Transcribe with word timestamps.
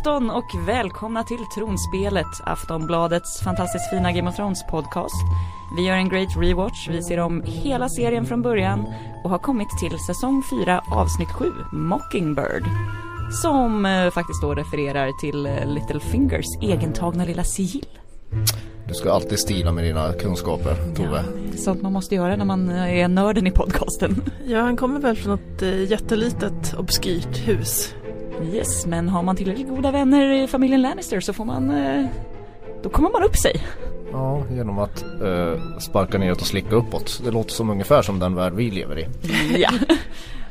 afton 0.00 0.30
och 0.30 0.68
välkomna 0.68 1.24
till 1.24 1.46
Tronspelet, 1.54 2.26
Aftonbladets 2.44 3.40
fantastiskt 3.40 3.90
fina 3.90 4.12
Game 4.12 4.30
of 4.30 4.36
Thrones 4.36 4.66
podcast. 4.66 5.14
Vi 5.76 5.86
gör 5.86 5.94
en 5.94 6.08
great 6.08 6.36
rewatch, 6.36 6.88
vi 6.88 7.02
ser 7.02 7.18
om 7.18 7.42
hela 7.46 7.88
serien 7.88 8.26
från 8.26 8.42
början 8.42 8.84
och 9.24 9.30
har 9.30 9.38
kommit 9.38 9.68
till 9.80 9.98
säsong 9.98 10.42
4 10.64 10.84
avsnitt 10.90 11.28
7, 11.28 11.52
Mockingbird. 11.72 12.64
Som 13.42 13.86
eh, 13.86 14.10
faktiskt 14.10 14.42
då 14.42 14.54
refererar 14.54 15.20
till 15.20 15.46
eh, 15.46 15.66
Littlefingers 15.66 16.46
egentagna 16.62 17.24
lilla 17.24 17.44
sigill. 17.44 17.98
Du 18.88 18.94
ska 18.94 19.12
alltid 19.12 19.38
stila 19.38 19.72
med 19.72 19.84
dina 19.84 20.12
kunskaper, 20.12 20.94
Tove. 20.94 21.24
Ja, 21.50 21.56
sånt 21.56 21.82
man 21.82 21.92
måste 21.92 22.14
göra 22.14 22.36
när 22.36 22.44
man 22.44 22.68
eh, 22.68 22.98
är 22.98 23.08
nörden 23.08 23.46
i 23.46 23.50
podcasten. 23.50 24.22
Ja, 24.46 24.60
han 24.60 24.76
kommer 24.76 25.00
väl 25.00 25.16
från 25.16 25.34
ett 25.34 25.62
eh, 25.62 25.90
jättelitet 25.90 26.74
obskyrt 26.78 27.48
hus. 27.48 27.94
Yes, 28.44 28.86
men 28.86 29.08
har 29.08 29.22
man 29.22 29.36
tillräckligt 29.36 29.68
goda 29.68 29.90
vänner 29.90 30.32
i 30.32 30.46
familjen 30.46 30.82
Lannister 30.82 31.20
så 31.20 31.32
får 31.32 31.44
man... 31.44 31.70
Eh, 31.70 32.06
då 32.82 32.88
kommer 32.88 33.10
man 33.10 33.22
upp 33.22 33.36
sig. 33.36 33.62
Ja, 34.12 34.42
genom 34.50 34.78
att 34.78 35.02
eh, 35.02 35.78
sparka 35.78 36.18
neråt 36.18 36.40
och 36.40 36.46
slicka 36.46 36.74
uppåt. 36.74 37.20
Det 37.24 37.30
låter 37.30 37.50
som 37.50 37.70
ungefär 37.70 38.02
som 38.02 38.18
den 38.18 38.34
värld 38.34 38.52
vi 38.52 38.70
lever 38.70 38.98
i. 38.98 39.06
ja. 39.62 39.70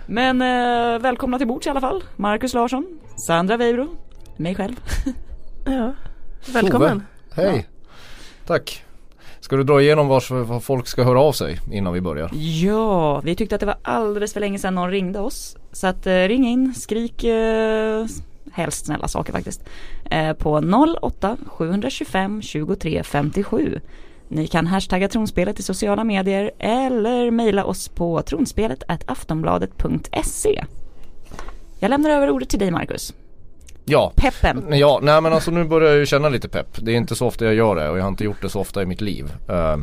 Men 0.05 0.41
eh, 0.41 0.99
välkomna 0.99 1.37
till 1.37 1.47
bords 1.47 1.67
i 1.67 1.69
alla 1.69 1.81
fall. 1.81 2.03
Marcus 2.15 2.53
Larsson, 2.53 2.99
Sandra 3.27 3.57
Weibro, 3.57 3.87
mig 4.37 4.55
själv. 4.55 4.75
ja, 5.65 5.93
välkommen. 6.53 7.03
Tove, 7.35 7.47
hej. 7.47 7.55
Ja. 7.57 7.91
Tack. 8.45 8.83
Ska 9.39 9.55
du 9.55 9.63
dra 9.63 9.81
igenom 9.81 10.07
var 10.07 10.59
folk 10.59 10.87
ska 10.87 11.03
höra 11.03 11.21
av 11.21 11.31
sig 11.31 11.59
innan 11.71 11.93
vi 11.93 12.01
börjar? 12.01 12.29
Ja, 12.33 13.19
vi 13.19 13.35
tyckte 13.35 13.55
att 13.55 13.59
det 13.59 13.65
var 13.65 13.77
alldeles 13.81 14.33
för 14.33 14.39
länge 14.39 14.59
sedan 14.59 14.75
någon 14.75 14.91
ringde 14.91 15.19
oss. 15.19 15.57
Så 15.71 15.87
att 15.87 16.07
eh, 16.07 16.13
ring 16.13 16.47
in, 16.47 16.73
skrik 16.75 17.23
eh, 17.23 18.05
helst 18.51 18.85
snälla 18.85 19.07
saker 19.07 19.33
faktiskt. 19.33 19.63
Eh, 20.11 20.33
på 20.33 20.61
08 21.01 21.37
725 21.47 22.41
23 22.41 23.03
57. 23.03 23.79
Ni 24.27 24.47
kan 24.47 24.67
hashtagga 24.67 25.07
tronspelet 25.07 25.59
i 25.59 25.63
sociala 25.63 26.03
medier 26.03 26.51
eller 26.59 27.31
mejla 27.31 27.65
oss 27.65 27.87
på 27.87 28.21
tronspelet 28.21 28.83
aftonbladet.se. 29.07 30.65
Jag 31.79 31.89
lämnar 31.89 32.09
över 32.09 32.29
ordet 32.29 32.49
till 32.49 32.59
dig 32.59 32.71
Marcus. 32.71 33.13
Ja. 33.89 34.11
Peppen. 34.15 34.65
Ja, 34.69 34.99
nej 35.03 35.21
men 35.21 35.33
alltså 35.33 35.51
nu 35.51 35.63
börjar 35.63 35.89
jag 35.89 35.99
ju 35.99 36.05
känna 36.05 36.29
lite 36.29 36.49
pepp. 36.49 36.67
Det 36.81 36.91
är 36.91 36.95
inte 36.95 37.15
så 37.15 37.27
ofta 37.27 37.45
jag 37.45 37.53
gör 37.53 37.75
det 37.75 37.89
och 37.89 37.97
jag 37.97 38.03
har 38.03 38.09
inte 38.09 38.23
gjort 38.23 38.41
det 38.41 38.49
så 38.49 38.59
ofta 38.59 38.81
i 38.81 38.85
mitt 38.85 39.01
liv. 39.01 39.31
Uh, 39.49 39.77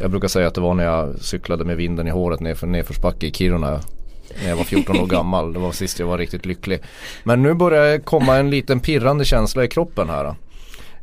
jag 0.00 0.10
brukar 0.10 0.28
säga 0.28 0.46
att 0.46 0.54
det 0.54 0.60
var 0.60 0.74
när 0.74 0.84
jag 0.84 1.20
cyklade 1.20 1.64
med 1.64 1.76
vinden 1.76 2.08
i 2.08 2.10
håret 2.10 2.40
nerför 2.40 2.66
nedförsbacke 2.66 3.26
i 3.26 3.32
Kiruna 3.32 3.80
när 4.42 4.48
jag 4.48 4.56
var 4.56 4.64
14 4.64 5.00
år 5.00 5.06
gammal. 5.16 5.52
Det 5.52 5.58
var 5.58 5.72
sist 5.72 5.98
jag 5.98 6.06
var 6.06 6.18
riktigt 6.18 6.46
lycklig. 6.46 6.82
Men 7.24 7.42
nu 7.42 7.54
börjar 7.54 7.84
det 7.84 7.98
komma 7.98 8.36
en 8.36 8.50
liten 8.50 8.80
pirrande 8.80 9.24
känsla 9.24 9.64
i 9.64 9.68
kroppen 9.68 10.10
här. 10.10 10.34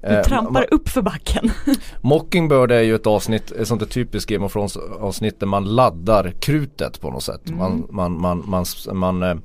Du 0.02 0.08
eh, 0.08 0.24
trampar 0.24 0.62
uh, 0.62 0.68
upp 0.72 0.90
för 0.90 1.02
backen. 1.02 1.52
Mockingbird 2.02 2.72
är 2.72 2.82
ju 2.82 2.96
ett 2.96 3.08
avsnitt, 3.08 3.52
ett 3.52 3.68
sånt 3.68 3.80
där 3.80 3.88
typiskt 3.88 4.30
Game 4.30 4.46
of 4.46 4.54
Thrones 4.54 4.78
avsnitt 4.78 5.40
där 5.40 5.48
man 5.48 5.76
laddar 5.76 6.32
krutet 6.40 7.02
på 7.02 7.12
något 7.12 7.24
sätt. 7.24 7.50
Mm. 7.50 7.60
Man, 7.60 7.88
man, 7.90 8.22
man, 8.22 8.44
man, 8.48 8.66
man, 8.94 9.18
man 9.20 9.42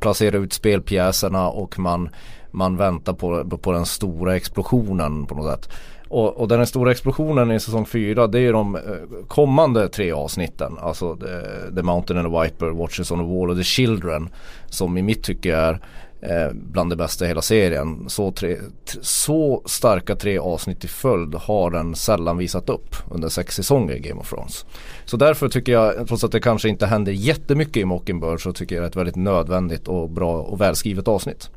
placera 0.00 0.36
ut 0.36 0.52
spelpjäserna 0.52 1.48
och 1.48 1.78
man, 1.78 2.08
man 2.50 2.76
väntar 2.76 3.12
på, 3.12 3.58
på 3.58 3.72
den 3.72 3.86
stora 3.86 4.36
explosionen 4.36 5.26
på 5.26 5.34
något 5.34 5.52
sätt. 5.52 5.72
Och, 6.08 6.36
och 6.36 6.48
den 6.48 6.66
stora 6.66 6.90
explosionen 6.90 7.50
i 7.50 7.60
säsong 7.60 7.86
4 7.86 8.26
det 8.26 8.40
är 8.40 8.52
de 8.52 8.76
eh, 8.76 8.82
kommande 9.28 9.88
tre 9.88 10.12
avsnitten. 10.12 10.78
Alltså 10.80 11.16
The, 11.16 11.74
the 11.76 11.82
Mountain 11.82 12.18
and 12.18 12.32
the 12.32 12.40
Viper, 12.42 12.70
Watches 12.70 13.10
on 13.10 13.18
the 13.18 13.24
Wall 13.24 13.50
och 13.50 13.56
The 13.56 13.64
Children. 13.64 14.28
Som 14.66 14.98
i 14.98 15.02
mitt 15.02 15.22
tycke 15.22 15.56
är 15.56 15.80
eh, 16.28 16.52
bland 16.52 16.90
det 16.90 16.96
bästa 16.96 17.24
i 17.24 17.28
hela 17.28 17.42
serien. 17.42 18.04
Så, 18.08 18.32
tre, 18.32 18.56
så 19.00 19.62
starka 19.66 20.16
tre 20.16 20.38
avsnitt 20.38 20.84
i 20.84 20.88
följd 20.88 21.34
har 21.34 21.70
den 21.70 21.94
sällan 21.94 22.36
visat 22.38 22.68
upp 22.68 22.96
under 23.10 23.28
sex 23.28 23.54
säsonger 23.54 23.94
i 23.94 24.00
Game 24.00 24.20
of 24.20 24.30
Thrones. 24.30 24.66
Så 25.04 25.16
därför 25.16 25.48
tycker 25.48 25.72
jag, 25.72 26.08
trots 26.08 26.24
att 26.24 26.32
det 26.32 26.40
kanske 26.40 26.68
inte 26.68 26.86
händer 26.86 27.12
jättemycket 27.12 27.76
i 27.76 27.84
Mockingbird 27.84 28.42
så 28.42 28.52
tycker 28.52 28.74
jag 28.74 28.82
det 28.82 28.86
är 28.86 28.90
ett 28.90 28.96
väldigt 28.96 29.16
nödvändigt 29.16 29.88
och 29.88 30.10
bra 30.10 30.42
och 30.42 30.60
välskrivet 30.60 31.08
avsnitt. 31.08 31.50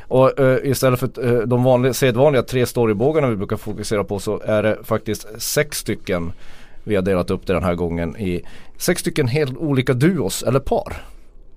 Och 0.00 0.40
uh, 0.40 0.58
istället 0.64 1.00
för 1.00 1.24
uh, 1.24 1.46
de 1.46 1.64
vanliga, 1.64 1.92
sedvanliga 1.92 2.42
tre 2.42 2.66
storybågarna 2.66 3.28
vi 3.28 3.36
brukar 3.36 3.56
fokusera 3.56 4.04
på 4.04 4.18
så 4.18 4.40
är 4.40 4.62
det 4.62 4.78
faktiskt 4.84 5.26
sex 5.38 5.78
stycken 5.78 6.32
vi 6.84 6.94
har 6.94 7.02
delat 7.02 7.30
upp 7.30 7.46
det 7.46 7.52
den 7.52 7.64
här 7.64 7.74
gången 7.74 8.16
i 8.16 8.42
sex 8.76 9.00
stycken 9.00 9.28
helt 9.28 9.56
olika 9.56 9.92
duos 9.92 10.42
eller 10.42 10.60
par. 10.60 10.96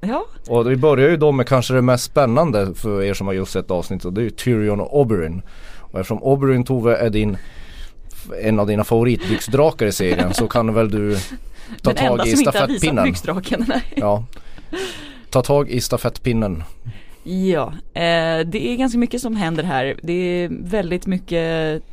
Ja. 0.07 0.25
Och 0.47 0.71
vi 0.71 0.75
börjar 0.75 1.09
ju 1.09 1.17
då 1.17 1.31
med 1.31 1.47
kanske 1.47 1.73
det 1.73 1.81
mest 1.81 2.03
spännande 2.03 2.73
för 2.75 3.03
er 3.03 3.13
som 3.13 3.27
har 3.27 3.33
just 3.33 3.51
sett 3.51 3.71
avsnittet 3.71 4.05
och 4.05 4.13
det 4.13 4.21
är 4.21 4.23
ju 4.23 4.29
Tyrion 4.29 4.79
och 4.79 4.99
Oberyn. 4.99 5.41
Och 5.79 5.99
eftersom 5.99 6.23
Oberyn 6.23 6.63
Tove 6.63 6.95
är 6.97 7.09
din 7.09 7.37
en 8.41 8.59
av 8.59 8.67
dina 8.67 8.83
favoritbyxdrakar 8.83 9.85
i 9.85 9.91
serien 9.91 10.33
så 10.33 10.47
kan 10.47 10.73
väl 10.73 10.91
du 10.91 11.17
ta 11.81 11.93
Den 11.93 11.95
tag 11.95 12.27
i 12.27 12.37
stafettpinnen. 12.37 13.03
byxdraken, 13.03 13.65
nej. 13.67 13.83
Ja. 13.95 14.25
Ta 15.29 15.41
tag 15.41 15.69
i 15.69 15.81
stafettpinnen. 15.81 16.63
Ja, 17.23 17.73
eh, 17.93 18.39
det 18.45 18.67
är 18.67 18.75
ganska 18.75 18.97
mycket 18.97 19.21
som 19.21 19.35
händer 19.35 19.63
här. 19.63 19.95
Det 20.03 20.13
är 20.13 20.49
väldigt 20.51 21.07
mycket 21.07 21.83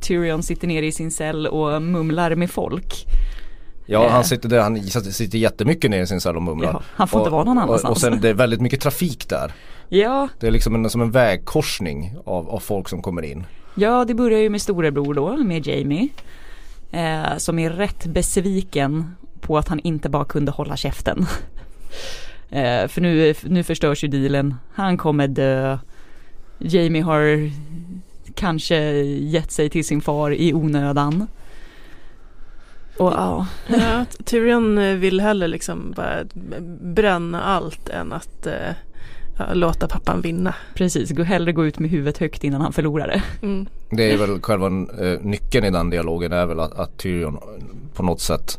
Tyrion 0.00 0.42
sitter 0.42 0.68
nere 0.68 0.86
i 0.86 0.92
sin 0.92 1.10
cell 1.10 1.46
och 1.46 1.82
mumlar 1.82 2.34
med 2.34 2.50
folk. 2.50 3.06
Ja 3.90 4.08
han 4.08 4.24
sitter 4.24 4.48
där, 4.48 4.60
han 4.60 4.82
sitter 5.12 5.38
jättemycket 5.38 5.90
ner 5.90 6.02
i 6.02 6.06
sin 6.06 6.20
cell 6.20 6.36
och 6.36 6.42
mumlar. 6.42 6.72
Ja, 6.72 6.82
han 6.86 7.08
får 7.08 7.18
och, 7.18 7.22
inte 7.22 7.32
vara 7.32 7.44
någon 7.44 7.58
annanstans. 7.58 7.84
Och, 7.84 7.90
och 7.90 7.98
sen 7.98 8.20
det 8.20 8.28
är 8.28 8.34
väldigt 8.34 8.60
mycket 8.60 8.80
trafik 8.80 9.28
där. 9.28 9.52
Ja. 9.88 10.28
Det 10.40 10.46
är 10.46 10.50
liksom 10.50 10.74
en, 10.74 10.90
som 10.90 11.00
en 11.00 11.10
vägkorsning 11.10 12.16
av, 12.24 12.50
av 12.50 12.58
folk 12.58 12.88
som 12.88 13.02
kommer 13.02 13.22
in. 13.22 13.44
Ja 13.74 14.04
det 14.04 14.14
börjar 14.14 14.38
ju 14.38 14.50
med 14.50 14.62
storebror 14.62 15.14
då, 15.14 15.36
med 15.36 15.66
Jamie. 15.66 16.08
Eh, 16.90 17.36
som 17.36 17.58
är 17.58 17.70
rätt 17.70 18.06
besviken 18.06 19.16
på 19.40 19.58
att 19.58 19.68
han 19.68 19.80
inte 19.80 20.08
bara 20.08 20.24
kunde 20.24 20.52
hålla 20.52 20.76
käften. 20.76 21.26
eh, 22.50 22.88
för 22.88 23.00
nu, 23.00 23.34
nu 23.42 23.62
förstörs 23.62 24.04
ju 24.04 24.08
dealen, 24.08 24.54
han 24.74 24.96
kommer 24.96 25.28
dö. 25.28 25.78
Jamie 26.58 27.02
har 27.02 27.50
kanske 28.34 28.76
gett 29.04 29.50
sig 29.50 29.70
till 29.70 29.84
sin 29.84 30.00
far 30.00 30.34
i 30.34 30.54
onödan. 30.54 31.26
Och, 32.96 33.12
ja. 33.12 33.46
ja, 33.68 34.04
Tyrion 34.24 35.00
vill 35.00 35.20
hellre 35.20 35.48
liksom 35.48 35.92
bara 35.96 36.24
bränna 36.80 37.42
allt 37.42 37.88
än 37.88 38.12
att 38.12 38.46
eh, 38.46 38.74
ja, 39.38 39.54
låta 39.54 39.88
pappan 39.88 40.20
vinna. 40.20 40.54
Precis, 40.74 41.10
gå 41.10 41.22
hellre 41.22 41.52
gå 41.52 41.66
ut 41.66 41.78
med 41.78 41.90
huvudet 41.90 42.18
högt 42.18 42.44
innan 42.44 42.60
han 42.60 42.72
förlorar 42.72 43.06
det. 43.06 43.46
Mm. 43.46 43.66
Det 43.90 44.12
är 44.12 44.16
väl 44.16 44.40
själva 44.40 44.66
eh, 44.66 45.20
nyckeln 45.20 45.64
i 45.64 45.70
den 45.70 45.90
dialogen 45.90 46.32
är 46.32 46.46
väl 46.46 46.60
att, 46.60 46.72
att 46.72 46.98
Tyrion 46.98 47.38
på 47.94 48.02
något 48.02 48.20
sätt 48.20 48.58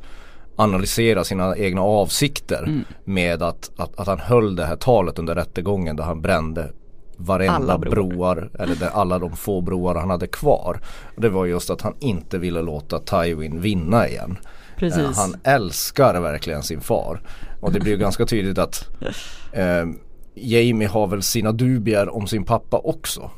analysera 0.55 1.23
sina 1.23 1.57
egna 1.57 1.81
avsikter 1.81 2.63
mm. 2.63 2.83
med 3.03 3.43
att, 3.43 3.71
att, 3.77 3.99
att, 3.99 4.07
han 4.07 4.19
höll 4.19 4.55
det 4.55 4.65
här 4.65 4.75
talet 4.75 5.19
under 5.19 5.35
rättegången 5.35 5.95
där 5.95 6.03
han 6.03 6.21
brände 6.21 6.71
varenda 7.21 7.77
broar 7.77 8.49
eller 8.59 8.75
där 8.75 8.89
alla 8.89 9.19
de 9.19 9.35
få 9.35 9.61
broar 9.61 9.95
han 9.95 10.09
hade 10.09 10.27
kvar. 10.27 10.79
Det 11.15 11.29
var 11.29 11.45
just 11.45 11.69
att 11.69 11.81
han 11.81 11.93
inte 11.99 12.37
ville 12.37 12.61
låta 12.61 12.99
Tywin 12.99 13.61
vinna 13.61 14.07
igen. 14.07 14.37
Precis. 14.77 14.99
Eh, 14.99 15.13
han 15.15 15.35
älskar 15.43 16.21
verkligen 16.21 16.63
sin 16.63 16.81
far. 16.81 17.21
Och 17.59 17.71
det 17.71 17.79
blir 17.79 17.97
ganska 17.97 18.25
tydligt 18.25 18.57
att 18.57 18.89
eh, 19.51 19.85
Jamie 20.35 20.87
har 20.87 21.07
väl 21.07 21.21
sina 21.21 21.51
dubier 21.51 22.15
om 22.15 22.27
sin 22.27 22.43
pappa 22.43 22.77
också. 22.77 23.31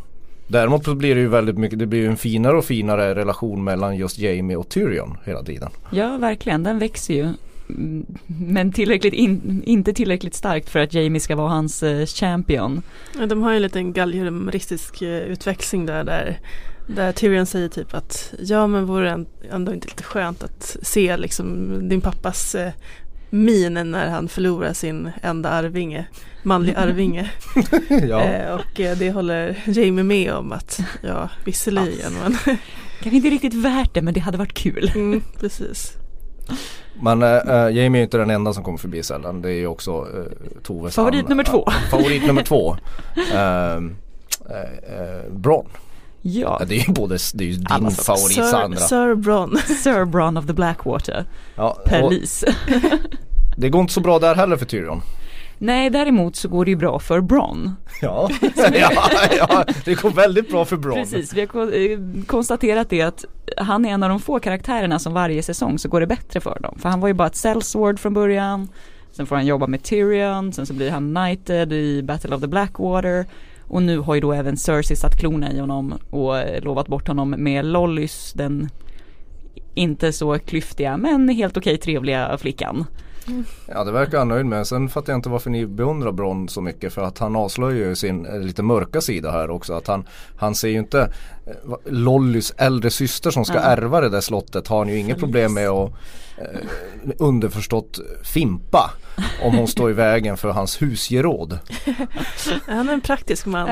Däremot 0.48 0.86
så 0.86 0.96
blir 0.96 1.16
det 1.16 1.22
ju 1.22 1.28
väldigt 1.28 1.58
mycket, 1.58 1.80
det 1.80 1.86
blir 1.86 2.00
ju 2.00 2.08
en 2.08 2.18
finare 2.18 2.58
och 2.58 2.66
finare 2.66 3.16
relation 3.16 3.64
mellan 3.64 3.96
just 3.98 4.18
Jamie 4.18 4.58
och 4.58 4.70
Tyrion 4.70 5.18
hela 5.26 5.44
tiden. 5.44 5.70
Ja 5.92 6.18
verkligen, 6.18 6.64
den 6.64 6.80
växer 6.80 7.14
ju. 7.14 7.34
Men 8.28 8.72
tillräckligt 8.72 9.14
in, 9.14 9.64
inte 9.66 9.94
tillräckligt 9.94 10.36
starkt 10.36 10.70
för 10.70 10.80
att 10.80 10.94
Jamie 10.94 11.20
ska 11.20 11.36
vara 11.36 11.50
hans 11.50 11.84
eh, 11.84 12.06
champion. 12.06 12.82
Ja, 13.20 13.26
de 13.26 13.42
har 13.42 13.52
ju 13.52 13.56
en 13.56 13.62
liten 13.62 13.94
galjeristisk 13.94 15.02
eh, 15.02 15.18
utväxling 15.18 15.86
där, 15.86 16.04
där 16.04 16.40
där 16.88 17.12
Tyrion 17.12 17.46
säger 17.46 17.70
typ 17.70 17.94
att 17.94 18.34
ja 18.40 18.68
men 18.68 18.86
vore 18.86 19.10
det 19.10 19.26
ändå 19.52 19.74
inte 19.74 19.88
lite 19.88 20.04
skönt 20.04 20.44
att 20.44 20.78
se 20.82 21.18
liksom 21.18 21.70
din 21.90 22.02
pappas 22.02 22.56
eh, 22.56 22.72
min 23.30 23.74
när 23.74 24.10
han 24.10 24.28
förlorar 24.28 24.74
sin 24.74 25.12
enda 25.22 25.50
arvinge, 25.50 26.06
manlig 26.44 26.76
arvinge. 26.76 27.32
ja. 27.90 28.24
eh, 28.24 28.54
och 28.54 28.80
eh, 28.80 28.98
det 28.98 29.12
håller 29.12 29.64
Jamie 29.66 30.04
med 30.04 30.34
om 30.34 30.52
att 30.52 30.80
ja 31.02 31.30
visserligen 31.46 32.14
men 32.24 32.38
Kanske 33.02 33.16
inte 33.16 33.30
riktigt 33.30 33.54
värt 33.54 33.94
det 33.94 34.02
men 34.02 34.14
det 34.14 34.20
hade 34.20 34.38
varit 34.38 34.54
kul. 34.54 34.92
Mm, 34.96 35.22
precis. 35.40 35.98
Men 37.02 37.22
äh, 37.24 37.78
Jamie 37.78 38.02
är 38.02 38.04
inte 38.04 38.18
den 38.18 38.30
enda 38.30 38.54
som 38.54 38.64
kommer 38.64 38.78
förbi 38.78 39.04
sällan. 39.04 39.42
Det 39.42 39.50
är 39.50 39.56
ju 39.56 39.68
också 39.68 39.92
äh, 39.92 40.62
Toves 40.64 40.96
Favorit 40.96 41.28
nummer 41.28 41.44
två. 41.44 41.68
Äh, 41.68 41.74
favorit 41.92 42.28
nummer 42.28 42.44
två. 42.44 42.78
äh, 43.34 43.82
Bron. 45.32 45.68
Ja. 46.26 46.62
Det 46.68 46.76
är 46.76 46.88
ju 46.88 46.94
både, 46.94 47.18
det 47.34 47.44
är 47.44 47.48
ju 47.48 47.54
din 47.54 47.68
alltså, 47.70 48.04
favorit 48.04 48.36
Sir, 48.36 48.44
Sandra. 48.44 48.80
Sir 48.80 49.16
Bron. 49.16 49.58
Sir 49.58 50.06
Bron 50.06 50.38
of 50.38 50.48
the 50.48 50.54
Blackwater. 50.54 51.26
Ja, 51.56 51.78
Police. 51.86 52.56
det 53.58 53.70
går 53.70 53.82
inte 53.82 53.94
så 53.94 54.02
bra 54.02 54.20
där 54.20 54.36
heller 54.36 54.58
för 54.58 54.66
Tyrion. 54.66 55.02
Nej, 55.64 55.90
däremot 55.90 56.36
så 56.36 56.48
går 56.48 56.66
det 56.66 56.72
ju 56.72 56.78
bra 56.78 57.00
för 57.00 57.22
Bron. 57.22 57.76
Ja, 58.02 58.30
ja, 58.74 58.92
ja 59.38 59.66
det 59.86 60.02
går 60.02 60.10
väldigt 60.10 60.50
bra 60.50 60.66
för 60.66 60.78
Bron. 60.78 60.94
Precis, 60.94 61.34
vi 61.34 61.48
har 61.54 61.92
eh, 61.92 62.00
konstaterat 62.26 62.90
det 62.90 63.02
att 63.02 63.26
han 63.58 63.86
är 63.86 63.90
en 63.90 64.04
av 64.04 64.10
de 64.10 64.20
få 64.20 64.40
karaktärerna 64.40 65.00
som 65.00 65.14
varje 65.14 65.44
säsong 65.44 65.80
så 65.80 65.90
går 65.90 66.00
det 66.00 66.08
bättre 66.08 66.40
för 66.40 66.60
dem. 66.60 66.78
För 66.80 66.90
han 66.90 67.00
var 67.00 67.08
ju 67.08 67.14
bara 67.14 67.28
ett 67.28 67.36
sellsword 67.36 68.00
från 68.00 68.14
början. 68.14 68.68
Sen 69.12 69.26
får 69.26 69.36
han 69.36 69.46
jobba 69.46 69.68
med 69.68 69.84
Tyrion, 69.84 70.54
sen 70.54 70.66
så 70.66 70.74
blir 70.74 70.92
han 70.92 71.16
knighted 71.16 71.74
i 71.74 72.04
Battle 72.04 72.36
of 72.36 72.42
the 72.42 72.48
Blackwater. 72.48 73.26
Och 73.68 73.84
nu 73.84 73.98
har 73.98 74.16
ju 74.16 74.22
då 74.22 74.34
även 74.34 74.58
Cersei 74.58 74.96
satt 74.96 75.20
klorna 75.20 75.52
i 75.52 75.60
honom 75.60 75.94
och 76.10 76.38
eh, 76.38 76.64
lovat 76.64 76.88
bort 76.88 77.08
honom 77.08 77.30
med 77.30 77.66
Lollys, 77.66 78.34
den 78.34 78.70
inte 79.74 80.14
så 80.14 80.40
klyftiga 80.40 80.98
men 80.98 81.30
helt 81.30 81.58
okej 81.58 81.78
trevliga 81.78 82.38
flickan. 82.38 82.86
Ja 83.68 83.84
det 83.84 83.92
verkar 83.92 84.18
han 84.18 84.28
nöjd 84.28 84.46
med. 84.46 84.68
Sen 84.68 84.90
fattar 84.90 85.14
jag 85.14 85.18
inte 85.18 85.30
varför 85.30 85.50
ni 85.50 85.66
beundrar 85.68 86.12
Bron 86.12 86.50
så 86.50 86.62
mycket 86.62 86.94
för 86.94 87.02
att 87.04 87.18
han 87.20 87.36
avslöjar 87.36 87.88
ju 87.88 87.96
sin 87.96 88.26
eh, 88.26 88.40
lite 88.40 88.64
mörka 88.64 89.02
sida 89.02 89.32
här 89.32 89.50
också. 89.50 89.74
Att 89.74 89.88
han, 89.88 90.08
han 90.38 90.56
ser 90.56 90.68
ju 90.70 90.78
inte 90.78 91.02
eh, 91.02 91.76
Lollys 91.86 92.54
äldre 92.58 92.90
syster 92.90 93.32
som 93.32 93.46
ska 93.46 93.54
Ja. 93.56 93.60
ärva 93.62 94.02
det 94.02 94.10
där 94.10 94.22
slottet 94.22 94.68
har 94.68 94.78
han 94.78 94.90
ju 94.90 94.98
inget 94.98 95.20
problem 95.20 95.54
med 95.54 95.70
att 95.70 95.90
eh, 96.38 96.46
underförstått 97.20 98.00
fimpa 98.24 98.92
om 99.44 99.56
hon 99.58 99.68
står 99.68 99.90
i 99.90 99.94
vägen 99.94 100.38
för 100.38 100.50
hans 100.50 100.82
husgeråd. 100.82 101.60
Han 102.68 102.90
är 102.90 102.94
en 102.94 103.02
praktisk 103.02 103.46
man. 103.46 103.70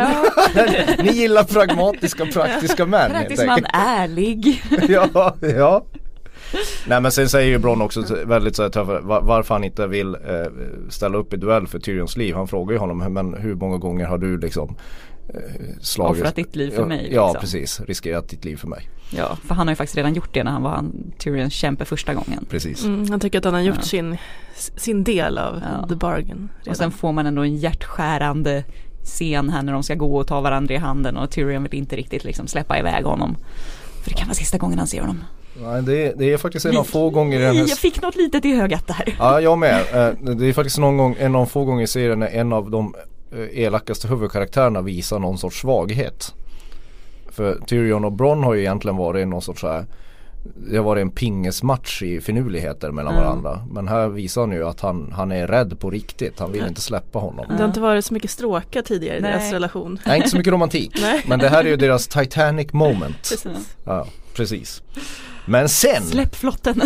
Ni 1.04 1.12
gillar 1.12 1.44
pragmatiska 1.44 2.25
praktiska 2.25 2.86
män 2.86 3.01
helt 3.01 3.13
Praktiskt 3.13 3.45
man 3.45 3.65
ärlig. 3.74 4.63
ja, 4.89 5.36
ja. 5.42 5.86
Nej 6.88 7.01
men 7.01 7.12
sen 7.12 7.30
säger 7.30 7.50
ju 7.50 7.57
Bron 7.57 7.81
också 7.81 8.03
väldigt 8.25 8.56
så 8.56 8.62
här 8.63 8.69
tuffa, 8.69 9.00
varför 9.21 9.53
han 9.56 9.63
inte 9.63 9.88
vill 9.88 10.15
eh, 10.15 10.51
ställa 10.89 11.18
upp 11.18 11.33
i 11.33 11.38
duell 11.38 11.68
för 11.68 11.80
Tyrions 11.80 12.18
liv. 12.18 12.36
Han 12.36 12.48
frågar 12.48 12.74
ju 12.74 12.80
honom, 12.80 13.13
men 13.13 13.33
hur 13.33 13.56
många 13.56 13.77
gånger 13.77 14.06
har 14.06 14.18
du 14.18 14.38
liksom 14.38 14.75
eh, 15.33 15.39
slagit 15.81 16.21
Offrat 16.21 16.36
ditt 16.36 16.56
liv 16.56 16.71
för 16.71 16.86
mig, 16.86 17.09
Ja 17.13 17.25
liksom. 17.27 17.42
precis, 17.42 17.80
riskerat 17.80 18.30
ditt 18.30 18.45
liv 18.45 18.56
för 18.57 18.68
mig. 18.68 18.89
Ja, 19.18 19.38
för 19.48 19.56
han 19.56 19.68
har 19.68 19.71
ju 19.71 19.75
faktiskt 19.75 19.98
redan 19.98 20.13
gjort 20.13 20.33
det 20.33 20.44
när 20.44 20.51
han 20.51 20.63
var 20.63 20.71
han, 20.71 21.13
Tyrions 21.18 21.53
kämpe 21.53 21.86
första 21.86 22.13
gången. 22.13 22.45
Precis. 22.50 22.86
Mm, 22.86 23.09
han 23.09 23.19
tycker 23.19 23.38
att 23.38 23.45
han 23.45 23.54
har 23.54 23.62
gjort 23.62 23.75
Ja. 23.77 23.81
sin, 23.83 24.18
sin 24.56 25.04
del 25.04 25.38
av 25.38 25.62
Ja. 25.81 25.88
the 25.88 25.95
bargain. 25.95 26.50
Och 26.59 26.65
Redan. 26.65 26.75
sen 26.75 26.92
får 26.92 27.12
man 27.12 27.25
ändå 27.25 27.42
en 27.42 27.56
hjärtskärande 27.57 28.63
scen 29.04 29.50
här 29.50 29.62
när 29.62 29.74
de 29.74 29.83
ska 29.83 29.95
gå 29.95 30.15
och 30.18 30.27
ta 30.27 30.42
varandra 30.42 30.74
i 30.74 30.77
handen 30.77 31.18
och 31.18 31.31
Tyrion 31.31 31.63
vill 31.63 31.74
inte 31.74 31.95
riktigt 31.95 32.24
liksom 32.24 32.47
släppa 32.47 32.80
iväg 32.80 33.04
honom. 33.06 33.38
För 34.04 34.09
det 34.09 34.15
kan 34.15 34.27
vara 34.27 34.36
sista 34.36 34.57
gången 34.57 34.77
han 34.77 34.88
ser 34.88 35.01
honom. 35.01 35.24
Nej, 35.56 35.81
det, 35.83 36.06
är, 36.07 36.13
det 36.18 36.33
är 36.33 36.38
faktiskt 36.38 36.65
en 36.65 36.77
av 36.77 36.83
få 36.83 37.09
gånger 37.09 37.39
i 37.39 37.44
den 37.44 37.56
här 37.56 37.68
Jag 37.69 37.77
fick 37.77 38.01
något 38.01 38.15
litet 38.15 38.45
i 38.45 38.51
ögat 38.53 38.88
där. 38.88 39.15
Ja, 39.19 39.42
jag 39.42 39.57
med. 39.57 39.80
Eh, 39.94 40.36
Det 40.36 40.45
är 40.50 40.53
faktiskt 40.53 40.77
någon 40.77 40.98
gång, 40.98 41.15
en 41.19 41.36
av 41.36 41.45
få 41.45 41.65
gånger 41.65 41.83
i 41.83 41.88
serien 41.88 42.19
när 42.19 42.27
en 42.27 42.53
av 42.53 42.71
de 42.71 42.95
eh, 43.31 43.59
elakaste 43.63 44.07
huvudkaraktärerna 44.07 44.81
visar 44.81 45.19
någon 45.19 45.38
sorts 45.38 45.62
svaghet. 45.62 46.33
För 47.30 47.59
Tyrion 47.68 48.06
och 48.06 48.12
Bronn 48.12 48.44
har 48.44 48.53
ju 48.53 48.59
egentligen 48.59 48.98
varit 48.98 49.27
någon 49.27 49.42
sorts 49.42 49.62
så 49.62 49.68
här 49.68 49.86
det 50.69 50.77
har 50.77 50.83
varit 50.83 51.01
en 51.01 51.12
pingesmatch 51.12 52.01
i 52.04 52.21
finurligheter 52.21 52.92
mellan 52.92 53.13
Mm. 53.13 53.25
varandra. 53.25 53.68
Men 53.71 53.88
här 53.88 54.07
visar 54.07 54.42
han 54.42 54.51
ju 54.51 54.68
att 54.68 54.81
han, 54.81 55.12
han 55.15 55.31
är 55.31 55.47
rädd 55.47 55.80
på 55.80 55.89
riktigt. 55.89 56.39
Han 56.39 56.51
vill 56.51 56.68
inte 56.68 56.81
släppa 56.81 57.19
honom. 57.19 57.45
Det 57.50 57.56
har 57.57 57.65
inte 57.68 57.80
varit 57.80 58.06
så 58.06 58.13
mycket 58.13 58.31
stråka 58.31 58.81
tidigare 58.81 59.18
i 59.18 59.21
Nej. 59.21 59.31
deras 59.31 59.51
relation. 59.51 60.00
Nej, 60.06 60.18
inte 60.18 60.30
så 60.30 60.38
mycket 60.38 60.54
romantik. 60.54 60.92
Nej. 61.01 61.21
Men 61.27 61.39
det 61.39 61.50
här 61.50 61.63
är 61.63 61.68
ju 61.69 61.75
deras 61.75 62.07
Titanic 62.07 62.74
moment. 62.74 63.21
Precis. 63.30 63.75
Ja, 63.86 64.07
precis. 64.36 64.81
Men 65.46 65.70
sen, 65.70 66.04
Släpp 66.04 66.36
flotten. 66.36 66.82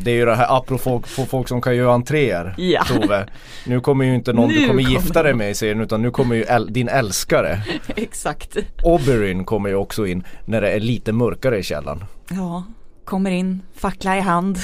det 0.00 0.10
är 0.10 0.14
ju 0.14 0.24
det 0.24 0.34
här 0.34 0.56
apropå 0.58 0.78
folk, 1.06 1.28
folk 1.28 1.48
som 1.48 1.60
kan 1.62 1.76
göra 1.76 1.92
entréer. 1.94 2.54
Ja. 2.58 2.84
Tove. 2.84 3.26
Nu 3.66 3.80
kommer 3.80 4.04
ju 4.04 4.14
inte 4.14 4.32
någon 4.32 4.48
Nu 4.48 4.54
du 4.54 4.60
kommer 4.60 4.82
kommer 4.84 4.94
gifta 4.94 5.22
dig 5.22 5.34
med 5.34 5.50
i 5.50 5.54
serien 5.54 5.80
utan 5.80 6.02
nu 6.02 6.10
kommer 6.10 6.34
ju 6.36 6.44
äl- 6.44 6.70
din 6.70 6.88
älskare. 6.88 7.62
Exakt. 7.96 8.56
Oberyn 8.82 9.44
kommer 9.44 9.68
ju 9.68 9.74
också 9.74 10.06
in 10.06 10.24
när 10.44 10.60
det 10.60 10.70
är 10.70 10.80
lite 10.80 11.12
mörkare 11.12 11.58
i 11.58 11.62
källaren. 11.62 12.04
Ja, 12.28 12.64
kommer 13.04 13.30
in, 13.30 13.62
fackla 13.76 14.16
i 14.16 14.20
hand 14.20 14.58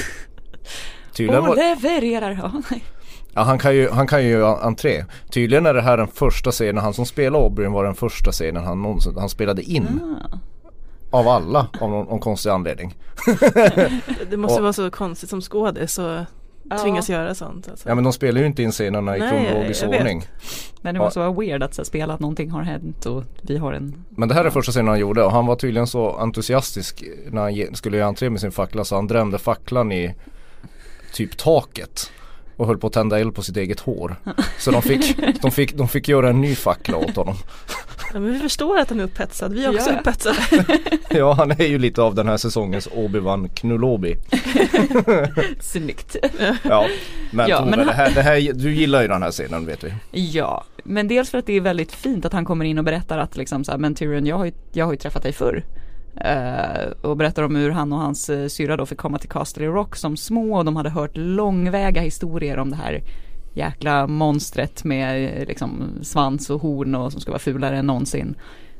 Tydligen 1.13 1.47
och 1.47 1.57
levererar. 1.57 2.31
Ja, 2.43 2.53
nej. 2.71 2.85
ja, 3.35 3.43
han, 3.43 3.59
kan 3.59 3.75
ju, 3.77 3.91
han 3.91 4.07
kan 4.07 4.23
ju 4.25 4.29
göra 4.31 4.57
entré. 4.61 5.05
Tydligen 5.31 5.67
är 5.67 5.75
det 5.75 5.83
här 5.83 5.97
den 5.97 6.09
första 6.09 6.51
scenen, 6.51 6.79
han 6.85 6.95
som 6.95 7.07
spelar 7.07 7.39
Oberyn 7.39 7.73
var 7.73 7.85
den 7.85 7.95
första 7.95 8.33
scenen 8.33 8.65
han 8.65 8.83
någonsin, 8.83 9.15
han 9.19 9.29
spelade 9.29 9.63
in. 9.63 10.01
Ah. 10.33 10.39
Av 11.11 11.29
alla 11.29 11.67
av 11.81 11.91
någon, 11.91 12.07
någon 12.07 12.19
konstig 12.21 12.51
anledning. 12.51 12.95
Det 14.31 14.37
måste 14.37 14.57
Och- 14.57 14.63
vara 14.63 14.73
så 14.73 14.91
konstigt 14.91 15.31
som 15.31 15.41
skådis 15.41 15.99
och 15.99 16.19
Ja. 16.71 16.79
tvingas 16.79 17.09
göra 17.11 17.35
sånt. 17.35 17.69
Alltså. 17.69 17.89
Ja 17.89 17.95
men 17.95 18.05
de 18.05 18.13
spelar 18.13 18.41
ju 18.41 18.47
inte 18.47 18.63
in 18.63 18.73
scenerna 18.73 19.17
i 19.17 19.21
kronologisk 19.21 19.85
ordning. 19.85 20.23
Men 20.83 20.95
det 20.95 21.01
måste 21.01 21.19
vara 21.19 21.33
weird 21.33 21.63
att 21.63 21.75
så, 21.75 21.85
spela 21.85 22.15
att 22.15 22.21
någonting 22.21 22.51
har 22.51 22.63
hänt 22.63 23.07
och 23.07 23.25
vi 23.43 23.57
har 23.57 23.73
en 23.73 24.05
Men 24.09 24.29
det 24.29 24.35
här 24.35 24.45
är 24.45 24.51
första 24.51 24.73
scenen 24.73 24.89
han 24.89 24.99
gjorde 24.99 25.23
och 25.25 25.33
han 25.33 25.47
var 25.47 25.57
tydligen 25.57 25.87
så 25.87 26.11
entusiastisk 26.17 27.05
när 27.31 27.43
han 27.67 27.75
skulle 27.77 27.97
göra 27.97 28.07
entré 28.09 28.31
med 28.31 28.41
sin 28.41 28.53
fackla 28.53 28.85
så 28.85 28.95
han 28.95 29.07
drämde 29.07 29.39
facklan 29.39 29.93
i 29.93 30.15
typ 31.15 31.37
taket. 31.37 32.11
Och 32.59 32.67
höll 32.67 32.79
på 32.79 32.87
att 32.87 32.93
tända 32.93 33.19
eld 33.21 33.35
på 33.35 33.43
sitt 33.43 33.57
eget 33.57 33.81
hår. 33.81 34.17
Så 34.59 34.71
de 34.71 34.83
fick, 34.83 35.17
de 35.43 35.51
fick, 35.51 35.75
de 35.75 35.89
fick 35.89 36.09
göra 36.09 36.29
en 36.29 36.41
ny 36.41 36.55
fackla 36.55 36.97
åt 36.97 37.17
honom. 37.17 37.35
Ja, 38.13 38.21
men 38.21 38.33
vi 38.33 38.39
förstår 38.39 38.79
att 38.79 38.89
han 38.91 39.01
är 39.01 39.05
upphetsad, 39.05 39.53
vi 39.55 39.65
är 39.65 39.69
också 39.75 39.91
Ja. 39.91 39.99
upphetsade. 40.01 40.37
Ja 41.11 41.33
han 41.33 41.51
är 41.51 41.67
ju 41.67 41.79
lite 41.79 42.03
av 42.03 42.15
den 42.15 42.29
här 42.29 42.37
säsongens 42.37 42.89
Obi-Wan 42.89 43.49
Knulobi. 43.55 44.17
snyggt. 45.61 46.17
Ja 46.63 46.87
men 47.31 47.49
Ja, 47.49 47.59
Tove, 47.59 47.71
men 47.71 47.79
han- 47.79 47.87
det 47.89 47.93
här, 47.95 48.11
det 48.15 48.23
här, 48.23 48.53
du 48.55 48.75
gillar 48.75 49.03
ju 49.03 49.09
den 49.09 49.23
här 49.23 49.31
scenen 49.31 49.67
vet 49.67 49.85
vi. 49.85 49.93
Ja, 50.11 50.65
men 50.85 51.09
dels 51.09 51.31
för 51.31 51.39
att 51.39 51.47
det 51.47 51.53
är 51.53 51.61
väldigt 51.61 51.93
fint 51.93 52.25
att 52.25 52.33
han 52.33 52.45
kommer 52.45 52.65
in 52.65 52.79
och 52.79 52.85
berättar 52.85 53.19
att 53.19 53.37
liksom 53.37 53.65
så 53.65 53.71
här, 53.71 53.79
men 53.79 53.95
Tyrion 53.95 54.27
jag 54.27 54.37
har 54.39 54.45
ju, 54.45 54.53
jag 54.73 54.85
har 54.85 54.93
ju 54.93 54.99
träffat 54.99 55.23
dig 55.23 55.33
förr. 55.33 55.65
Eh, 56.21 56.91
och 57.03 57.17
berättar 57.17 57.43
om 57.43 57.57
hur 57.57 57.71
han 57.71 57.93
och 57.93 57.99
hans 57.99 58.31
uh, 58.31 58.49
syrra 58.49 58.77
då 58.77 58.87
fick 58.87 58.99
komma 58.99 59.19
till 59.19 59.29
Castle 59.29 59.67
Rock 59.67 59.97
som 59.97 60.17
små 60.17 60.59
och 60.59 60.65
de 60.65 60.77
hade 60.77 60.91
hört 60.91 61.11
långväga 61.15 62.01
historier 62.01 62.59
om 62.59 62.71
det 62.71 62.77
här 62.77 63.03
jäkla 63.55 64.07
monstret 64.07 64.85
med 64.85 65.41
eh, 65.41 65.47
liksom 65.47 65.91
svans 66.03 66.51
och 66.51 66.61
horn 66.61 66.95
och 66.95 67.13
som 67.13 67.21
ska 67.21 67.31
vara 67.31 67.39
fulare 67.39 67.79
än 67.79 67.87
någonsin. 67.87 68.35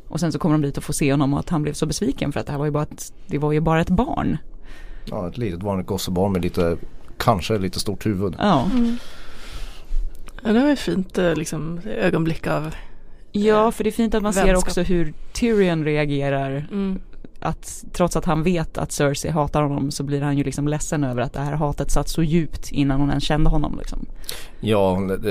Och 0.09 0.21
sen 0.21 0.33
så 0.33 0.39
kommer 0.39 0.55
de 0.55 0.63
dit 0.63 0.77
och 0.77 0.85
får 0.85 0.93
se 0.93 1.11
honom 1.11 1.35
och 1.35 1.41
att 1.41 1.49
han 1.49 1.63
blev 1.63 1.73
så 1.73 1.87
besviken 1.87 2.33
för 2.33 2.41
att 2.41 2.47
det 2.47 2.53
här 2.53 2.59
var 2.59 2.67
ju 2.67 2.71
bara 2.71 2.83
ett, 2.83 3.13
det 3.27 3.39
var 3.39 3.53
ju 3.53 3.61
bara 3.61 3.81
ett 3.81 3.91
barn. 3.91 4.39
Ja 5.05 5.29
ett 5.29 5.39
litet 5.39 5.63
vanligt 5.63 5.87
gossebarn 5.87 6.33
med 6.33 6.43
lite, 6.43 6.77
kanske 7.19 7.59
lite 7.59 7.81
stort 7.81 8.07
huvud. 8.07 8.35
Ja, 8.39 8.71
Ja, 10.45 10.53
det 10.53 10.61
var 10.61 10.69
ju 10.69 10.77
fint 10.77 11.19
eh, 11.19 11.35
liksom, 11.35 11.81
ögonblick 11.85 12.47
av 12.47 12.75
ja 13.33 13.73
för 13.73 13.85
det 13.85 13.91
är 13.91 13.93
fint 13.93 14.15
att 14.15 14.23
man 14.23 14.33
ser 14.33 14.45
Vänskap. 14.47 14.69
också 14.69 14.83
hur 14.83 15.15
Tyrion 15.33 15.85
reagerar 15.85 16.69
mm, 16.73 17.01
att 17.41 17.85
trots 17.93 18.17
att 18.17 18.25
han 18.25 18.43
vet 18.43 18.79
att 18.79 18.93
Cersei 18.93 19.31
hatar 19.31 19.63
honom 19.63 19.91
så 19.91 20.03
blir 20.03 20.23
han 20.23 20.39
ju 20.39 20.45
liksom 20.45 20.69
ledsen 20.69 21.05
över 21.05 21.23
att 21.23 21.33
det 21.33 21.41
här 21.41 21.53
hatet 21.53 21.91
satt 21.91 22.09
så 22.09 22.23
djupt 22.23 22.73
innan 22.73 23.01
hon 23.01 23.09
ens 23.09 23.25
kände 23.25 23.51
honom 23.51 23.77
liksom. 23.79 24.07
Ja, 24.61 24.91
hon- 24.95 25.23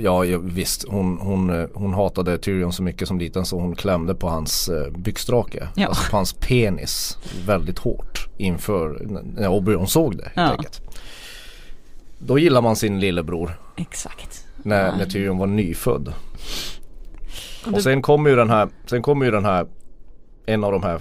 ja 0.00 0.22
visst. 0.42 0.84
Hon, 0.88 1.18
hon, 1.20 1.50
eh, 1.60 1.66
hon 1.74 1.94
hatade 1.94 2.38
Tyrion 2.38 2.72
så 2.72 2.82
mycket 2.82 3.08
som 3.08 3.18
liten 3.18 3.44
så 3.46 3.60
hon 3.60 3.74
klämde 3.76 4.14
på 4.14 4.28
hans 4.28 4.68
eh, 4.68 4.90
byxdrake. 4.90 5.68
Ja. 5.74 5.86
Alltså 5.88 6.10
på 6.10 6.16
hans 6.16 6.32
penis 6.32 7.18
väldigt 7.46 7.78
hårt 7.78 8.28
inför 8.36 9.06
när 9.36 9.48
Oberyn 9.48 9.86
såg 9.86 10.16
det 10.16 10.22
helt 10.24 10.34
Ja. 10.36 10.50
enkelt. 10.50 10.80
Då 12.18 12.38
gillar 12.38 12.62
man 12.62 12.76
sin 12.76 13.00
lillebror 13.00 13.58
Exakt. 13.76 14.46
när, 14.62 14.96
när 14.96 15.06
Tyrion 15.06 15.38
var 15.38 15.46
nyfödd. 15.46 16.12
och 17.72 17.82
sen 17.82 18.02
kommer 18.02 18.30
ju 18.30 18.36
den 18.36 18.50
här, 18.50 18.68
sen 18.86 19.02
kommer 19.02 19.24
ju 19.24 19.30
den 19.30 19.44
här 19.44 19.66
en 20.46 20.64
av 20.64 20.72
de 20.72 20.82
här 20.82 21.00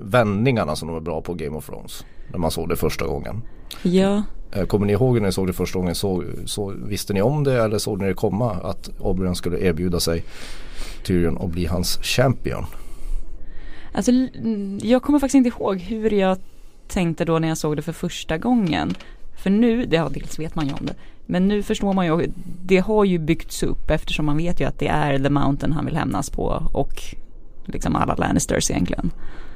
vändningarna 0.00 0.76
som 0.76 0.88
de 0.88 0.96
är 0.96 1.00
bra 1.00 1.20
på 1.20 1.34
Game 1.34 1.56
of 1.56 1.66
Thrones. 1.66 2.04
När 2.32 2.38
man 2.38 2.50
såg 2.50 2.68
det 2.68 2.76
första 2.76 3.06
gången. 3.06 3.42
Ja, 3.82 4.22
Eh, 4.54 4.64
Kommer 4.64 4.86
ni 4.86 4.92
ihåg 4.92 5.14
när 5.14 5.26
ni 5.26 5.32
såg 5.32 5.46
det 5.46 5.52
första 5.52 5.78
gången? 5.78 5.94
Så, 5.94 6.24
så 6.44 6.74
visste 6.76 7.12
ni 7.12 7.22
om 7.22 7.44
det 7.44 7.62
eller 7.62 7.78
såg 7.78 8.00
ni 8.00 8.06
det 8.08 8.14
komma 8.14 8.50
att 8.50 8.90
Oberyn 8.98 9.34
skulle 9.34 9.58
erbjuda 9.58 10.00
sig 10.00 10.24
Tyrion 11.04 11.36
och 11.36 11.48
bli 11.48 11.66
hans 11.66 11.98
champion? 12.02 12.64
alltså 13.92 14.12
jag 14.82 15.02
kommer 15.02 15.18
faktiskt 15.18 15.34
inte 15.34 15.48
ihåg 15.48 15.78
hur 15.78 16.10
jag 16.10 16.38
tänkte 16.88 17.24
då 17.24 17.38
när 17.38 17.48
jag 17.48 17.58
såg 17.58 17.76
det 17.76 17.82
för 17.82 17.92
första 17.92 18.38
gången. 18.38 18.94
För 19.36 19.50
nu, 19.50 19.84
det, 19.84 19.96
ja, 19.96 20.08
dels 20.14 20.38
vet 20.38 20.54
man 20.54 20.66
ju 20.66 20.72
om 20.72 20.86
det, 20.86 20.94
men 21.26 21.48
nu 21.48 21.62
förstår 21.62 21.92
man 21.92 22.06
ju, 22.06 22.30
det 22.64 22.78
har 22.78 23.04
ju 23.04 23.18
byggts 23.18 23.62
upp 23.62 23.90
eftersom 23.90 24.26
man 24.26 24.36
vet 24.36 24.60
ju 24.60 24.64
att 24.64 24.78
det 24.78 24.88
är 24.88 25.18
The 25.18 25.30
Mountain 25.30 25.72
han 25.72 25.84
vill 25.84 25.96
hämnas 25.96 26.30
på 26.30 26.62
och 26.72 27.02
liksom 27.64 27.96
alla 27.96 28.14
Lannisters 28.14 28.70
egentligen. 28.70 29.10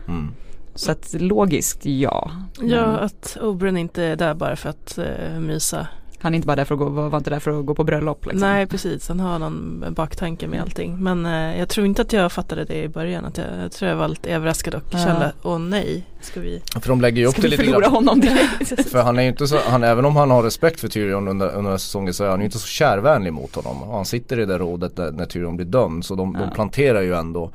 Mm. 0.08 0.32
Så 0.74 0.92
att 0.92 1.14
logiskt, 1.18 1.86
ja. 1.86 2.30
ja, 2.60 2.86
Men- 2.86 2.94
att 2.96 3.36
Oberyn 3.40 3.76
inte 3.76 4.02
är 4.04 4.16
där 4.16 4.34
bara 4.34 4.56
för 4.56 4.68
att 4.70 4.98
uh, 4.98 5.40
mysa. 5.40 5.86
Han 6.20 6.34
är 6.34 6.36
inte 6.36 6.46
bara 6.46 6.56
där 6.56 6.64
för 6.64 6.74
att 6.74 6.78
gå, 6.78 6.88
var 6.88 7.18
inte 7.18 7.30
där 7.30 7.38
för 7.38 7.58
att 7.60 7.66
gå 7.66 7.74
på 7.74 7.84
bröllop 7.84 8.24
liksom. 8.26 8.40
Nej 8.40 8.66
precis, 8.66 9.08
han 9.08 9.20
har 9.20 9.38
någon 9.38 9.84
baktanke 9.90 10.46
med 10.48 10.60
allting. 10.62 10.96
Men 11.02 11.26
eh, 11.26 11.58
jag 11.58 11.68
tror 11.68 11.86
inte 11.86 12.02
att 12.02 12.12
jag 12.12 12.32
fattade 12.32 12.64
det 12.64 12.82
i 12.82 12.88
början. 12.88 13.24
Att 13.24 13.36
jag, 13.38 13.46
jag 13.62 13.72
tror 13.72 13.90
jag 13.90 13.96
var 13.96 14.08
lite 14.08 14.30
överraskad 14.30 14.74
och 14.74 14.82
Ja. 14.90 14.98
kände, 14.98 15.32
åh 15.42 15.58
nej, 15.58 16.04
ska 16.20 16.40
vi? 16.40 16.62
För 16.80 16.88
de 16.88 17.00
lägger 17.00 17.18
ju 17.22 17.26
upp 17.26 17.32
Ska 17.32 17.42
det 17.42 17.48
vi 17.48 17.50
lite 17.50 17.64
förlora 17.64 17.80
grann. 17.82 17.94
honom 17.94 18.20
direkt? 18.20 18.90
För 18.90 19.02
han 19.02 19.18
är 19.18 19.22
ju 19.22 19.28
inte 19.28 19.46
så, 19.46 19.58
han, 19.68 19.84
även 19.84 20.04
om 20.04 20.16
han 20.16 20.30
har 20.30 20.42
respekt 20.42 20.80
för 20.80 20.88
Tyrion 20.88 21.28
under, 21.28 21.48
under 21.54 21.76
säsongen 21.76 22.14
så 22.14 22.24
är 22.24 22.28
han 22.28 22.38
ju 22.38 22.44
inte 22.44 22.58
så 22.58 22.66
kärvänlig 22.66 23.32
mot 23.32 23.54
honom. 23.54 23.90
Han 23.90 24.04
sitter 24.04 24.40
i 24.40 24.46
det 24.46 24.58
rådet 24.58 24.96
när, 24.96 25.10
när 25.10 25.24
Tyrion 25.26 25.56
blir 25.56 25.66
dömd 25.66 26.04
så 26.04 26.14
de, 26.14 26.36
Ja. 26.40 26.46
de 26.46 26.54
planterar 26.54 27.00
ju 27.00 27.14
ändå 27.14 27.50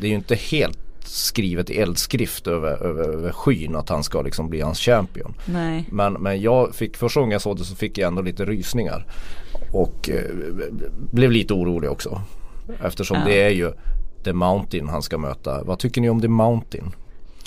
Det 0.00 0.06
är 0.06 0.08
ju 0.08 0.14
inte 0.14 0.34
helt 0.34 0.78
skrivet 1.04 1.70
i 1.70 1.78
eldskrift 1.78 2.46
över, 2.46 2.82
över, 2.82 3.08
över 3.08 3.32
skyn 3.32 3.76
att 3.76 3.88
han 3.88 4.04
ska 4.04 4.22
liksom 4.22 4.48
bli 4.48 4.60
hans 4.60 4.80
champion. 4.80 5.34
Nej. 5.46 5.84
Men, 5.92 6.12
men 6.12 6.40
jag 6.40 6.74
fick, 6.74 6.96
första 6.96 7.20
gången 7.20 7.32
jag 7.32 7.42
såg 7.42 7.58
det 7.58 7.64
så 7.64 7.76
fick 7.76 7.98
jag 7.98 8.08
ändå 8.08 8.22
lite 8.22 8.44
rysningar. 8.44 9.06
Och 9.72 10.10
eh, 10.10 10.22
blev 11.12 11.30
lite 11.32 11.54
orolig 11.54 11.90
också. 11.90 12.20
Eftersom 12.84 13.16
Ja. 13.16 13.24
det 13.24 13.42
är 13.42 13.50
ju 13.50 13.72
The 14.24 14.32
Mountain 14.32 14.88
han 14.88 15.02
ska 15.02 15.18
möta. 15.18 15.64
Vad 15.64 15.78
tycker 15.78 16.00
ni 16.00 16.10
om 16.10 16.20
The 16.20 16.28
Mountain? 16.28 16.92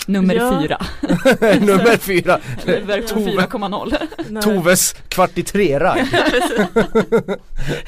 Nummer 0.06 0.34
Ja. 0.34 0.60
fyra. 0.62 0.78
Nummer 1.60 1.96
fyra. 2.00 2.38
Nummer 2.66 3.02
Tove, 3.02 3.30
4,0. 3.30 3.94
Nej, 4.28 4.42
Toves 4.42 4.92
kvart 5.08 5.38
i 5.38 5.42
tre-ragg. 5.42 6.06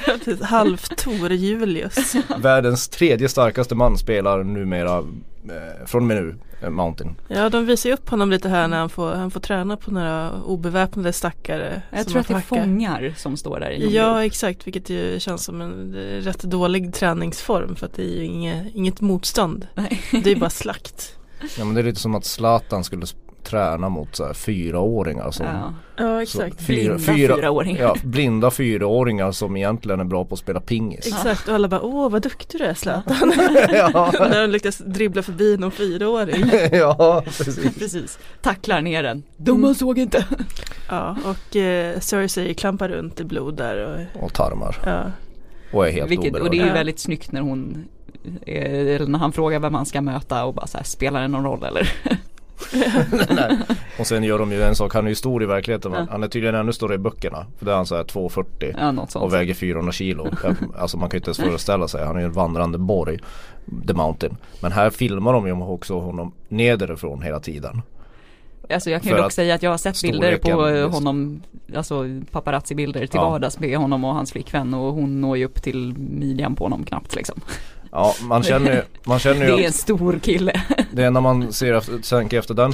precis, 0.04 0.40
Halv-Tor 0.42 1.32
Julius. 1.32 2.14
Världens 2.38 2.88
tredje 2.88 3.28
starkaste 3.28 3.74
man 3.74 3.98
spelar 3.98 4.44
numera 4.44 4.98
eh, 4.98 5.86
från 5.86 6.02
och 6.02 6.06
med 6.06 6.16
nu, 6.16 6.36
eh, 6.62 6.70
Mountain. 6.70 7.16
Ja 7.28 7.48
de 7.48 7.66
visar 7.66 7.88
ju 7.90 7.94
upp 7.94 8.08
honom 8.08 8.30
lite 8.30 8.48
här 8.48 8.68
när 8.68 8.78
han 8.78 8.88
får, 8.88 9.12
han 9.12 9.30
får 9.30 9.40
träna 9.40 9.76
på 9.76 9.90
några 9.90 10.32
obeväpnade 10.42 11.12
stackare. 11.12 11.82
Jag 11.90 12.06
tror 12.06 12.20
att 12.20 12.28
det 12.28 12.34
är 12.34 12.40
fångar 12.40 13.14
som 13.16 13.36
står 13.36 13.60
där 13.60 13.70
i 13.70 13.94
Ja 13.96 14.24
exakt 14.24 14.66
vilket 14.66 14.90
ju 14.90 15.20
känns 15.20 15.44
som 15.44 15.60
en 15.60 15.94
rätt 16.20 16.42
dålig 16.42 16.94
träningsform 16.94 17.76
för 17.76 17.86
att 17.86 17.94
det 17.94 18.02
är 18.02 18.16
ju 18.16 18.24
inget, 18.24 18.74
inget 18.74 19.00
motstånd. 19.00 19.66
Nej. 19.74 20.00
Det 20.24 20.32
är 20.32 20.36
bara 20.36 20.50
slakt. 20.50 21.16
Ja 21.58 21.64
men 21.64 21.74
det 21.74 21.80
är 21.80 21.84
lite 21.84 22.00
som 22.00 22.14
att 22.14 22.24
Zlatan 22.24 22.84
skulle 22.84 23.06
träna 23.42 23.88
mot 23.88 24.16
så 24.16 24.24
här, 24.26 24.34
fyraåringar 24.34 25.30
som 25.30 25.46
Ja. 25.46 25.74
Ja 25.96 26.26
så 26.26 26.38
fyra, 26.38 26.50
Blinda 26.66 26.98
fyra, 26.98 27.36
fyraåringar. 27.36 27.82
ja, 27.82 27.96
blinda 28.04 28.50
fyraåringar 28.50 29.32
som 29.32 29.56
egentligen 29.56 30.00
är 30.00 30.04
bra 30.04 30.24
på 30.24 30.34
att 30.34 30.38
spela 30.38 30.60
pingis. 30.60 31.06
Exakt 31.06 31.48
och 31.48 31.54
alla 31.54 31.68
bara 31.68 31.82
åh 31.82 32.10
vad 32.10 32.22
duktig 32.22 32.60
du 32.60 32.64
är 32.64 32.74
Zlatan. 32.74 33.32
ja, 33.72 34.12
när 34.20 34.40
de 34.40 34.50
lyckas 34.50 34.78
dribbla 34.78 35.22
förbi 35.22 35.56
någon 35.56 35.70
fyraåring. 35.70 36.44
ja, 36.72 37.22
precis. 37.26 37.78
Precis. 37.78 38.18
Tacklar 38.42 38.80
ner 38.80 39.02
den. 39.02 39.22
Domaren 39.36 39.74
såg 39.74 39.98
inte. 39.98 40.24
Ja 40.88 41.16
och 41.24 41.56
eh, 41.56 41.98
Cersei 42.00 42.54
klampar 42.54 42.88
runt 42.88 43.20
i 43.20 43.24
blod 43.24 43.56
där 43.56 44.06
och 44.16 44.22
Och 44.24 44.32
tarmar. 44.34 44.76
ja. 44.86 45.02
Och 45.72 45.86
är 45.88 45.92
helt 45.92 46.10
Vilket, 46.10 46.34
och 46.36 46.50
det 46.50 46.58
är 46.60 46.66
ju 46.66 46.72
väldigt 46.72 46.98
snyggt 46.98 47.32
när 47.32 47.40
hon 47.40 47.84
eller 48.46 49.06
när 49.06 49.18
han 49.18 49.32
frågar 49.32 49.60
vem 49.60 49.74
han 49.74 49.86
ska 49.86 50.00
möta 50.00 50.44
och 50.44 50.54
bara 50.54 50.66
så 50.66 50.76
här, 50.76 50.84
spelar 50.84 51.20
det 51.20 51.28
någon 51.28 51.44
roll 51.44 51.64
eller? 51.64 51.92
Och 53.98 54.06
sen 54.06 54.24
gör 54.24 54.38
de 54.38 54.52
ju 54.52 54.62
en 54.62 54.74
sak, 54.74 54.94
han 54.94 55.04
är 55.04 55.08
ju 55.08 55.14
stor 55.14 55.42
i 55.42 55.46
verkligheten 55.46 55.92
Ja. 55.92 56.06
Han 56.10 56.22
är 56.22 56.28
tydligen 56.28 56.54
ännu 56.54 56.72
större 56.72 56.94
i 56.94 56.98
böckerna. 56.98 57.46
För 57.58 57.64
där 57.66 57.72
är 57.72 57.76
han 57.76 57.86
så 57.86 57.96
här 57.96 58.04
2,40 58.04 59.06
Ja 59.12 59.20
och 59.20 59.34
väger 59.34 59.54
400 59.54 59.92
kilo. 59.92 60.26
Alltså 60.78 60.96
man 60.96 61.08
kan 61.08 61.16
ju 61.16 61.18
inte 61.18 61.28
ens 61.28 61.38
föreställa 61.38 61.88
sig. 61.88 62.06
Han 62.06 62.16
är 62.16 62.20
ju 62.20 62.26
en 62.26 62.32
vandrande 62.32 62.78
borg. 62.78 63.18
The 63.86 63.94
Mountain. 63.94 64.36
Men 64.60 64.72
här 64.72 64.90
filmar 64.90 65.32
de 65.32 65.46
ju 65.46 65.52
också 65.52 66.00
honom 66.00 66.32
nederifrån 66.48 67.22
hela 67.22 67.40
tiden. 67.40 67.82
Alltså 68.70 68.90
jag 68.90 69.02
kan 69.02 69.12
ju 69.12 69.18
dock 69.18 69.32
säga 69.32 69.54
att 69.54 69.62
jag 69.62 69.70
har 69.70 69.78
sett 69.78 70.02
bilder 70.02 70.36
på 70.38 70.50
honom, 70.96 71.42
alltså 71.76 72.04
paparazzi-bilder 72.30 73.00
till 73.06 73.10
Ja. 73.22 73.30
vardags 73.30 73.58
med 73.60 73.78
honom 73.78 74.04
och 74.04 74.14
hans 74.14 74.32
flickvän 74.32 74.74
och 74.74 74.94
hon 74.94 75.20
når 75.20 75.36
ju 75.36 75.44
upp 75.44 75.62
till 75.62 75.94
midjan 75.98 76.54
på 76.56 76.64
honom 76.64 76.84
knappt 76.84 77.14
liksom. 77.14 77.40
Ja 77.92 78.14
man 78.22 78.42
känner 78.42 78.72
ju, 78.74 78.82
man 79.04 79.18
känner 79.18 79.40
Det 79.46 79.46
ju 79.46 79.52
är 79.52 79.58
att 79.58 79.66
en 79.66 79.72
stor 79.72 80.18
kille. 80.22 80.60
det 80.92 81.04
enda 81.04 81.20
man 81.20 81.52
ser 81.52 82.08
tänker 82.10 82.38
efter 82.38 82.54
den 82.54 82.72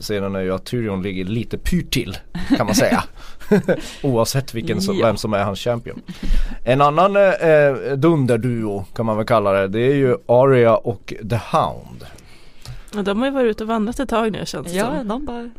scenen 0.00 0.34
är 0.34 0.40
ju 0.40 0.54
att 0.54 0.64
Tyrion 0.64 1.02
ligger 1.02 1.24
lite 1.24 1.58
pyrt 1.58 1.90
till 1.92 2.16
kan 2.56 2.66
man 2.66 2.74
säga. 2.74 3.04
Oavsett 4.02 4.54
vilken 4.54 4.80
som, 4.80 4.96
Ja. 4.98 5.06
vem 5.06 5.16
som 5.16 5.34
är 5.34 5.44
hans 5.44 5.60
champion. 5.60 6.02
En 6.64 6.80
annan 6.80 7.16
eh, 7.16 7.22
eh, 7.22 7.74
dunderduo 7.96 8.84
kan 8.94 9.06
man 9.06 9.16
väl 9.16 9.26
kalla 9.26 9.52
det. 9.52 9.68
Det 9.68 9.80
är 9.80 9.94
ju 9.94 10.16
Arya 10.26 10.76
och 10.76 11.14
The 11.30 11.40
Hound. 11.52 12.04
Och 12.96 13.04
de 13.04 13.18
har 13.18 13.26
ju 13.26 13.32
varit 13.32 13.50
ute 13.50 13.62
och 13.64 13.68
vandrat 13.68 14.00
ett 14.00 14.08
tag 14.08 14.32
nu 14.32 14.46
känns 14.46 14.66
det 14.72 14.78
Ja, 14.78 14.96
som. 14.98 15.08
de 15.08 15.24
bara, 15.24 15.50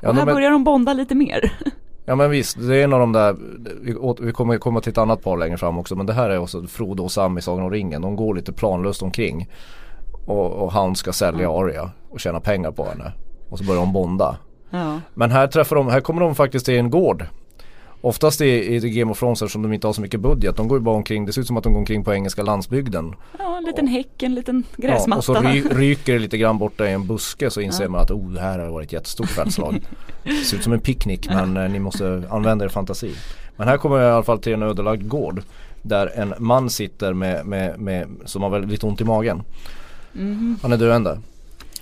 Ja, 0.00 0.08
och 0.08 0.14
här 0.14 0.24
börjar 0.26 0.50
de 0.50 0.64
bonda 0.64 0.92
lite 0.92 1.14
mer. 1.14 1.52
Ja 2.06 2.14
men 2.14 2.30
visst, 2.30 2.56
det 2.68 2.76
är 2.76 2.84
en 2.84 2.92
av 2.92 3.00
de 3.00 3.12
där, 3.12 3.36
vi, 4.20 4.32
kommer 4.32 4.58
komma 4.58 4.80
till 4.80 4.90
ett 4.92 4.98
annat 4.98 5.22
par 5.22 5.36
längre 5.36 5.56
fram 5.56 5.78
också 5.78 5.96
men 5.96 6.06
det 6.06 6.12
här 6.12 6.30
är 6.30 6.38
också 6.38 6.62
Frodo 6.66 7.02
och 7.04 7.12
Sam 7.12 7.38
i 7.38 7.42
Sagan 7.42 7.64
om 7.64 7.70
ringen. 7.70 8.02
De 8.02 8.16
går 8.16 8.34
lite 8.34 8.52
planlöst 8.52 9.02
omkring. 9.02 9.48
Och, 10.26 10.52
och 10.52 10.72
han 10.72 10.96
ska 10.96 11.12
sälja 11.12 11.50
Arya 11.50 11.90
och 12.10 12.20
tjäna 12.20 12.40
pengar 12.40 12.70
på 12.70 12.84
henne. 12.84 13.12
Och 13.48 13.58
så 13.58 13.64
börjar 13.64 13.80
de 13.80 13.92
bonda. 13.92 14.36
Ja. 14.70 15.00
Men 15.14 15.30
här 15.30 15.46
träffar 15.46 15.76
de, 15.76 15.88
här 15.88 16.00
kommer 16.00 16.20
de 16.20 16.34
faktiskt 16.34 16.66
till 16.66 16.78
en 16.78 16.90
gård. 16.90 17.26
Oftast 18.04 18.40
i, 18.40 18.74
i 18.74 18.90
Game 18.90 19.10
of 19.12 19.18
Thrones 19.18 19.42
eftersom 19.42 19.62
de 19.62 19.72
inte 19.72 19.86
har 19.86 19.92
så 19.94 20.00
mycket 20.00 20.20
budget. 20.20 20.56
De 20.56 20.68
går 20.68 20.78
ju 20.78 20.82
bara 20.84 20.96
omkring, 20.96 21.26
det 21.26 21.32
ser 21.32 21.40
ut 21.40 21.46
som 21.46 21.56
att 21.56 21.64
de 21.64 21.72
går 21.72 21.80
omkring 21.80 22.04
på 22.04 22.14
engelska 22.14 22.42
landsbygden. 22.42 23.14
ja, 23.38 23.56
en 23.58 23.64
liten 23.64 23.86
häck, 23.86 24.22
en 24.22 24.34
liten 24.34 24.64
Ja, 24.76 24.88
gräsmatta. 24.88 25.18
och 25.18 25.24
så 25.24 25.34
ry, 25.34 25.62
ryker 25.62 26.12
det 26.12 26.18
lite 26.18 26.38
grann 26.38 26.58
borta 26.58 26.88
i 26.88 26.92
en 26.92 27.06
buske 27.06 27.50
så 27.50 27.60
inser 27.60 27.84
Ja. 27.84 27.90
man 27.90 28.00
att 28.00 28.10
oh, 28.10 28.30
det 28.32 28.40
här 28.40 28.58
har 28.58 28.68
varit 28.68 28.86
ett 28.86 28.92
jättestort 28.92 29.28
fältslag. 29.30 29.80
Det 30.24 30.30
ser 30.44 30.56
ut 30.56 30.62
som 30.62 30.72
en 30.72 30.80
picknick 30.80 31.28
men 31.28 31.56
eh, 31.56 31.70
ni 31.70 31.78
måste 31.78 32.22
använda 32.30 32.64
er 32.64 32.68
fantasi. 32.68 33.14
Men 33.56 33.68
här 33.68 33.76
kommer 33.76 33.96
jag 33.98 34.08
i 34.10 34.12
alla 34.12 34.22
fall 34.22 34.38
till 34.38 34.52
en 34.52 34.62
ödelagd 34.62 35.08
gård. 35.08 35.42
Där 35.82 36.06
en 36.14 36.34
man 36.38 36.70
sitter 36.70 37.12
med, 37.12 37.46
med, 37.46 37.78
med, 37.80 38.08
som 38.24 38.42
har 38.42 38.50
väldigt 38.50 38.84
ont 38.84 39.00
i 39.00 39.04
magen. 39.04 39.42
Mhm. 40.12 40.58
Han 40.62 40.72
är 40.72 40.76
döende. 40.76 41.18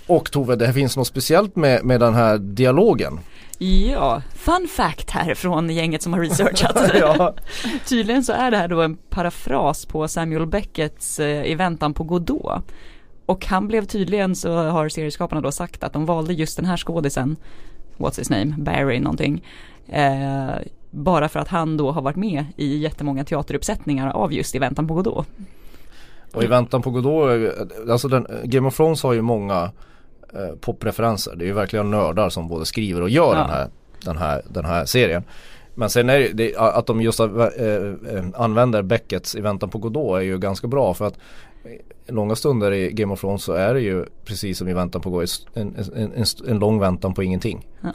Och 0.07 0.31
Tove, 0.31 0.55
det 0.55 0.65
här 0.65 0.73
finns 0.73 0.97
något 0.97 1.07
speciellt 1.07 1.55
med, 1.55 1.85
med 1.85 1.99
den 1.99 2.13
här 2.13 2.37
dialogen. 2.37 3.19
Ja, 3.57 4.21
fun 4.35 4.67
fact 4.67 5.09
här 5.09 5.33
från 5.33 5.69
gänget 5.69 6.01
som 6.01 6.13
har 6.13 6.19
researchat. 6.19 6.91
ja. 6.99 7.35
Tydligen 7.87 8.23
så 8.23 8.33
är 8.33 8.51
det 8.51 8.57
här 8.57 8.67
då 8.67 8.81
en 8.81 8.95
parafras 8.95 9.85
på 9.85 10.07
Samuel 10.07 10.45
Becketts 10.45 11.19
eh, 11.19 11.45
I 11.45 11.55
väntan 11.55 11.93
på 11.93 12.03
Godot. 12.03 12.63
Och 13.25 13.45
han 13.45 13.67
blev 13.67 13.85
tydligen 13.85 14.35
så 14.35 14.55
har 14.55 14.89
serieskaparna 14.89 15.41
då 15.41 15.51
sagt 15.51 15.83
att 15.83 15.93
de 15.93 16.05
valde 16.05 16.33
just 16.33 16.57
den 16.57 16.65
här 16.65 16.77
skådisen, 16.77 17.35
what's 17.97 18.19
his 18.19 18.29
name, 18.29 18.55
Barry 18.57 18.99
någonting. 18.99 19.43
Eh, 19.87 20.55
bara 20.91 21.29
för 21.29 21.39
att 21.39 21.47
han 21.47 21.77
då 21.77 21.91
har 21.91 22.01
varit 22.01 22.15
med 22.15 22.45
i 22.55 22.77
jättemånga 22.77 23.23
teateruppsättningar 23.23 24.09
av 24.09 24.33
just 24.33 24.55
I 24.55 24.59
väntan 24.59 24.87
på 24.87 24.93
Godot. 24.93 25.27
Och 26.33 26.43
i 26.43 26.47
väntan 26.47 26.81
på 26.81 26.91
Godot, 26.91 27.29
eh, 27.29 27.91
alltså 27.91 28.07
den, 28.07 28.27
Game 28.43 28.67
of 28.67 28.75
Thrones 28.75 29.03
har 29.03 29.13
ju 29.13 29.21
många 29.21 29.71
eh, 30.35 30.55
popreferenser. 30.61 31.35
Det 31.35 31.43
är 31.45 31.47
ju 31.47 31.53
verkligen 31.53 31.91
nördar 31.91 32.29
som 32.29 32.47
både 32.47 32.65
skriver 32.65 33.01
och 33.01 33.09
gör 33.09 33.33
Ja. 33.35 33.39
den, 33.41 33.49
här, 33.49 33.67
den, 34.03 34.17
här, 34.17 34.41
den 34.49 34.65
här 34.65 34.85
serien. 34.85 35.23
Men 35.75 35.89
sen 35.89 36.09
är 36.09 36.19
det, 36.19 36.27
det 36.33 36.55
att 36.57 36.85
de 36.87 37.01
just 37.01 37.19
eh, 37.19 37.25
eh, 37.27 38.25
använder 38.35 38.81
Beckets 38.81 39.35
i 39.35 39.41
väntan 39.41 39.69
på 39.69 39.77
Godot 39.77 40.17
är 40.17 40.21
ju 40.21 40.37
ganska 40.37 40.67
bra 40.67 40.93
för 40.93 41.07
att 41.07 41.17
långa 42.07 42.35
stunder 42.35 42.71
i 42.71 42.91
Game 42.91 43.13
of 43.13 43.19
Thrones 43.21 43.43
så 43.43 43.53
är 43.53 43.73
det 43.73 43.81
ju 43.81 44.05
precis 44.25 44.57
som 44.57 44.67
i 44.67 44.73
väntan 44.73 45.01
på 45.01 45.09
Godot 45.09 45.29
en, 45.53 45.75
en, 45.95 46.11
en, 46.15 46.25
en 46.47 46.59
lång 46.59 46.79
väntan 46.79 47.13
på 47.13 47.23
ingenting. 47.23 47.67
Ja. 47.81 47.89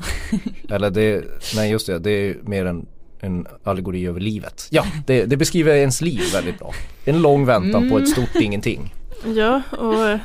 Eller 0.74 0.90
det, 0.90 1.24
nej 1.56 1.70
just 1.70 1.86
det, 1.86 1.98
det 1.98 2.10
är 2.10 2.20
ju 2.24 2.38
mer 2.42 2.64
en 2.66 2.86
en 3.20 3.46
allegori 3.64 4.06
över 4.06 4.20
livet. 4.20 4.68
Ja, 4.70 4.84
det, 5.06 5.24
det 5.24 5.36
beskriver 5.36 5.74
ens 5.74 6.00
liv 6.00 6.20
väldigt 6.32 6.58
bra. 6.58 6.72
En 7.04 7.22
lång 7.22 7.46
väntan 7.46 7.82
på 7.88 7.94
Mm. 7.94 8.02
ett 8.02 8.08
stort 8.08 8.34
ingenting. 8.42 8.94
Ja 9.36 9.62
och 9.70 10.18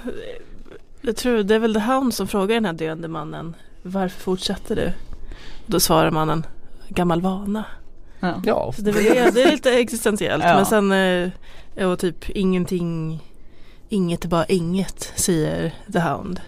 jag 1.04 1.16
tror 1.16 1.44
det 1.44 1.56
är 1.56 1.60
väl 1.60 1.74
The 1.74 1.80
Hound 1.80 2.14
som 2.14 2.28
frågar 2.28 2.56
den 2.56 2.66
här 2.66 2.74
döende 2.74 3.08
mannen 3.08 3.56
Varför 3.82 4.20
fortsätter 4.22 4.76
du? 4.76 4.92
Då 5.66 5.80
svarar 5.80 6.12
mannen 6.12 6.46
Gammal 6.90 7.22
vana. 7.22 7.66
Ja. 8.20 8.42
Ja, 8.46 8.72
Så 8.76 8.82
det, 8.82 8.90
är 8.90 8.94
väl 8.94 9.04
det, 9.04 9.32
det 9.34 9.44
är 9.44 9.52
lite 9.52 9.72
existentiellt 9.80 10.44
Ja. 10.48 10.56
men 10.56 10.66
sen 10.66 10.92
eh, 11.76 11.90
och 11.92 12.00
typ 12.00 12.30
ingenting 12.30 13.20
Inget 13.90 14.26
är 14.26 14.30
bara 14.30 14.46
inget 14.46 15.12
säger 15.16 15.74
The 15.94 16.00
Hound. 16.00 16.40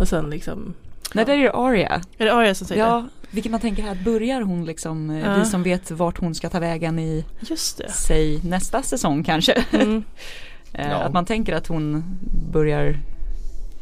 Och 0.00 0.08
sen 0.08 0.30
liksom 0.30 0.74
Nej, 1.14 1.24
där 1.24 1.32
är 1.34 1.42
det 1.42 1.52
Aria. 1.52 2.00
Är 2.18 2.24
det 2.24 2.32
Arya 2.34 2.54
som 2.54 2.66
säger 2.66 2.82
Ja, 2.86 3.04
vilket 3.30 3.52
man 3.52 3.60
tänker 3.60 3.82
här, 3.82 3.94
börjar 4.04 4.40
hon 4.42 4.64
liksom, 4.64 5.10
eh, 5.10 5.20
Ja. 5.20 5.34
vi 5.38 5.44
som 5.44 5.62
vet 5.62 5.90
vart 5.90 6.18
hon 6.18 6.34
ska 6.34 6.48
ta 6.48 6.58
vägen 6.60 6.98
i, 6.98 7.24
det? 7.40 7.50
Just 7.50 7.78
det. 7.78 7.90
säg 7.92 8.40
nästa 8.44 8.82
säsong 8.82 9.24
kanske. 9.24 9.64
Mm. 9.72 10.04
Eh, 10.74 10.90
Ja. 10.90 10.96
Att 10.96 11.12
man 11.12 11.24
tänker 11.24 11.54
att 11.54 11.66
hon 11.66 12.04
börjar, 12.52 12.98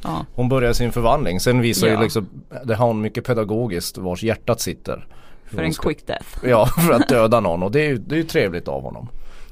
ja, 0.03 0.27
hon 0.35 0.49
börjar 0.49 0.73
sin 0.73 0.93
förvandling. 0.93 1.41
Sen 1.41 1.61
visar 1.61 1.87
Ja. 1.87 1.95
ju 1.95 2.01
liksom, 2.01 2.29
det 2.65 2.75
har 2.75 2.87
hon 2.87 3.01
mycket 3.01 3.25
pedagogiskt 3.25 3.99
vars 3.99 4.23
hjärtat 4.23 4.61
sitter. 4.61 5.07
för 5.45 5.63
en 5.63 5.73
quick 5.73 6.07
death. 6.07 6.27
Ja, 6.45 6.67
för 6.67 6.93
att 6.93 7.09
döda 7.09 7.41
någon 7.41 7.63
och 7.63 7.71
det 7.71 7.81
är 7.81 7.89
ju 7.89 7.99
det 7.99 8.15
är 8.15 8.17
ju 8.17 8.25
trevligt 8.25 8.69
av 8.69 8.83
honom. 8.83 9.09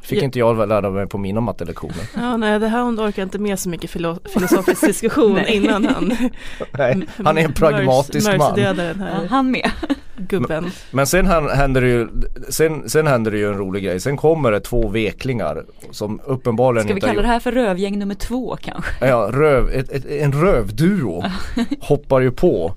Fick 0.08 0.22
inte 0.22 0.38
jag 0.38 0.68
lära 0.68 0.90
mig 0.90 1.06
på 1.06 1.18
mina 1.18 1.40
mattelektioner. 1.40 1.96
Ja, 2.16 2.36
nej, 2.36 2.60
The 2.60 2.66
Hound 2.68 3.00
orkar 3.00 3.22
inte 3.22 3.38
med 3.38 3.58
så 3.58 3.68
mycket 3.68 3.90
filo- 3.90 4.18
filosofisk 4.34 4.86
diskussion 4.86 5.38
innan 5.46 5.84
han 5.86 6.12
Nej, 6.78 7.00
han 7.24 7.38
är 7.38 7.44
en 7.44 7.52
pragmatisk 7.52 8.26
man. 8.26 8.38
Mercy-dödaren 8.38 8.96
Ja, 9.00 9.04
här. 9.06 9.26
han 9.28 9.50
med. 9.50 9.70
gubben. 10.16 10.70
Men 10.90 11.06
sen 11.06 11.26
hän- 11.26 11.48
händer 11.50 11.80
det 11.80 11.88
ju, 11.88 12.08
sen, 12.48 12.88
sen 12.90 13.06
händer 13.06 13.30
det 13.30 13.38
ju 13.38 13.48
en 13.48 13.58
rolig 13.58 13.84
grej. 13.84 14.00
Sen 14.00 14.16
kommer 14.16 14.50
det 14.52 14.60
två 14.60 14.88
veklingar 14.88 15.64
som 15.90 16.20
uppenbarligen 16.24 16.84
Ska 16.86 16.94
vi 16.94 16.98
inte 16.98 17.06
kalla 17.06 17.22
det 17.22 17.28
här 17.28 17.40
för 17.40 17.52
rövgäng 17.52 17.98
nummer 17.98 18.14
två 18.14 18.56
kanske? 18.60 19.06
Ja, 19.06 19.30
röv, 19.32 19.70
ett, 19.70 19.92
ett, 19.92 20.06
en 20.06 20.32
rövduo 20.32 21.24
hoppar 21.80 22.20
ju 22.20 22.30
på 22.30 22.74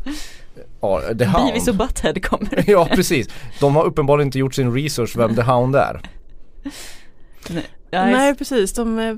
ja, 0.82 1.02
The 1.20 1.26
Hound. 1.26 1.46
Beavis 1.46 1.68
och 1.68 1.76
Butthead 1.76 2.24
kommer. 2.24 2.64
Ja 2.70 2.88
precis. 2.96 3.30
De 3.60 3.76
har 3.76 3.84
uppenbarligen 3.84 4.28
inte 4.28 4.40
gjort 4.40 4.54
sin 4.56 4.74
research 4.74 5.18
vem 5.18 5.36
The 5.36 5.42
Hound 5.42 5.76
är. 5.76 6.02
Nej, 7.50 7.64
Nej 7.92 8.36
precis, 8.36 8.74
de 8.74 9.00
eh, 9.00 9.16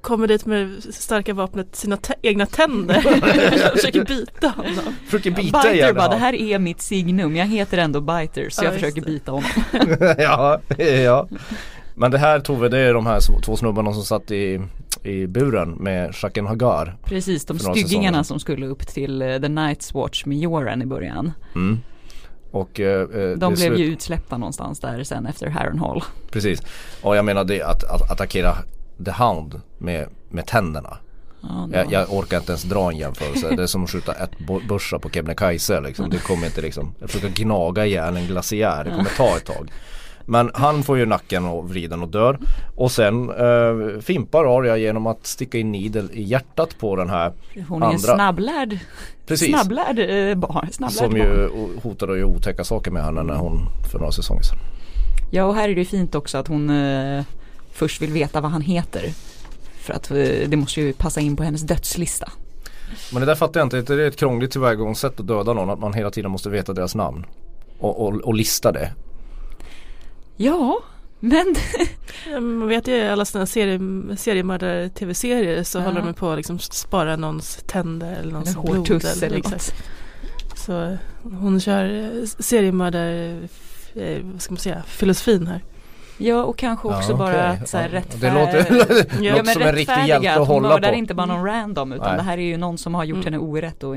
kommer 0.00 0.26
dit 0.26 0.46
med 0.46 0.82
starka 0.90 1.34
vapnet 1.34 1.76
sina 1.76 1.98
egna 2.22 2.46
tänder 2.46 2.96
och 2.96 3.72
försöker 3.78 4.04
bita 4.04 4.48
honom. 4.48 4.94
Försöker 5.04 5.30
bita 5.30 5.58
Biter 5.58 5.74
ihjäl 5.74 5.94
bara, 5.94 6.08
det 6.08 6.16
här 6.16 6.34
är 6.34 6.58
mitt 6.58 6.80
signum, 6.80 7.36
jag 7.36 7.46
heter 7.46 7.78
ändå 7.78 8.00
Biter 8.00 8.50
så 8.50 8.64
Ja, 8.64 8.64
jag 8.64 8.74
försöker 8.74 9.00
det. 9.00 9.06
bita 9.06 9.32
honom. 9.32 9.50
Ja, 10.18 10.60
ja. 10.78 11.28
Men 11.94 12.10
det 12.10 12.18
här 12.18 12.40
Tove, 12.40 12.68
det 12.68 12.78
är 12.78 12.94
de 12.94 13.06
här 13.06 13.40
två 13.42 13.56
snubbarna 13.56 13.92
som 13.92 14.02
satt 14.02 14.30
i, 14.30 14.60
i 15.02 15.26
buren 15.26 15.70
med 15.70 16.14
Jaqen 16.22 16.46
Hagar. 16.46 16.96
Precis, 17.04 17.44
de 17.44 17.58
styggingarna 17.58 18.24
som 18.24 18.40
skulle 18.40 18.66
upp 18.66 18.86
till 18.86 19.22
eh, 19.22 19.28
The 19.28 19.48
Night's 19.48 19.94
Watch 19.94 20.24
med 20.24 20.38
Joran 20.38 20.82
i 20.82 20.86
början. 20.86 21.32
Mm. 21.54 21.78
Och 22.60 22.80
eh, 22.80 23.00
eh, 23.00 23.08
De 23.08 23.36
blev 23.36 23.56
slut- 23.56 23.78
ju 23.80 23.84
utsläppta 23.84 24.38
någonstans 24.38 24.80
där 24.80 25.04
sen 25.04 25.26
efter 25.26 25.46
Harrenhal. 25.48 26.02
Precis. 26.30 26.62
Och 27.02 27.16
jag 27.16 27.24
menar 27.24 27.44
det 27.44 27.62
att, 27.62 27.84
att 27.84 28.10
attackera 28.10 28.56
The 29.04 29.10
Hound 29.10 29.60
med, 29.78 30.08
med 30.28 30.46
tänderna. 30.46 30.96
Ja, 31.40 31.68
Jag, 31.72 31.92
jag 31.92 32.12
orkar 32.12 32.36
inte 32.38 32.52
ens 32.52 32.62
dra 32.62 32.90
en 32.90 32.96
jämförelse. 32.96 33.56
Det 33.56 33.62
är 33.62 33.66
som 33.66 33.84
att 33.84 33.90
skjuta 33.90 34.12
ett 34.12 34.30
börsa 34.68 34.98
på 34.98 35.10
Kebnekaise 35.10 35.80
liksom. 35.80 36.10
Det 36.10 36.18
kommer 36.18 36.46
inte 36.46 36.60
liksom, 36.60 36.94
jag 36.98 37.10
försöker 37.10 37.42
gnaga 37.42 37.86
ihjäl 37.86 38.16
en 38.16 38.26
glaciär. 38.26 38.84
Det 38.84 38.90
kommer 38.90 39.10
ta 39.16 39.36
ett 39.36 39.44
tag. 39.44 39.70
Men 40.28 40.50
han 40.54 40.82
får 40.82 40.98
ju 40.98 41.06
nacken 41.06 41.44
och 41.44 41.68
vriden 41.70 42.02
och 42.02 42.08
dör. 42.08 42.38
Och 42.76 42.92
sen 42.92 43.30
eh, 43.30 44.00
fimpar 44.00 44.58
Arya 44.58 44.76
genom 44.76 45.06
att 45.06 45.26
sticka 45.26 45.58
in 45.58 45.72
nidel 45.72 46.10
i 46.12 46.22
hjärtat 46.22 46.78
på 46.78 46.96
den 46.96 47.10
här 47.10 47.32
Hon 47.68 47.82
är 47.82 47.86
andra. 47.86 47.98
snabblärd, 47.98 48.78
Precis. 49.26 49.48
snabblärd 49.48 49.98
eh, 49.98 50.34
barn. 50.34 50.68
Snabblärd 50.72 50.98
Som 50.98 51.10
barn. 51.10 51.20
ju 51.20 51.48
hotade 51.82 52.12
att 52.12 52.18
göra 52.18 52.28
otäcka 52.28 52.64
saker 52.64 52.90
med 52.90 53.04
henne 53.04 53.22
när 53.22 53.34
hon 53.36 53.66
för 53.92 53.98
några 53.98 54.12
säsonger 54.12 54.42
sedan. 54.42 54.58
Ja 55.30 55.44
och 55.44 55.54
här 55.54 55.68
är 55.68 55.74
det 55.74 55.80
ju 55.80 55.84
fint 55.84 56.14
också 56.14 56.38
att 56.38 56.48
hon 56.48 56.70
eh, 56.70 57.24
först 57.72 58.02
vill 58.02 58.12
veta 58.12 58.40
vad 58.40 58.50
han 58.50 58.60
heter. 58.62 59.10
För 59.80 59.94
att 59.94 60.10
eh, 60.10 60.16
det 60.48 60.56
måste 60.56 60.80
ju 60.80 60.92
passa 60.92 61.20
in 61.20 61.36
på 61.36 61.42
hennes 61.42 61.62
dödslista. 61.62 62.32
Men 63.12 63.20
det 63.20 63.26
där 63.26 63.34
fattar 63.34 63.60
jag 63.60 63.66
inte. 63.66 63.94
Det 63.94 64.02
är 64.02 64.08
ett 64.08 64.16
krångligt 64.16 64.50
tillvägagångssätt 64.50 65.20
att 65.20 65.26
döda 65.26 65.52
någon. 65.52 65.70
Att 65.70 65.78
man 65.78 65.92
hela 65.94 66.10
tiden 66.10 66.30
måste 66.30 66.48
veta 66.50 66.72
deras 66.72 66.94
namn. 66.94 67.26
Och, 67.78 68.06
och, 68.06 68.14
och 68.14 68.34
lista 68.34 68.72
det. 68.72 68.92
Ja, 70.46 70.78
men 71.20 71.54
Man 72.30 72.68
vet 72.68 72.88
ju 72.88 72.92
i 72.96 73.08
alla 73.08 73.24
sådana 73.24 73.46
serie, 73.46 73.78
seriemördare-tv-serier 74.16 75.62
så 75.62 75.78
Ja. 75.78 75.82
håller 75.84 76.00
de 76.02 76.14
på 76.14 76.30
att 76.30 76.36
liksom 76.36 76.58
spara 76.58 77.16
någons 77.16 77.56
tänder 77.66 78.16
eller 78.20 78.32
någons 78.32 78.50
eller 78.50 78.62
blod. 78.62 78.76
hårtuss 78.76 79.22
eller 79.22 79.36
exakt. 79.36 79.52
något. 79.52 80.58
Så 80.58 80.96
hon 81.22 81.60
kör 81.60 81.84
eh, 82.04 82.24
seriemördare, 82.38 83.40
eh, 83.94 84.18
vad 84.22 84.42
ska 84.42 84.52
man 84.52 84.58
säga, 84.58 84.82
filosofin 84.86 85.46
här. 85.46 85.60
Ja 86.18 86.44
och 86.44 86.58
kanske 86.58 86.88
också 86.88 87.10
Ja, 87.12 87.16
bara 87.16 87.28
okej. 87.52 87.62
att 87.62 87.68
så 87.68 87.76
här, 87.78 87.88
Ja, 87.88 88.00
rättfär- 88.00 88.20
Det 88.20 88.34
låter, 88.34 88.74
det 89.20 89.24
Ja, 89.24 89.30
låter 89.32 89.44
men 89.44 89.52
som 89.54 89.62
en 89.62 89.72
riktig 89.74 90.06
hjälte 90.06 90.30
att 90.32 90.38
att 90.40 90.48
hon 90.48 90.56
hålla 90.56 90.68
mördar 90.68 90.88
på. 90.92 90.94
inte 90.94 91.14
bara 91.14 91.26
någon 91.26 91.44
random 91.44 91.92
utan 91.92 92.06
Nej. 92.06 92.16
det 92.16 92.22
här 92.22 92.38
är 92.38 92.42
ju 92.42 92.56
någon 92.56 92.78
som 92.78 92.94
har 92.94 93.04
gjort 93.04 93.14
Mm. 93.16 93.24
henne 93.24 93.38
orätt 93.38 93.82
och 93.84 93.96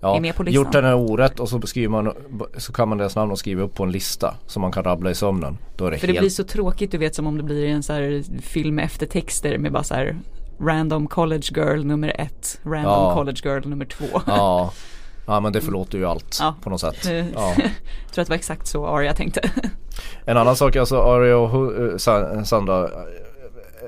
Ja, 0.00 0.16
är 0.16 0.20
med 0.20 0.36
på 0.36 0.42
listan. 0.42 0.64
gjort 0.64 0.74
henne 0.74 0.94
orätt 0.94 1.40
och 1.40 1.48
så 1.48 1.60
skriver 1.60 1.88
man 1.88 2.12
Så 2.56 2.72
kan 2.72 2.88
man 2.88 2.98
deras 2.98 3.16
namn 3.16 3.32
och 3.32 3.38
skriva 3.38 3.62
upp 3.62 3.74
på 3.74 3.82
en 3.84 3.90
lista 3.92 4.34
Som 4.46 4.62
man 4.62 4.72
kan 4.72 4.84
rabbla 4.84 5.10
i 5.10 5.14
sömnen 5.14 5.58
Då 5.76 5.86
är 5.86 5.90
det 5.90 5.98
För 5.98 6.06
det 6.06 6.12
helt 6.12 6.20
blir 6.22 6.30
så 6.30 6.44
tråkigt 6.44 6.90
du 6.90 6.98
vet 6.98 7.14
som 7.14 7.26
om 7.26 7.36
det 7.36 7.42
blir 7.42 7.66
en 7.68 7.82
så 7.82 7.92
här 7.92 8.22
film 8.42 8.74
med 8.74 8.84
eftertexter 8.84 9.58
med 9.58 9.72
bara 9.72 9.82
så 9.82 9.94
här 9.94 10.16
Random 10.60 11.06
college 11.06 11.46
girl 11.56 11.84
nummer 11.84 12.20
ett, 12.20 12.60
random 12.64 12.82
Ja. 12.92 13.14
college 13.14 13.40
girl 13.44 13.68
nummer 13.68 13.84
två. 13.84 14.04
Ja 14.26 14.70
Ja 15.26 15.40
men 15.40 15.52
det 15.52 15.60
förlåter 15.60 15.98
ju 15.98 16.06
allt 16.06 16.38
Ja. 16.40 16.54
på 16.62 16.70
något 16.70 16.80
sätt 16.80 16.96
ja. 17.04 17.54
Jag 17.56 18.12
tror 18.12 18.22
att 18.22 18.26
det 18.26 18.28
var 18.28 18.34
exakt 18.36 18.66
så 18.66 18.86
Arya 18.86 19.14
tänkte. 19.14 19.40
En 20.24 20.36
annan 20.36 20.56
sak 20.56 20.76
alltså 20.76 21.00
Arya 21.02 21.36
och 21.38 21.82
eh, 21.90 21.96
Sa- 21.96 22.44
Sandra 22.44 22.88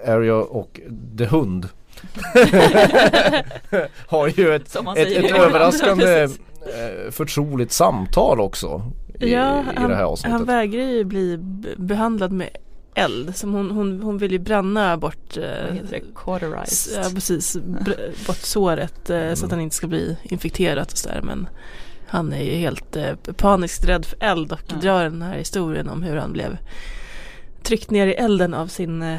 Arya 0.06 0.34
och 0.36 0.80
The 1.18 1.24
Hund 1.24 1.68
Har 4.06 4.28
ju 4.28 4.54
ett, 4.54 4.76
ett, 4.76 5.24
ett 5.24 5.30
överraskande 5.38 6.22
eh, 6.22 7.10
förtroligt 7.10 7.72
samtal 7.72 8.40
också 8.40 8.82
i, 9.20 9.32
ja, 9.32 9.60
i 9.60 9.64
han, 9.76 9.88
det 9.88 9.94
här 9.94 10.02
han 10.02 10.12
avsnittet 10.12 10.40
vägrar 10.48 10.82
ju 10.82 11.04
bli 11.04 11.38
behandlad 11.76 12.32
med 12.32 12.48
eld. 12.94 13.36
Som 13.36 13.54
hon, 13.54 13.70
hon, 13.70 14.02
hon 14.02 14.18
vill 14.18 14.32
ju 14.32 14.38
bränna 14.38 14.96
bort 14.96 15.36
eh, 15.36 15.42
heter 15.74 15.86
det? 15.90 15.96
s- 15.96 16.02
Cauterized. 16.14 17.04
ja, 17.04 17.10
precis, 17.14 17.56
br- 17.56 18.26
bort 18.26 18.36
såret 18.36 19.10
eh, 19.10 19.34
så 19.34 19.44
att 19.44 19.50
han 19.50 19.60
inte 19.60 19.76
ska 19.76 19.86
bli 19.86 20.16
infekterad 20.22 20.88
och 20.92 20.98
sådär. 20.98 21.20
Men 21.22 21.48
han 22.06 22.32
är 22.32 22.42
ju 22.44 22.50
helt 22.54 22.96
eh, 22.96 23.12
paniskt 23.36 23.84
rädd 23.84 24.04
för 24.06 24.18
eld 24.24 24.52
och 24.52 24.60
Ja. 24.68 24.76
drar 24.80 25.04
den 25.04 25.22
här 25.22 25.38
historien 25.38 25.88
om 25.88 26.02
hur 26.02 26.16
han 26.16 26.32
blev 26.32 26.56
tryckt 27.62 27.90
ner 27.90 28.06
i 28.06 28.12
elden 28.14 28.54
av 28.54 28.66
sin 28.66 29.02
eh, 29.02 29.18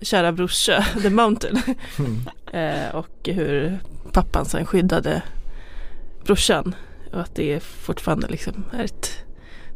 kära 0.00 0.32
brorsa 0.32 0.84
The 1.02 1.10
Mountain. 1.10 1.58
eh, 2.52 2.94
och 2.94 3.28
hur 3.28 3.78
pappan 4.12 4.44
sen 4.44 4.66
skyddade 4.66 5.22
brorsan. 6.24 6.74
Och 7.12 7.20
att 7.20 7.34
det 7.34 7.60
fortfarande 7.62 8.26
liksom 8.28 8.64
är 8.72 8.84
ett 8.84 9.10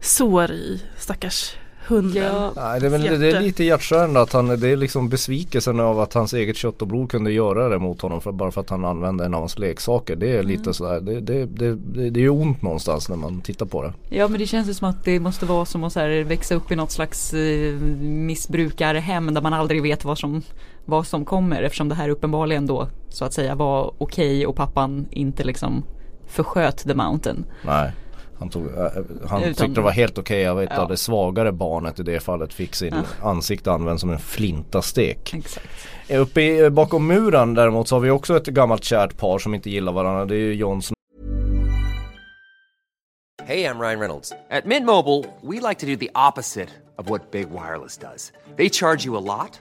sår 0.00 0.50
i 0.50 0.82
stackars 0.96 1.54
hunden. 1.88 2.24
Ja, 2.24 2.52
Nej, 2.56 2.80
det, 2.80 2.86
är 2.86 2.90
väl, 2.90 3.20
det 3.20 3.30
är 3.30 3.40
lite 3.40 3.64
hjärtskärande 3.64 4.20
att 4.20 4.32
han, 4.32 4.60
det 4.60 4.68
är 4.68 4.76
liksom 4.76 5.08
besvikelsen 5.08 5.80
av 5.80 6.00
att 6.00 6.14
hans 6.14 6.32
eget 6.32 6.56
kött 6.56 6.82
och 6.82 6.88
blod 6.88 7.10
kunde 7.10 7.32
göra 7.32 7.68
det 7.68 7.78
mot 7.78 8.00
honom 8.00 8.20
för, 8.20 8.32
bara 8.32 8.50
för 8.50 8.60
att 8.60 8.70
han 8.70 8.84
använde 8.84 9.24
en 9.24 9.34
av 9.34 9.40
hans 9.40 9.58
leksaker. 9.58 10.16
Det 10.16 10.36
är 10.36 10.42
lite 10.42 10.74
sådär, 10.74 11.00
det, 11.00 11.20
det, 11.20 11.46
det, 11.46 11.74
det, 11.74 12.10
det 12.10 12.20
är 12.20 12.22
ju 12.22 12.28
ont 12.28 12.62
någonstans 12.62 13.08
när 13.08 13.16
man 13.16 13.40
tittar 13.40 13.66
på 13.66 13.82
det. 13.82 13.92
ja 14.08 14.28
men 14.28 14.40
det 14.40 14.46
känns 14.46 14.68
ju 14.68 14.74
som 14.74 14.88
att 14.88 15.04
det 15.04 15.20
måste 15.20 15.46
vara 15.46 15.64
som 15.64 15.84
att 15.84 15.92
så 15.92 16.00
här, 16.00 16.24
växa 16.24 16.54
upp 16.54 16.72
i 16.72 16.76
något 16.76 16.90
slags 16.90 17.34
eh, 17.34 17.74
missbrukarhem 18.00 19.34
där 19.34 19.42
man 19.42 19.52
aldrig 19.52 19.82
vet 19.82 20.04
vad 20.04 20.18
som, 20.18 20.42
vad 20.84 21.06
som 21.06 21.24
kommer 21.24 21.62
eftersom 21.62 21.88
det 21.88 21.94
här 21.94 22.08
uppenbarligen 22.08 22.66
då 22.66 22.88
så 23.08 23.24
att 23.24 23.32
säga 23.32 23.54
var 23.54 23.94
okej 23.98 24.46
och 24.46 24.56
pappan 24.56 25.06
inte 25.10 25.44
liksom 25.44 25.84
försköt 26.26 26.78
The 26.78 26.94
Mountain. 26.94 27.44
Nej. 27.66 27.92
Han, 28.38 28.48
tog, 28.50 28.66
äh, 28.66 28.72
han 29.28 29.42
Utan- 29.42 29.54
tyckte 29.54 29.66
det 29.66 29.80
var 29.80 29.90
helt 29.90 30.18
okej 30.18 30.46
att 30.46 30.58
ett 30.58 30.70
Ja. 30.72 30.80
av 30.82 30.88
det 30.88 30.96
svagare 30.96 31.52
barnet 31.52 32.00
i 32.00 32.02
det 32.02 32.20
fallet 32.20 32.52
fick 32.54 32.74
sin 32.74 32.94
Ja. 33.20 33.28
ansikte 33.28 33.72
använt 33.72 34.00
som 34.00 34.10
en 34.10 34.18
flintastek. 34.18 35.34
Exakt. 35.34 35.66
Uppe 36.10 36.42
i, 36.42 36.70
bakom 36.70 37.06
muren 37.06 37.54
däremot 37.54 37.88
så 37.88 37.94
har 37.96 38.00
vi 38.00 38.10
också 38.10 38.36
ett 38.36 38.46
gammalt 38.46 38.84
kärt 38.84 39.16
par 39.18 39.38
som 39.38 39.54
inte 39.54 39.70
gillar 39.70 39.92
varandra. 39.92 40.24
Det 40.24 40.34
är 40.34 40.38
ju 40.38 40.56
Snow 40.58 40.82
Hey, 43.46 43.64
I'm 43.64 43.80
Ryan 43.80 44.00
Reynolds. 44.00 44.32
At 44.50 44.66
Mint 44.66 44.86
Mobile, 44.86 45.24
we 45.42 45.68
like 45.68 45.80
to 45.80 45.86
do 45.86 45.96
the 45.96 46.10
opposite 46.28 46.68
of 46.98 47.10
what 47.10 47.30
Big 47.30 47.46
Wireless 47.50 47.98
does. 47.98 48.32
They 48.56 48.68
charge 48.70 49.06
you 49.06 49.16
a 49.16 49.20
lot, 49.20 49.60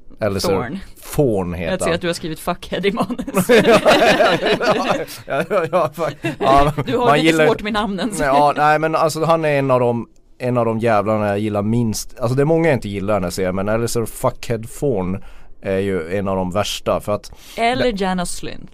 Eliser 0.21 0.49
Thorne. 0.49 0.79
Thorne 1.15 1.57
Jag 1.57 1.71
heter 1.71 1.77
ser 1.77 1.85
han. 1.85 1.95
att 1.95 2.01
du 2.01 2.07
har 2.07 2.13
skrivit 2.13 2.39
fuckhead 2.39 2.79
i 2.87 2.91
manus. 2.91 3.49
ja, 5.25 5.43
ja, 5.49 5.65
ja, 5.71 5.89
fan. 5.93 6.11
ja, 6.39 6.73
Du 6.85 6.97
har 6.97 7.15
lite 7.17 7.27
gillar- 7.27 7.47
svårt 7.47 7.61
med 7.61 7.73
namnen. 7.73 8.13
så- 8.13 8.23
Ja, 8.23 8.53
nej 8.57 8.79
men 8.79 8.95
alltså 8.95 9.23
han 9.25 9.45
är 9.45 9.59
en 9.59 9.71
av 9.71 9.79
de 9.79 10.07
en 10.39 10.57
av 10.57 10.65
de 10.65 10.79
jävlarna 10.79 11.27
jag 11.27 11.39
gillar 11.39 11.61
minst, 11.61 12.19
alltså 12.19 12.35
det 12.35 12.43
är 12.43 12.45
många 12.45 12.67
jag 12.69 12.75
inte 12.77 12.89
gillar 12.89 13.19
när 13.19 13.25
jag 13.27 13.33
ser 13.33 13.51
men 13.51 13.69
Alistair 13.69 14.05
Fuckhead 14.05 14.59
Thorne 14.79 15.19
är 15.61 15.77
ju 15.77 16.17
en 16.17 16.27
av 16.27 16.35
de 16.35 16.51
värsta 16.51 16.99
för 16.99 17.11
att 17.15 17.31
Eller 17.57 18.01
Janos 18.01 18.31
Slyn. 18.35 18.67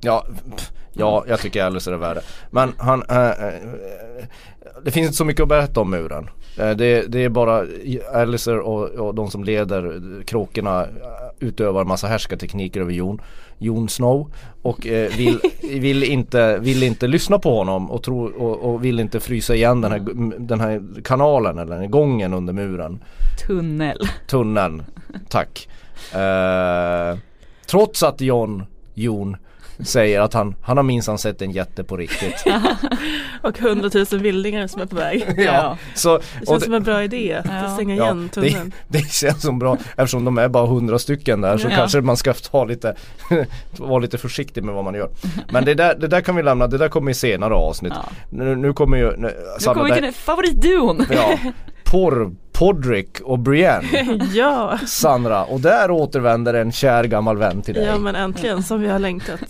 Ja, 0.00 0.26
pff, 0.56 0.70
ja 0.92 1.24
jag 1.28 1.40
tycker 1.40 1.64
Alistair 1.64 1.94
är 1.94 1.98
värre. 1.98 2.20
Men 2.50 2.72
han, 2.78 3.02
äh, 3.08 3.30
det 4.84 4.90
finns 4.90 5.06
inte 5.06 5.16
så 5.16 5.24
mycket 5.24 5.42
att 5.42 5.48
berätta 5.48 5.80
om 5.80 5.90
muren. 5.90 6.30
Eh, 6.58 6.70
det, 6.70 7.12
det 7.12 7.24
är 7.24 7.28
bara 7.28 7.66
Alistair 8.12 8.58
och, 8.58 8.88
och 8.88 9.14
de 9.14 9.30
som 9.30 9.44
leder 9.44 10.00
kråkorna 10.24 10.86
utövar 11.40 11.84
massa 11.84 12.06
härskartekniker 12.06 12.80
över 12.80 12.92
Jon, 12.92 13.20
Jon 13.58 13.88
Snow 13.88 14.32
och 14.62 14.86
eh, 14.86 15.16
vill, 15.16 15.40
vill, 15.80 16.02
inte, 16.02 16.58
vill 16.58 16.82
inte 16.82 17.06
lyssna 17.06 17.38
på 17.38 17.58
honom 17.58 17.90
och, 17.90 18.02
tro, 18.02 18.24
och, 18.24 18.74
och 18.74 18.84
vill 18.84 19.00
inte 19.00 19.20
frysa 19.20 19.54
igen 19.54 19.80
den 19.80 19.92
här, 19.92 20.00
den 20.38 20.60
här 20.60 20.82
kanalen 21.04 21.58
eller 21.58 21.72
den 21.72 21.80
här 21.80 21.90
gången 21.90 22.34
under 22.34 22.52
muren. 22.52 23.00
Tunnel. 23.46 23.98
Tunneln, 24.26 24.82
tack. 25.28 25.68
Eh, 26.14 27.18
trots 27.66 28.02
att 28.02 28.20
Jon, 28.20 28.64
Jon 28.94 29.36
säger 29.84 30.20
att 30.20 30.34
han, 30.34 30.54
han 30.62 30.76
har 30.76 30.84
minsann 30.84 31.18
sett 31.18 31.42
en 31.42 31.50
jätte 31.50 31.84
på 31.84 31.96
riktigt. 31.96 32.44
Och 33.42 33.58
hundratusen 33.58 34.22
vildingar 34.22 34.66
som 34.66 34.80
är 34.82 34.86
på 34.86 34.96
väg. 34.96 35.24
ja, 35.36 35.76
så, 35.94 36.18
Det 36.18 36.40
och 36.40 36.46
känns 36.48 36.64
som 36.64 36.74
en 36.74 36.82
bra 36.82 37.04
idé 37.04 37.34
att 37.34 37.46
Ja. 37.62 37.70
stänga 37.74 37.94
Ja, 37.94 38.04
igen 38.04 38.22
det, 38.34 38.40
tunneln. 38.40 38.72
det 38.88 39.12
känns 39.12 39.42
som 39.42 39.58
bra 39.58 39.76
eftersom 39.96 40.24
de 40.24 40.38
är 40.38 40.48
bara 40.48 40.66
hundra 40.66 40.98
stycken 40.98 41.40
där 41.40 41.58
så 41.58 41.68
Ja. 41.70 41.76
kanske 41.76 42.00
man 42.00 42.16
ska 42.16 42.32
ta 42.34 42.64
lite 42.64 42.94
vara 43.78 43.98
lite 43.98 44.18
försiktig 44.18 44.64
med 44.64 44.74
vad 44.74 44.84
man 44.84 44.94
gör. 44.94 45.10
Men 45.52 45.64
det 45.64 45.74
där, 45.74 45.94
det 45.94 46.06
där 46.08 46.20
kan 46.20 46.36
vi 46.36 46.42
lämna, 46.42 46.66
det 46.66 46.78
där 46.78 46.88
kommer 46.88 47.10
i 47.10 47.14
senare 47.14 47.54
avsnitt. 47.54 47.92
Ja. 47.96 48.08
Nu, 48.30 48.56
nu 48.56 48.72
kommer 48.72 48.96
ju 48.96 49.10
nu, 49.10 49.16
Nu 49.16 49.32
Sanna, 49.58 49.74
kommer 49.74 49.88
vi 49.88 49.92
till 49.94 50.02
där- 50.02 50.08
din 50.08 50.12
favoritduon. 50.12 51.06
Ja, 51.10 51.38
Porr, 51.84 52.30
Podrick 52.60 53.20
och 53.20 53.38
Brienne 53.38 54.18
ja, 54.34 54.78
Sandra 54.86 55.44
och 55.44 55.60
där 55.60 55.90
återvänder 55.90 56.54
en 56.54 56.72
kär 56.72 57.04
gammal 57.04 57.36
vän 57.36 57.62
till 57.62 57.74
dig. 57.74 57.84
ja 57.84 57.98
men 57.98 58.16
äntligen 58.16 58.62
som 58.62 58.80
vi 58.80 58.88
har 58.88 58.98
längtat. 58.98 59.40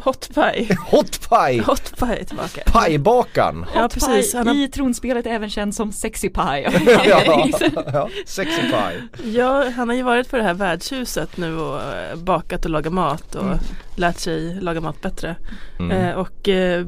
Hot 0.00 0.34
pie. 0.34 0.76
Hot 0.90 1.28
Pie! 1.30 1.62
Hot 1.62 1.98
pie 1.98 2.24
tillbaka. 2.24 2.62
Pajbakan! 2.66 3.66
Ja 3.74 3.82
Hot 3.82 3.94
precis, 3.94 4.32
Pie 4.32 4.38
han 4.38 4.46
har, 4.48 4.54
i 4.54 4.68
tronspelet 4.68 5.26
även 5.26 5.50
känd 5.50 5.74
som 5.74 5.92
Sexy 5.92 6.28
Pie. 6.28 6.70
ja, 7.08 7.48
ja, 7.92 8.08
sexy 8.26 8.62
pie. 8.62 9.02
ja, 9.24 9.70
han 9.76 9.88
har 9.88 9.96
ju 9.96 10.02
varit 10.02 10.30
på 10.30 10.36
det 10.36 10.42
här 10.42 10.54
värdshuset 10.54 11.36
nu 11.36 11.58
och 11.58 11.80
eh, 11.80 12.16
bakat 12.16 12.64
och 12.64 12.70
lagat 12.70 12.92
mat 12.92 13.34
och 13.34 13.58
lärt 13.96 14.18
sig 14.18 14.54
laga 14.60 14.80
mat 14.80 15.02
bättre. 15.02 15.36
Mm. 15.78 15.90
Eh, 15.90 16.14
och 16.14 16.48
eh, 16.48 16.86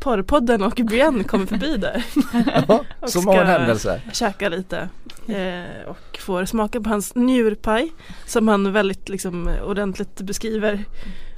Porrpodden 0.00 0.62
och 0.62 0.72
Brienne 0.84 1.24
kommer 1.24 1.46
förbi 1.46 1.76
där. 1.76 2.04
Ja, 2.68 2.84
och 3.00 3.10
Som 3.10 3.28
av 3.28 3.34
en 3.34 3.40
ska- 3.40 3.52
händelse. 3.52 4.00
käka 4.12 4.48
lite 4.48 4.88
eh, 5.28 5.88
och 5.88 6.18
får 6.20 6.44
smaka 6.44 6.80
på 6.80 6.88
hans 6.90 7.14
njurpaj 7.14 7.92
som 8.26 8.48
han 8.48 8.72
väldigt 8.72 9.08
liksom 9.08 9.50
ordentligt 9.64 10.20
beskriver 10.20 10.84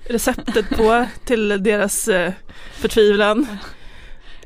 receptet 0.04 0.68
på 0.76 1.06
till 1.24 1.62
deras 1.62 2.08
eh, 2.08 2.32
förtvivlan. 2.72 3.46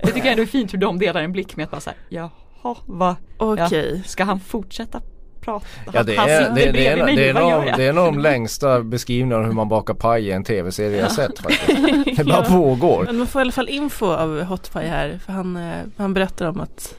Jag 0.00 0.14
tycker 0.14 0.30
ändå 0.30 0.42
är 0.42 0.46
fint 0.46 0.74
hur 0.74 0.78
de 0.78 0.98
delar 0.98 1.22
en 1.22 1.32
blick 1.32 1.56
med 1.56 1.64
att 1.64 1.70
bara 1.70 1.80
säga 1.80 1.96
jaha, 2.08 2.76
vad, 2.86 3.14
Okej. 3.38 4.02
ska 4.06 4.24
han 4.24 4.40
fortsätta 4.40 5.00
prata? 5.44 5.66
Ja 5.92 6.02
det 6.02 6.16
han 6.16 6.28
är, 6.28 6.38
sitter 6.38 6.54
det, 6.54 6.64
det, 6.64 6.72
bredvid 6.72 6.86
är, 6.86 7.04
mig, 7.04 7.16
det, 7.16 7.28
är 7.28 7.34
vad 7.34 7.42
gör 7.42 7.58
nog, 7.58 7.68
jag? 7.68 7.78
det 7.78 7.84
är 7.84 7.92
nog 7.92 8.04
de 8.04 8.18
längsta 8.18 8.82
beskrivningarna 8.82 9.40
av 9.40 9.46
hur 9.46 9.52
man 9.52 9.68
bakar 9.68 9.94
paj 9.94 10.26
i 10.28 10.32
en 10.32 10.44
tv-serie 10.44 11.00
jag 11.00 11.12
sett 11.12 11.38
faktiskt. 11.42 12.16
Det 12.16 12.24
bara 12.24 12.42
pågår. 12.44 13.04
Men 13.04 13.16
man 13.16 13.26
får 13.26 13.40
i 13.40 13.42
alla 13.42 13.52
fall 13.52 13.68
info 13.68 14.06
av 14.06 14.42
Hot 14.42 14.72
Pie 14.72 14.88
här 14.88 15.20
för 15.26 15.32
han, 15.32 15.56
eh, 15.56 15.80
han 15.96 16.14
berättar 16.14 16.48
om 16.48 16.60
att 16.60 16.94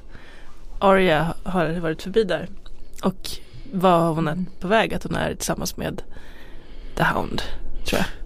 Arya 0.80 1.34
har 1.44 1.80
varit 1.80 2.02
förbi 2.02 2.24
där 2.24 2.48
och 3.04 3.30
var 3.74 4.14
hon 4.14 4.28
är 4.28 4.46
på 4.60 4.68
väg 4.68 4.94
att 4.94 5.04
hon 5.04 5.16
är 5.16 5.36
tillsammans 5.36 5.78
med 5.78 6.02
The 6.98 7.04
Hound 7.04 7.42
tror 7.86 8.00
jag. 8.00 8.25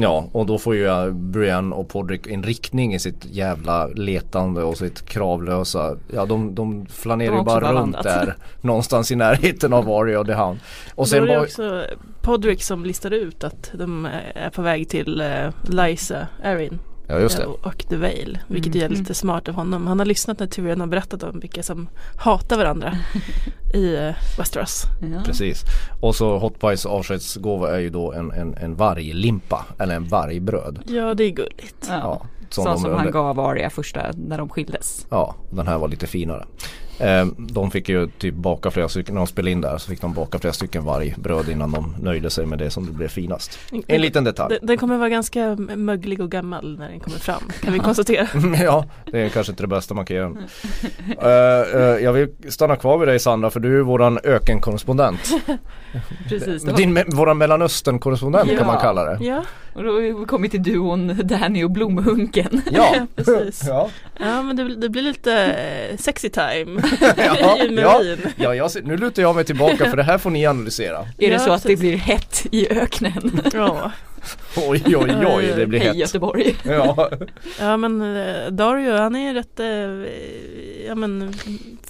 Ja 0.00 0.28
och 0.32 0.46
då 0.46 0.58
får 0.58 0.74
ju 0.74 0.82
ja, 0.82 1.10
Brienne 1.10 1.74
och 1.74 1.88
Podrick 1.88 2.26
en 2.26 2.42
riktning 2.42 2.94
i 2.94 2.98
sitt 2.98 3.24
jävla 3.24 3.86
letande 3.86 4.62
och 4.62 4.76
sitt 4.76 5.06
kravlösa. 5.06 5.96
Ja 6.14 6.26
de, 6.26 6.54
de 6.54 6.86
flanerar 6.86 7.30
De 7.32 7.38
ju 7.38 7.44
bara 7.44 7.72
runt 7.72 7.74
landat. 7.74 8.02
där. 8.04 8.34
Någonstans 8.60 9.10
i 9.10 9.16
närheten 9.16 9.72
av 9.72 9.90
Arya 9.90 10.20
och 10.20 10.26
The 10.26 10.34
Hound. 10.34 10.60
Och 10.94 11.08
sen 11.08 11.26
då 11.26 11.32
är 11.32 11.36
det 11.36 11.40
också 11.40 11.84
Podrick 12.22 12.62
som 12.62 12.84
listar 12.84 13.10
ut 13.10 13.44
att 13.44 13.70
de 13.74 14.08
är 14.34 14.50
på 14.50 14.62
väg 14.62 14.88
till 14.88 15.20
eh, 15.20 15.50
Lysa 15.62 16.26
Erin 16.42 16.78
ja 17.08 17.18
just 17.20 17.36
det. 17.36 17.42
eh, 17.42 17.48
och 17.48 17.84
The 17.88 17.96
Vale. 17.96 18.40
Vilket 18.48 18.74
Mm. 18.74 18.84
är 18.92 18.96
lite 18.96 19.14
smart 19.14 19.48
av 19.48 19.54
honom. 19.54 19.86
Han 19.86 19.98
har 19.98 20.06
lyssnat 20.06 20.38
när 20.38 20.46
Tyrion 20.46 20.80
har 20.80 20.86
berättat 20.86 21.22
om 21.22 21.40
vilka 21.40 21.62
som 21.62 21.88
hatar 22.18 22.56
varandra 22.56 22.92
i 23.74 23.94
eh, 23.96 24.10
Westeros. 24.38 24.82
Ja. 25.12 25.22
Precis. 25.24 25.62
Och 26.00 26.14
så 26.16 26.38
Hot 26.38 26.60
Pies 26.60 26.86
avskedsgåva 26.86 27.74
är 27.76 27.78
ju 27.80 27.90
då 27.90 28.12
en, 28.12 28.30
en, 28.32 28.54
en 28.54 28.74
varglimpa. 28.76 29.64
Eller 29.78 29.96
en 29.96 30.04
vargbröd. 30.08 30.78
Ja 30.86 31.14
det 31.14 31.24
är 31.24 31.30
gulligt. 31.30 31.86
Ja. 31.88 31.94
Ja, 32.02 32.22
Som, 32.50 32.64
som 32.64 32.84
under- 32.84 32.96
han 32.98 33.10
gav 33.10 33.40
Arya 33.40 33.70
första 33.70 34.00
när 34.16 34.38
de 34.38 34.48
skildes. 34.48 35.06
Ja, 35.10 35.34
den 35.50 35.66
här 35.66 35.78
var 35.78 35.88
lite 35.88 36.06
finare. 36.06 36.46
Eh, 37.00 37.26
de 37.36 37.70
fick 37.70 37.88
ju 37.88 38.08
typ 38.18 38.34
baka 38.34 38.70
flera 38.70 38.88
stycken, 38.88 39.14
när 39.14 39.20
de 39.20 39.26
spelade 39.26 39.50
in 39.50 39.60
där 39.60 39.78
så 39.78 39.90
fick 39.90 40.00
de 40.00 40.14
baka 40.14 40.38
flera 40.38 40.52
stycken 40.54 40.84
vargbröd 40.84 41.48
innan 41.48 41.70
de 41.72 41.94
nöjde 42.00 42.30
sig 42.30 42.46
med 42.46 42.58
det 42.58 42.70
som 42.70 42.92
blev 42.92 43.08
finast. 43.08 43.58
En 43.86 44.00
liten 44.00 44.24
detalj. 44.24 44.56
Den, 44.58 44.66
den 44.66 44.78
kommer 44.78 44.96
vara 44.98 45.08
ganska 45.08 45.56
möglig 45.56 46.20
och 46.20 46.30
gammal 46.30 46.78
när 46.78 46.88
den 46.88 47.00
kommer 47.00 47.18
fram 47.18 47.42
kan 47.60 47.72
vi 47.72 47.78
konstatera. 47.78 48.26
ja, 48.64 48.84
det 49.12 49.20
är 49.20 49.28
kanske 49.28 49.52
inte 49.52 49.62
det 49.62 49.66
bästa 49.66 49.94
man 49.94 50.04
kan 50.04 50.16
göra. 50.16 50.32
Eh, 51.22 51.80
eh, 51.80 51.80
jag 52.04 52.12
vill 52.12 52.28
stanna 52.48 52.76
kvar 52.76 52.98
vid 52.98 53.08
dig 53.08 53.18
Sandra 53.18 53.50
för 53.50 53.60
du 53.60 53.78
är 53.78 53.82
våran 53.82 54.18
ökenkorrespondent. 54.24 55.20
Precis. 56.28 56.62
det 56.62 56.70
var- 56.70 56.78
Din, 56.78 56.98
me- 56.98 57.14
våran 57.16 57.38
mellanöstern-korrespondent 57.38 58.48
kan 58.48 58.56
Ja. 58.58 58.66
man 58.66 58.80
kalla 58.80 59.04
det. 59.04 59.24
Ja, 59.24 59.44
Och 59.74 59.82
då 59.84 59.92
har 59.92 60.00
vi 60.20 60.26
kommit 60.26 60.50
till 60.50 60.62
duon 60.62 61.20
Danny 61.24 61.64
och 61.64 61.70
Blomhunken. 61.70 62.62
Ja, 62.72 63.06
precis. 63.16 63.64
ja. 63.68 63.88
Ja 64.20 64.42
men 64.42 64.56
det, 64.56 64.76
det 64.76 64.88
blir 64.88 65.02
lite 65.02 65.56
sexy 65.98 66.28
time 66.28 66.82
Ja, 67.16 67.58
i 67.62 67.74
ja, 67.74 68.02
ja 68.36 68.54
jag 68.54 68.70
ser, 68.70 68.82
nu 68.82 68.96
lutar 68.96 69.22
jag 69.22 69.34
mig 69.34 69.44
tillbaka 69.44 69.90
för 69.90 69.96
det 69.96 70.02
här 70.02 70.18
får 70.18 70.30
ni 70.30 70.46
analysera. 70.46 71.06
Är 71.18 71.30
det 71.30 71.38
så 71.38 71.52
att 71.52 71.62
det 71.62 71.76
blir 71.76 71.96
hett 71.96 72.46
i 72.50 72.68
öknen? 72.68 73.40
Ja. 73.52 73.92
Oj 74.56 74.82
oj 74.86 75.26
oj, 75.26 75.52
det 75.56 75.66
blir 75.66 75.78
Hej 75.78 75.88
hett. 75.88 75.96
Göteborg. 75.96 76.56
Ja, 76.62 77.10
ja 77.60 77.76
men 77.76 78.16
eh, 78.16 78.50
Dario 78.50 78.96
han 78.96 79.16
är 79.16 79.34
rätt 79.34 79.60
eh, 79.60 79.66
ja, 80.86 80.94
men, 80.94 81.34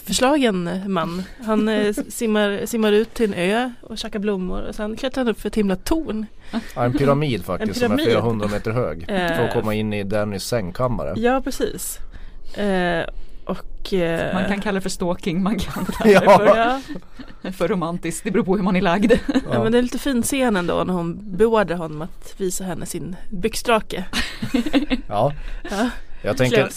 förslagen 0.05 0.71
man. 0.87 1.23
Han 1.45 1.69
eh, 1.69 1.95
simmar, 2.09 2.67
simmar 2.67 2.93
ut 2.93 3.15
till 3.15 3.33
en 3.33 3.39
ö 3.39 3.71
och 3.83 3.99
käkar 3.99 4.19
blommor 4.19 4.63
och 4.69 4.75
sen 4.75 4.97
klättrar 4.97 5.25
han 5.25 5.31
upp 5.31 5.41
för 5.41 5.49
ett 5.49 5.55
himla 5.55 5.77
torn. 5.77 6.27
Ja, 6.75 6.85
en 6.85 6.93
pyramid 6.93 7.45
faktiskt 7.45 7.71
En 7.71 7.75
som 7.75 7.85
är 7.85 7.89
pyramid. 7.89 8.07
flera 8.07 8.21
hundra 8.21 8.49
meter 8.49 8.71
hög. 8.71 9.03
Eh. 9.09 9.37
För 9.37 9.45
att 9.45 9.53
komma 9.53 9.75
in 9.75 9.93
i 9.93 10.05
Dannys 10.05 10.45
sängkammare. 10.45 11.15
Ja 11.17 11.41
precis. 11.45 11.99
Eh, 12.55 13.05
och 13.49 13.93
eh, 13.93 14.35
Man 14.35 14.45
kan 14.45 14.61
kalla 14.61 14.75
det 14.75 14.81
för 14.81 14.89
stalking, 14.91 15.43
man 15.43 15.59
kan 15.59 15.85
kalla 15.85 16.11
Ja. 16.11 16.21
det 16.39 16.45
ja, 16.57 16.81
för, 17.43 17.51
för 17.53 17.69
romantiskt. 17.69 18.25
Det 18.25 18.31
beror 18.31 18.45
på 18.45 18.57
hur 18.57 18.63
man 18.63 18.77
är 18.77 18.81
lagd. 18.81 19.13
ja 19.53 19.63
men 19.63 19.73
det 19.73 19.79
är 19.79 19.83
lite 19.83 19.99
fin 19.99 20.23
scen 20.23 20.57
ändå 20.57 20.85
när 20.85 20.95
hon 20.95 21.37
beordrar 21.37 21.77
honom 21.77 22.03
att 22.03 22.35
visa 22.37 22.65
henne 22.65 22.87
sin 22.87 23.17
byxdrake. 23.31 24.05
Ja, 25.07 25.33
Ja, 25.71 25.91
jag 26.23 26.37
tänker, 26.37 26.69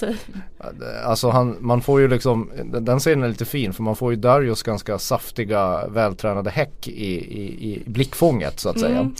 alltså 1.06 1.30
han, 1.30 1.58
man 1.60 1.82
får 1.82 2.02
ju 2.02 2.08
liksom, 2.08 2.52
den- 2.66 3.00
scenen 3.00 3.24
är 3.24 3.28
lite 3.30 3.46
fin 3.46 3.74
för 3.74 3.84
man 3.84 3.96
får 3.96 4.12
ju 4.14 4.20
Darius 4.20 4.64
ganska 4.64 5.00
saftiga 5.00 5.88
vältränade 5.88 6.50
häck 6.50 6.88
i, 6.88 7.14
i, 7.42 7.72
i 7.74 7.84
blickfånget 7.86 8.60
så 8.60 8.70
att 8.70 8.80
säga. 8.80 9.12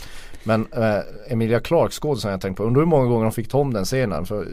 Men 0.44 0.66
eh, 0.72 1.32
Emilia 1.32 1.60
Clarke 1.60 1.94
skådisen 1.94 2.30
jag 2.30 2.40
tänkt 2.40 2.56
på, 2.56 2.64
undrar 2.64 2.80
hur 2.80 2.86
många 2.86 3.06
gånger 3.06 3.22
hon 3.22 3.32
fick 3.32 3.48
ta 3.48 3.58
om 3.58 3.72
den 3.72 3.84
scenen. 3.84 4.26
För 4.26 4.46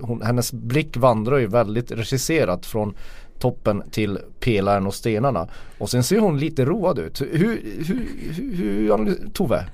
hon, 0.00 0.22
hennes 0.22 0.52
blick 0.52 0.96
vandrar 0.96 1.38
ju 1.38 1.46
väldigt 1.46 1.90
regisserat 1.90 2.66
från 2.66 2.94
toppen 3.38 3.82
till 3.90 4.18
pelaren 4.40 4.86
och 4.86 4.94
stenarna. 4.94 5.48
Och 5.78 5.90
sen 5.90 6.04
ser 6.04 6.18
hon 6.18 6.38
lite 6.38 6.64
road 6.64 6.98
ut. 6.98 7.20
Hur, 7.20 7.28
hur, 7.32 8.06
hur, 8.34 8.56
hur 8.56 9.28
Tove? 9.32 9.64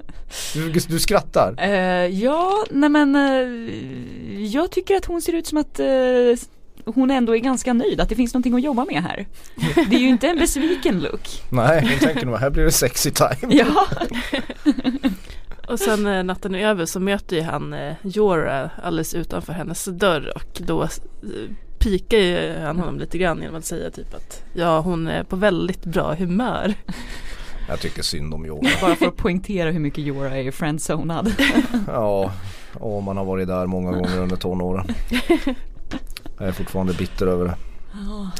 Du, 0.55 0.73
du 0.73 0.99
skrattar. 0.99 1.55
Eh, 1.59 2.07
ja, 2.07 2.65
nej 2.71 2.89
men 2.89 3.17
eh, 3.17 4.45
jag 4.45 4.71
tycker 4.71 4.97
att 4.97 5.05
hon 5.05 5.23
ser 5.23 5.33
ut 5.33 5.47
som 5.47 5.59
att 5.59 5.81
eh, 5.81 5.87
hon 6.85 7.11
ändå 7.11 7.37
är 7.37 7.39
ganska 7.39 7.73
nöjd, 7.73 8.01
att 8.01 8.09
det 8.09 8.15
finns 8.15 8.35
någonting 8.35 8.55
att 8.55 8.63
jobba 8.63 8.85
med 8.85 9.03
här. 9.03 9.27
Det 9.91 9.97
är 9.97 10.01
ju 10.01 10.09
inte 10.09 10.29
en 10.29 10.39
besviken 10.39 11.01
look. 11.01 11.29
Nej, 11.51 11.81
hon 11.81 12.09
tänker 12.09 12.27
nog 12.27 12.37
här 12.37 12.51
blir 12.51 12.65
det 12.65 12.73
sexy 12.73 13.11
time. 13.11 13.55
Ja, 13.55 13.87
Och 15.69 15.79
sen 15.81 16.03
när 16.03 16.23
natten 16.23 16.55
är 16.55 16.69
över 16.69 16.87
så 16.87 17.01
möter 17.01 17.37
ju 17.37 17.43
han 17.43 17.73
eh, 17.73 17.95
Jorah 18.03 18.71
alldeles 18.83 19.15
utanför 19.15 19.53
hennes 19.53 19.85
dörr 19.85 20.33
och 20.35 20.61
då 20.67 20.83
eh, 20.83 20.89
pikar 21.79 22.19
ju 22.19 22.59
han 22.59 22.79
honom 22.79 22.99
lite 22.99 23.19
grann 23.19 23.43
genom 23.43 23.57
att 23.57 23.65
säga 23.65 23.91
typ 23.91 24.15
att 24.15 24.43
ja 24.55 24.81
hon 24.81 25.09
är 25.09 25.25
på 25.25 25.37
väldigt 25.37 25.85
bra 25.85 26.15
humör. 26.15 26.75
Jag 27.69 27.81
tycker 27.81 28.03
synd 28.03 28.35
om 28.35 28.47
Johan. 28.47 28.65
bara 28.81 28.95
för 28.95 29.07
att 29.07 29.17
poängtera 29.17 29.71
hur 29.71 29.81
mycket 29.81 30.05
Jorah 30.05 30.39
är 30.39 30.51
friendzonad. 30.51 31.33
Ja, 31.87 32.33
och 32.75 33.03
man 33.03 33.17
har 33.17 33.25
varit 33.25 33.49
där 33.49 33.67
många 33.67 33.93
gånger 33.93 34.19
under 34.19 34.37
tonåren. 34.37 34.87
Jag 36.39 36.49
är 36.49 36.53
fortfarande 36.53 36.93
bitter 36.95 37.27
över 37.27 37.45
det. 37.45 37.55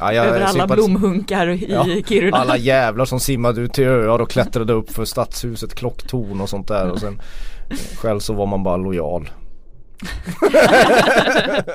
Ja, 0.01 0.13
jag 0.13 0.27
Över 0.27 0.41
alla 0.41 0.67
sympatis- 0.67 0.75
blomhunkar 0.75 1.49
i 1.49 1.67
Ja, 1.73 1.87
Kiruna. 2.09 2.37
Alla 2.37 2.57
jävlar 2.57 3.05
som 3.05 3.21
simmade 3.21 3.61
ut 3.61 3.73
till 3.73 3.85
öar 3.85 4.19
och 4.19 4.31
klättrade 4.31 4.73
upp 4.73 4.91
för 4.93 5.05
stadshuset 5.05 5.75
klocktorn 5.75 6.41
och 6.41 6.49
sånt 6.49 6.69
där 6.69 6.91
och 6.91 7.01
sen 7.01 7.21
själv 7.97 8.21
så 8.21 8.33
var 8.33 8.47
man 8.47 8.63
bara 8.63 8.77
lojal. 8.77 9.31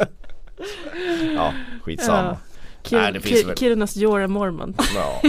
ja, 1.36 1.54
skitsamma. 1.82 2.38
Kir- 2.84 3.02
Nej, 3.02 3.44
väl- 3.46 3.58
Kirunas 3.58 3.96
Jorah 3.96 4.28
Mormont. 4.28 4.82
Ja. 4.96 5.22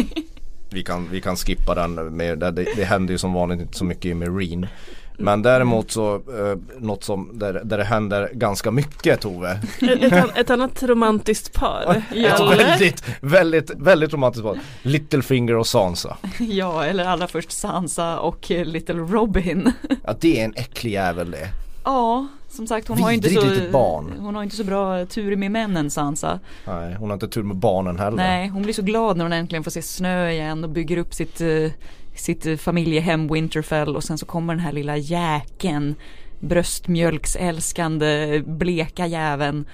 vi 0.71 0.83
kan, 0.83 1.09
vi 1.11 1.21
kan 1.21 1.37
skippa 1.37 1.75
den 1.75 1.95
med, 2.17 2.39
det, 2.39 2.51
det 2.77 2.85
händer 2.85 3.13
ju 3.15 3.19
som 3.19 3.33
vanligt 3.33 3.61
inte 3.61 3.79
så 3.79 3.85
mycket 3.85 4.05
i 4.05 4.15
Marine. 4.15 4.69
Men 5.17 5.43
däremot 5.43 5.91
så, 5.91 6.15
eh, 6.15 6.59
något 6.81 7.05
som, 7.05 7.31
där, 7.35 7.61
där 7.65 7.79
det 7.79 7.85
händer 7.85 8.31
ganska 8.33 8.71
mycket 8.71 9.21
Tove. 9.21 9.51
Ett, 9.83 10.03
ett, 10.03 10.13
an- 10.13 10.31
ett 10.37 10.51
annat 10.51 10.83
romantiskt 10.83 11.53
par. 11.55 12.03
Ett 12.15 12.41
väldigt, 12.59 13.05
väldigt, 13.21 13.71
väldigt 13.77 14.13
romantiskt 14.13 14.45
par. 14.47 14.59
Littlefinger 14.83 15.55
och 15.57 15.67
Sansa. 15.67 16.17
Ja, 16.39 16.85
eller 16.85 17.05
allra 17.05 17.27
först 17.27 17.51
Sansa 17.53 18.19
och 18.19 18.51
eh, 18.51 18.65
Little 18.65 18.95
Robin. 18.95 19.73
Ja 20.05 20.15
det 20.21 20.41
är 20.41 20.45
en 20.45 20.53
äcklig 20.57 20.93
jävel 20.93 21.31
det. 21.31 21.49
Ja, 21.85 22.27
som 22.49 22.67
sagt 22.67 22.89
hon 22.89 23.03
har 23.03 23.11
inte 23.11 23.31
så 23.31 23.45
litet 23.47 23.73
barn. 23.73 24.13
Hon 24.21 24.35
har 24.35 24.43
inte 24.43 24.57
så 24.57 24.65
bra 24.65 25.07
tur 25.07 25.37
med 25.37 25.51
männen 25.51 25.91
Sansa. 25.91 26.41
Nej, 26.67 26.95
hon 26.95 27.11
har 27.11 27.15
inte 27.15 27.29
tur 27.29 27.43
med 27.43 27.57
barnen 27.57 27.99
heller. 27.99 28.17
Nej, 28.17 28.49
hon 28.49 28.63
blir 28.63 28.75
så 28.75 28.83
glad 28.83 29.17
när 29.17 29.25
hon 29.25 29.33
äntligen 29.33 29.65
får 29.65 29.71
se 29.71 29.83
snö 29.83 30.31
igen 30.31 30.65
och 30.65 30.71
bygger 30.71 30.97
upp 30.97 31.15
sitt, 31.15 31.41
eh, 31.41 31.71
sitt 32.15 32.47
eh, 32.47 32.57
familjehem 32.57 33.29
Winterfell 33.29 33.97
och 33.97 34.05
sen 34.05 34.19
så 34.19 34.27
kommer 34.27 34.55
den 34.55 34.65
här 34.65 34.73
lilla 34.73 34.97
jäkeln 34.97 35.95
bröstmjölksälskande 36.41 38.43
bleka 38.47 39.07
jäveln 39.07 39.65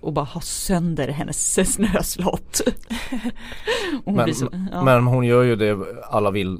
och 0.00 0.12
bara 0.12 0.24
har 0.24 0.40
sönder 0.40 1.08
hennes 1.08 1.74
snöslott. 1.74 2.60
hon 4.04 4.14
Men, 4.14 4.34
så, 4.34 4.48
ja. 4.72 4.84
men 4.84 5.06
hon 5.06 5.24
gör 5.24 5.42
ju 5.42 5.56
det 5.56 5.78
alla 6.10 6.30
vill 6.30 6.58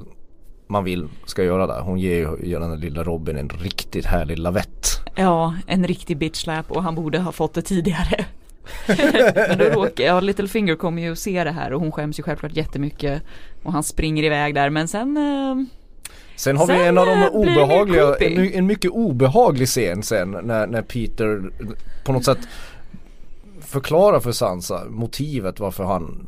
man 0.67 0.83
vill 0.83 1.07
ska 1.25 1.43
göra 1.43 1.67
där. 1.67 1.81
Hon 1.81 1.99
ger 1.99 2.45
gör 2.45 2.59
den 2.59 2.79
lilla 2.79 3.03
Robin 3.03 3.37
en 3.37 3.49
riktigt 3.49 4.05
härlig 4.05 4.39
lavett. 4.39 4.87
Ja, 5.15 5.55
en 5.67 5.87
riktig 5.87 6.17
bitch 6.17 6.43
slap 6.43 6.71
och 6.71 6.83
han 6.83 6.95
borde 6.95 7.19
ha 7.19 7.31
fått 7.31 7.53
det 7.53 7.61
tidigare. 7.61 8.25
Men 9.47 9.57
då 9.57 9.65
råkar, 9.65 10.03
ja 10.03 10.19
Littlefinger 10.19 10.75
kommer 10.75 11.01
ju 11.01 11.11
att 11.11 11.19
se 11.19 11.43
det 11.43 11.51
här 11.51 11.73
och 11.73 11.81
hon 11.81 11.91
skäms 11.91 12.19
ju 12.19 12.23
självklart 12.23 12.55
jättemycket 12.55 13.23
och 13.67 13.73
han 13.73 13.83
springer 13.83 14.23
iväg 14.23 14.55
där 14.55 14.69
men 14.69 14.87
sen 14.87 15.17
eh, 15.17 15.65
Sen 16.35 16.57
har 16.57 16.67
vi 16.67 16.73
Sen, 16.73 16.81
en 16.81 16.97
av 16.97 17.05
de 17.05 17.21
eh, 17.23 17.27
obehagliga, 17.27 18.15
en, 18.15 18.53
en 18.53 18.65
mycket 18.65 18.91
obehaglig 18.91 19.67
scen 19.67 20.03
sen 20.03 20.31
när, 20.31 20.67
när 20.67 20.81
Peter 20.81 21.41
på 22.03 22.11
något 22.11 22.25
sätt 22.25 22.39
förklarar 23.61 24.19
för 24.19 24.31
Sansa 24.31 24.83
motivet 24.89 25.59
varför 25.59 25.83
han 25.83 26.27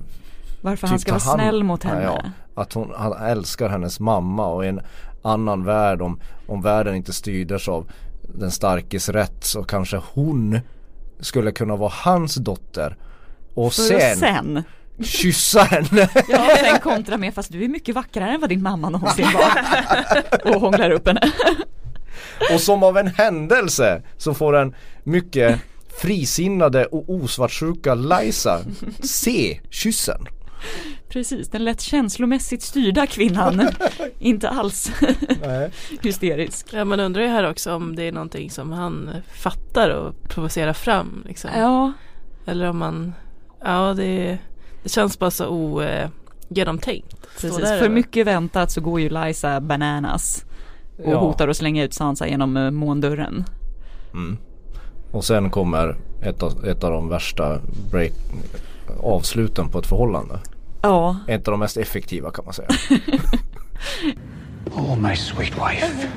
varför 0.62 0.88
han 0.88 0.98
typ 0.98 1.02
ska 1.02 1.12
vara 1.12 1.22
hand- 1.24 1.42
snäll 1.42 1.64
mot 1.64 1.84
henne. 1.84 2.04
Ja, 2.04 2.22
att 2.56 2.74
hon, 2.74 2.94
han 2.98 3.14
älskar 3.14 3.70
hennes 3.70 4.00
mamma 4.00 4.48
och 4.48 4.66
i 4.66 4.68
en 4.68 4.82
annan 5.22 5.66
värld 5.66 6.02
om, 6.02 6.20
om 6.48 6.62
världen 6.62 6.96
inte 6.96 7.14
styrdes 7.14 7.68
av 7.68 7.92
den 8.22 8.52
starkes 8.52 9.10
rätt 9.10 9.44
så 9.44 9.64
kanske 9.64 10.02
hon 10.14 10.60
skulle 11.20 11.52
kunna 11.52 11.76
vara 11.76 11.92
hans 11.96 12.36
dotter. 12.36 12.98
Och 13.54 13.74
sen, 13.74 14.18
sen, 14.18 14.64
kyssa 15.04 15.64
henne. 15.64 16.10
ja, 16.30 16.58
sen 16.60 16.80
kontra 16.80 17.18
med 17.18 17.34
fast 17.34 17.52
du 17.52 17.64
är 17.64 17.68
mycket 17.68 17.96
vackrare 17.96 18.32
än 18.32 18.42
vad 18.42 18.50
din 18.50 18.64
mamma 18.64 18.90
någonsin 18.90 19.28
var. 19.34 19.52
och 20.56 20.62
hånglar 20.62 20.92
upp 20.92 21.08
henne. 21.08 21.32
Och 22.54 22.62
som 22.62 22.84
av 22.84 22.98
en 22.98 23.08
händelse 23.08 24.02
så 24.18 24.34
får 24.34 24.54
den 24.54 24.76
mycket 25.04 25.60
frisinnade 26.02 26.86
och 26.86 27.10
osvartsjuka 27.10 27.96
Liza 27.96 28.60
se 29.04 29.60
kyssen. 29.70 30.28
Precis, 31.10 31.50
den 31.50 31.64
lätt 31.64 31.82
känslomässigt 31.82 32.62
styrda 32.62 33.08
kvinnan. 33.08 33.70
Inte 34.20 34.50
alls 34.50 34.92
hysterisk. 36.02 36.68
Ja 36.72 36.86
man 36.86 37.00
undrar 37.00 37.22
ju 37.24 37.28
här 37.28 37.50
också 37.50 37.74
om 37.74 37.96
det 37.96 38.04
är 38.04 38.12
någonting 38.12 38.50
som 38.50 38.72
han 38.72 39.10
fattar 39.34 39.90
och 39.90 40.30
provocerar 40.30 40.74
fram 40.74 41.24
liksom. 41.28 41.50
Ja, 41.58 41.94
Eller 42.46 42.70
om 42.70 42.78
man, 42.78 43.14
ja 43.64 43.94
det, 43.98 44.38
det 44.84 44.90
känns 44.90 45.20
bara 45.20 45.32
så 45.32 45.48
ogenomtänkt. 45.48 47.16
precis. 47.42 47.58
För 47.70 47.90
mycket 47.90 48.28
väntat 48.28 48.72
så 48.72 48.82
går 48.82 49.00
ju 49.02 49.10
Liza 49.10 49.62
bananas. 49.62 50.46
Och 51.04 51.12
Ja. 51.14 51.20
hotar 51.20 51.48
att 51.48 51.58
slänga 51.58 51.84
ut 51.84 51.94
Sansa 51.94 52.28
genom 52.28 52.58
eh, 52.58 52.72
måndörren. 52.72 53.44
Mm. 54.14 54.38
Och 55.12 55.26
sen 55.26 55.50
kommer 55.50 55.98
ett 56.22 56.44
av, 56.44 56.66
ett 56.66 56.84
av 56.84 56.92
de 56.92 57.10
värsta 57.10 57.60
break, 57.92 58.12
avsluten 59.04 59.70
på 59.70 59.80
ett 59.80 59.88
förhållande. 59.88 60.40
Ja, 60.82 61.18
Ett 61.28 61.48
av 61.48 61.52
de 61.52 61.60
mest 61.60 61.78
effektiva 61.78 62.32
kan 62.32 62.46
man 62.46 62.54
säga. 62.54 62.70
Oh, 64.76 64.96
my 65.00 65.16
sweet 65.16 65.54
wife. 65.54 66.08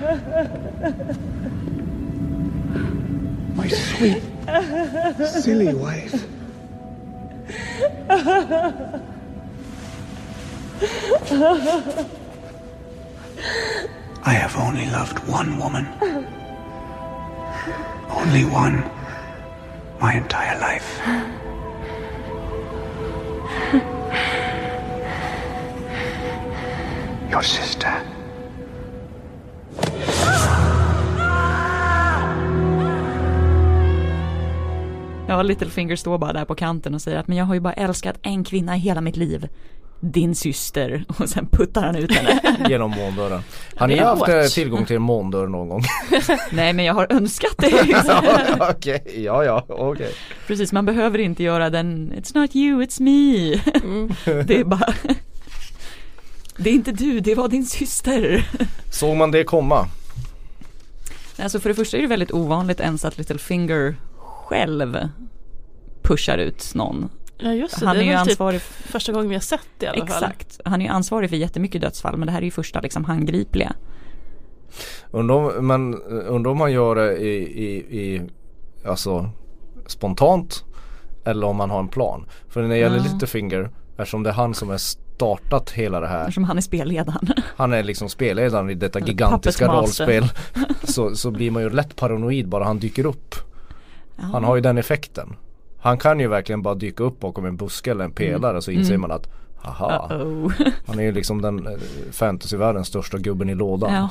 My 3.57 3.69
sweet, 3.69 4.23
silly 5.43 5.73
wife. 5.73 6.19
I 14.25 14.35
have 14.35 14.57
only 14.57 14.87
loved 14.87 15.19
one 15.29 15.59
woman. 15.59 15.87
Only 18.11 18.45
one. 18.45 18.85
My 20.01 20.15
entire 20.15 20.59
life. 20.61 21.01
Your 27.31 27.43
sister. 27.43 28.12
Ja 35.33 35.43
Littlefinger 35.43 35.97
står 35.97 36.19
bara 36.19 36.33
där 36.33 36.45
på 36.45 36.55
kanten 36.55 36.95
och 36.95 37.03
säger 37.03 37.19
att 37.19 37.29
men 37.29 37.37
jag 37.37 37.45
har 37.45 37.55
ju 37.55 37.61
bara 37.61 37.73
älskat 37.73 38.19
en 38.23 38.45
kvinna 38.45 38.77
i 38.77 38.79
hela 38.79 39.01
mitt 39.01 39.17
liv. 39.17 39.49
Din 40.01 40.35
syster. 40.35 41.05
Och 41.19 41.29
sen 41.29 41.47
puttar 41.47 41.83
han 41.83 41.97
ut 41.97 42.13
henne. 42.13 42.41
Genom 42.69 42.91
måndörren. 42.91 43.43
Har 43.77 43.89
ni 43.89 43.99
haft 43.99 44.29
eh, 44.29 44.35
hårt. 44.35 44.51
tillgång 44.51 44.87
till 44.87 44.97
en 44.97 45.03
måndörr 45.03 45.47
någon 45.47 45.69
gång? 45.69 45.83
Nej 46.53 46.73
men 46.73 46.85
jag 46.85 46.95
har 46.95 47.07
önskat 47.13 47.55
det. 47.59 48.03
Okej, 48.61 49.05
ja 49.25 49.45
ja, 49.45 49.65
okej. 49.69 50.13
Precis, 50.47 50.73
man 50.73 50.87
behöver 50.87 51.19
inte 51.19 51.43
göra 51.43 51.71
den 51.71 52.13
It's 52.13 52.39
not 52.39 52.57
you, 52.57 52.83
it's 52.83 53.03
me. 53.03 53.61
Det 54.43 54.61
är 54.61 54.65
bara 54.65 54.95
Det 56.57 56.71
är 56.71 56.75
inte 56.75 56.93
du, 56.93 57.21
det 57.21 57.35
var 57.35 57.49
din 57.49 57.67
syster. 57.67 58.49
Såg 58.91 59.17
man 59.17 59.31
det 59.31 59.45
komma? 59.45 59.89
Alltså 61.39 61.61
för 61.61 61.69
det 61.69 61.75
första 61.75 61.97
är 61.97 62.03
det 62.03 62.09
väldigt 62.09 62.33
ovanligt 62.33 62.81
ens 62.81 63.05
att 63.05 63.19
Littlefinger 63.19 63.97
själv 64.53 65.09
pushar 66.03 66.39
ut 66.39 66.75
någon. 66.75 67.09
Ja 67.39 67.53
just 67.53 67.81
det, 67.81 67.87
Han 67.87 67.97
det 67.97 68.03
är 68.03 68.05
ju 68.05 68.11
väl 68.11 68.19
ansvarig 68.19 68.61
typ 68.61 68.87
första 68.91 69.13
gången 69.13 69.29
vi 69.29 69.35
har 69.35 69.41
sett 69.41 69.69
det 69.79 69.87
i 69.87 69.89
alla 69.89 70.07
fall. 70.07 70.25
Exakt, 70.25 70.61
han 70.65 70.81
är 70.81 70.85
ju 70.85 70.91
ansvarig 70.91 71.31
för 71.31 71.37
jättemycket 71.37 71.81
dödsfall 71.81 72.17
men 72.17 72.27
det 72.27 72.33
här 72.33 72.39
är 72.39 72.45
ju 72.45 72.51
första 72.51 72.81
liksom 72.81 73.05
handgripliga. 73.05 73.73
Undrar 75.11 75.35
om, 75.35 75.67
men 75.67 75.95
eh, 75.95 76.35
undrar 76.35 76.51
om 76.51 76.59
man 76.59 76.73
gör 76.73 76.95
det 76.95 77.17
i, 77.17 77.65
i, 77.65 78.01
i 78.01 78.23
alltså 78.87 79.31
spontant 79.87 80.65
eller 81.25 81.47
om 81.47 81.57
man 81.57 81.71
har 81.71 81.81
en 81.81 81.89
plan. 81.89 82.27
För 82.49 82.63
när 82.63 82.69
det 82.69 82.79
gäller 82.79 82.97
Ja. 82.97 83.03
Littlefinger 83.03 83.71
eftersom 83.99 84.23
det 84.23 84.31
är 84.31 84.35
han 84.35 84.55
som 84.55 84.69
har 84.69 84.79
startat 84.79 85.71
hela 85.71 86.01
det 86.01 86.09
här. 86.09 86.21
Eftersom 86.21 86.45
han 86.45 86.57
är 86.57 86.63
spelledaren. 86.63 87.29
Han 87.57 87.73
är 87.73 87.83
liksom 87.83 88.09
spelledaren 88.09 88.71
i 88.71 88.75
detta 88.75 89.01
gigantiska 89.01 89.69
rollspel. 89.69 90.25
Så, 90.83 91.17
så 91.17 91.31
blir 91.31 91.51
man 91.51 91.63
ju 91.63 91.71
lätt 91.71 91.97
paranoid 91.97 92.49
bara 92.49 92.65
han 92.65 92.79
dyker 92.79 93.07
upp. 93.07 93.35
Han 94.23 94.45
har 94.45 94.55
ju 94.57 94.61
den 94.61 94.79
effekten. 94.79 95.37
Han 95.79 95.99
kan 95.99 96.21
ju 96.21 96.29
verkligen 96.29 96.63
bara 96.63 96.75
dyka 96.75 97.05
upp 97.05 97.21
bakom 97.21 97.45
en 97.47 97.57
buske 97.57 97.91
eller 97.91 98.05
en 98.05 98.13
pelare 98.13 98.63
så 98.63 98.71
inser 98.71 98.97
man 98.97 99.11
att 99.11 99.29
Haha, 99.57 100.09
Uh-oh. 100.11 100.53
han 100.87 100.99
är 100.99 101.03
ju 101.03 101.13
liksom 101.13 101.43
den 101.43 101.67
eh, 101.67 101.73
fantasyvärldens 102.13 102.89
största 102.89 103.19
gubben 103.19 103.51
i 103.51 103.55
lådan. 103.55 103.93
Ja. 103.95 104.11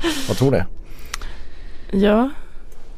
Vad 0.28 0.36
tror 0.36 0.50
ni? 0.50 0.62
Ja, 1.90 2.30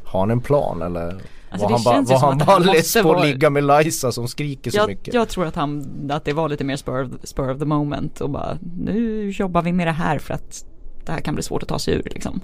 Har 0.04 0.20
han 0.20 0.30
en 0.30 0.40
plan 0.40 0.82
eller 0.82 1.20
Alltså, 1.50 1.68
var 1.68 1.94
han 1.94 2.04
ju 2.04 2.08
var 2.12 2.18
han 2.20 2.40
att 2.40 2.46
bara 2.46 2.52
han 2.52 2.62
less 2.62 2.92
på 2.92 2.98
att 2.98 3.04
vara- 3.04 3.22
ligga 3.24 3.50
med 3.50 3.64
Liza 3.64 4.12
som 4.12 4.28
skriker 4.28 4.70
så 4.70 4.76
Jag, 4.76 4.88
mycket? 4.88 5.14
jag 5.14 5.28
tror 5.28 5.46
att 5.46 5.54
han, 5.56 5.84
att 6.12 6.24
det 6.24 6.32
var 6.32 6.48
lite 6.48 6.64
mer 6.64 6.76
spur 6.76 7.02
of, 7.04 7.08
spur 7.24 7.50
of 7.52 7.58
the 7.58 7.64
moment 7.64 8.20
och 8.20 8.30
bara 8.30 8.58
nu 8.78 9.30
jobbar 9.30 9.62
vi 9.62 9.72
med 9.72 9.86
det 9.86 9.92
här 9.92 10.18
för 10.18 10.34
att 10.34 10.64
det 11.08 11.12
här 11.12 11.20
kan 11.20 11.34
bli 11.34 11.42
svårt 11.42 11.62
att 11.62 11.68
ta 11.68 11.78
sig 11.78 11.94
ur 11.94 12.02
liksom. 12.14 12.40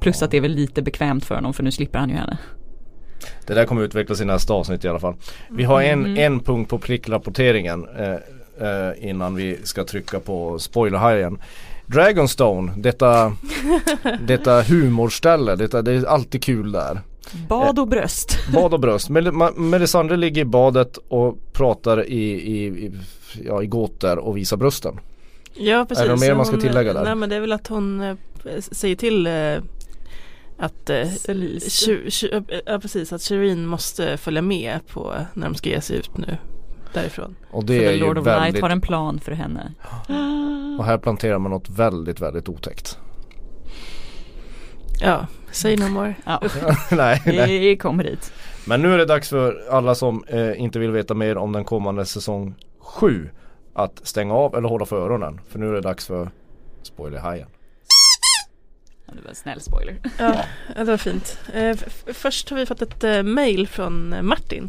Plus 0.00 0.22
att 0.22 0.30
det 0.30 0.36
är 0.36 0.40
väl 0.40 0.54
lite 0.54 0.82
bekvämt 0.82 1.24
för 1.24 1.34
honom 1.34 1.54
för 1.54 1.62
nu 1.62 1.70
slipper 1.70 1.98
han 1.98 2.08
ju 2.10 2.14
henne. 2.16 2.38
Det 3.46 3.54
där 3.54 3.64
kommer 3.64 3.82
utvecklas 3.82 4.20
i 4.20 4.24
nästa 4.24 4.54
avsnitt 4.54 4.84
i 4.84 4.88
alla 4.88 5.00
fall. 5.00 5.14
Vi 5.50 5.64
har 5.64 5.82
en, 5.82 6.04
Mm. 6.06 6.18
en 6.32 6.40
punkt 6.40 6.68
på 6.70 6.78
prickrapporteringen 6.78 7.86
eh, 7.98 8.68
eh, 8.68 9.08
innan 9.10 9.34
vi 9.34 9.58
ska 9.64 9.84
trycka 9.84 10.20
på 10.20 10.58
spoilerhajen. 10.58 11.38
Dragonstone, 11.86 12.72
detta, 12.76 13.32
detta 14.26 14.62
humorställe, 14.62 15.56
detta, 15.56 15.82
det 15.82 15.92
är 15.92 16.04
alltid 16.04 16.42
kul 16.44 16.72
där. 16.72 17.00
Bad 17.48 17.78
och 17.78 17.88
bröst. 17.88 18.38
Bad 18.54 18.74
och 18.74 18.80
bröst. 18.80 19.08
Melisandre 19.56 20.16
ligger 20.16 20.42
i 20.42 20.44
badet 20.44 20.96
och 21.08 21.38
pratar 21.52 22.04
i, 22.08 22.22
i, 22.32 22.66
i, 22.66 22.92
ja, 23.46 23.62
i 23.62 23.66
gåtor 23.66 24.18
och 24.18 24.36
visar 24.36 24.56
brösten. 24.56 25.00
Ja 25.58 25.84
precis. 25.88 26.04
Är 26.04 26.08
det 26.08 26.16
mer 26.20 26.34
man 26.34 26.46
ska 26.46 26.56
tillägga 26.56 26.92
där? 26.92 27.04
Nej 27.04 27.14
men 27.14 27.28
det 27.28 27.36
är 27.36 27.40
väl 27.40 27.52
att 27.52 27.66
hon 27.66 28.00
eh, 28.00 28.16
säger 28.60 28.96
till 28.96 29.26
eh, 29.26 29.32
att 30.58 30.90
eh. 30.90 30.94
Sh- 30.94 32.06
Sh- 32.06 32.60
ja 32.66 32.78
precis 32.78 33.12
att 33.12 33.22
Shireen 33.22 33.66
måste 33.66 34.16
följa 34.16 34.42
med 34.42 34.80
på 34.86 35.14
när 35.34 35.46
de 35.46 35.54
ska 35.54 35.68
ge 35.70 35.80
sig 35.80 35.96
ut 35.96 36.16
nu. 36.18 36.36
därifrån. 36.94 37.36
Och 37.50 37.64
Det 37.64 37.84
är 37.84 37.96
Lord 37.98 38.18
of 38.18 38.26
Light 38.26 38.40
väldigt, 38.42 38.62
har 38.62 38.70
en 38.70 38.80
plan 38.80 39.20
för 39.20 39.32
henne. 39.32 39.72
och 40.78 40.84
här 40.84 40.98
planterar 40.98 41.38
man 41.38 41.50
något 41.50 41.68
väldigt, 41.70 42.20
väldigt 42.20 42.48
otäckt. 42.48 42.98
Ja, 45.00 45.26
say 45.52 45.76
no 45.76 45.88
more. 45.88 46.14
Ja, 46.26 46.42
nej, 46.90 47.22
nej. 47.26 47.58
vi 47.58 47.76
kommer 47.76 48.04
dit. 48.04 48.32
Men 48.66 48.82
nu 48.82 48.92
är 48.94 48.98
det 48.98 49.04
dags 49.04 49.28
för 49.28 49.68
alla 49.70 49.94
som 49.94 50.24
eh, 50.28 50.60
inte 50.60 50.78
vill 50.78 50.90
veta 50.90 51.14
mer 51.14 51.36
om 51.36 51.52
den 51.52 51.64
kommande 51.64 52.06
säsong 52.06 52.54
7 52.80 53.30
att 53.84 54.00
stänga 54.06 54.34
av 54.34 54.54
eller 54.56 54.68
hålla 54.68 54.86
för 54.86 54.96
öronen. 55.04 55.40
För 55.48 55.58
nu 55.58 55.68
är 55.68 55.72
det 55.72 55.80
dags 55.80 56.06
för 56.06 56.30
spoilerhajen. 56.82 57.48
Ja, 59.06 59.12
Det 59.16 59.22
var 59.22 59.28
en 59.30 59.34
snäll 59.34 59.60
spoiler. 59.60 59.96
Ja, 60.18 60.34
det 60.76 60.84
var 60.84 60.96
fint. 60.96 61.38
Eh, 61.54 61.76
först 62.06 62.50
har 62.50 62.56
vi 62.56 62.66
fått 62.66 62.82
ett 62.82 63.04
eh, 63.04 63.22
mail 63.22 63.68
från 63.68 64.12
eh, 64.12 64.22
Martin. 64.22 64.68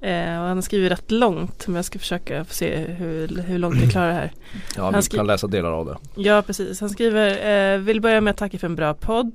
Och 0.00 0.10
han 0.10 0.56
har 0.56 0.60
skrivit 0.62 0.92
rätt 0.92 1.10
långt 1.10 1.66
men 1.66 1.76
jag 1.76 1.84
ska 1.84 1.98
försöka 1.98 2.44
få 2.44 2.54
se 2.54 2.76
hur, 2.76 3.28
hur 3.42 3.58
långt 3.58 3.80
jag 3.82 3.90
klarar 3.90 4.06
det 4.08 4.14
här. 4.14 4.32
Ja, 4.76 4.82
Han 4.84 4.94
vi 4.94 5.02
skri- 5.02 5.16
kan 5.16 5.26
läsa 5.26 5.46
delar 5.46 5.72
av 5.72 5.86
det. 5.86 5.96
Ja 6.22 6.42
precis, 6.42 6.80
han 6.80 6.90
skriver 6.90 7.78
Vill 7.78 8.00
börja 8.00 8.20
med 8.20 8.30
att 8.30 8.36
tacka 8.36 8.58
för 8.58 8.66
en 8.66 8.76
bra 8.76 8.94
podd 8.94 9.32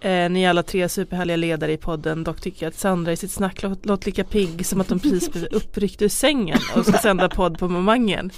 eh, 0.00 0.30
Ni 0.30 0.46
alla 0.46 0.62
tre 0.62 0.88
superhärliga 0.88 1.36
ledare 1.36 1.72
i 1.72 1.76
podden 1.76 2.24
Dock 2.24 2.40
tycker 2.40 2.66
jag 2.66 2.70
att 2.70 2.78
Sandra 2.78 3.12
i 3.12 3.16
sitt 3.16 3.30
snack 3.30 3.62
låt, 3.62 3.86
låter 3.86 4.06
lika 4.06 4.24
pigg 4.24 4.66
som 4.66 4.80
att 4.80 4.88
de 4.88 4.98
precis 4.98 5.32
blivit 5.32 5.52
uppryckt 5.52 6.02
ur 6.02 6.08
sängen 6.08 6.58
och 6.76 6.86
ska 6.86 6.98
sända 6.98 7.28
podd 7.28 7.58
på 7.58 7.68
momangen 7.68 8.30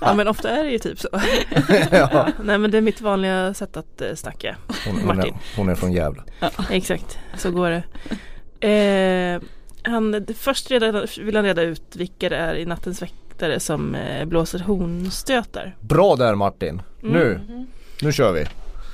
Ja 0.00 0.14
men 0.14 0.28
ofta 0.28 0.50
är 0.50 0.64
det 0.64 0.70
ju 0.70 0.78
typ 0.78 1.00
så 1.00 1.08
ja. 1.90 2.28
Nej 2.44 2.58
men 2.58 2.70
det 2.70 2.76
är 2.76 2.82
mitt 2.82 3.00
vanliga 3.00 3.54
sätt 3.54 3.76
att 3.76 4.00
eh, 4.00 4.14
snacka 4.14 4.56
hon, 4.86 5.00
hon, 5.00 5.18
är, 5.18 5.34
hon 5.56 5.68
är 5.68 5.74
från 5.74 5.92
Gävle. 5.92 6.22
Exakt, 6.70 7.18
så 7.36 7.50
går 7.50 7.70
det 7.70 7.82
eh, 8.62 9.42
han, 9.82 10.26
Först 10.36 10.70
reda, 10.70 11.06
vill 11.20 11.36
han 11.36 11.44
reda 11.44 11.62
ut 11.62 11.96
vilka 11.96 12.28
det 12.28 12.36
är 12.36 12.54
i 12.54 12.66
Nattens 12.66 13.02
väktare 13.02 13.60
som 13.60 13.94
eh, 13.94 14.24
blåser 14.24 14.58
hornstötar 14.58 15.76
Bra 15.80 16.16
där 16.16 16.34
Martin. 16.34 16.82
Mm. 17.02 17.12
Nu, 17.12 17.40
nu 18.02 18.12
kör 18.12 18.32
vi. 18.32 18.46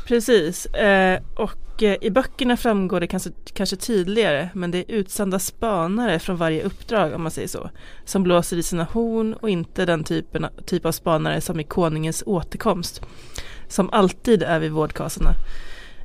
Precis, 0.08 0.66
eh, 0.66 1.20
och 1.34 1.82
eh, 1.82 1.96
i 2.00 2.10
böckerna 2.10 2.56
framgår 2.56 3.00
det 3.00 3.06
kanske, 3.06 3.30
kanske 3.52 3.76
tydligare 3.76 4.48
men 4.54 4.70
det 4.70 4.78
är 4.78 4.84
utsända 4.88 5.38
spanare 5.38 6.18
från 6.18 6.36
varje 6.36 6.62
uppdrag 6.62 7.14
om 7.14 7.22
man 7.22 7.30
säger 7.30 7.48
så 7.48 7.70
som 8.04 8.22
blåser 8.22 8.56
i 8.56 8.62
sina 8.62 8.84
horn 8.84 9.34
och 9.34 9.50
inte 9.50 9.84
den 9.84 10.04
typen, 10.04 10.46
typ 10.66 10.86
av 10.86 10.92
spanare 10.92 11.40
som 11.40 11.60
i 11.60 11.64
konungens 11.64 12.22
återkomst 12.26 13.02
som 13.68 13.90
alltid 13.90 14.42
är 14.42 14.58
vid 14.58 14.72
vårdkasarna. 14.72 15.30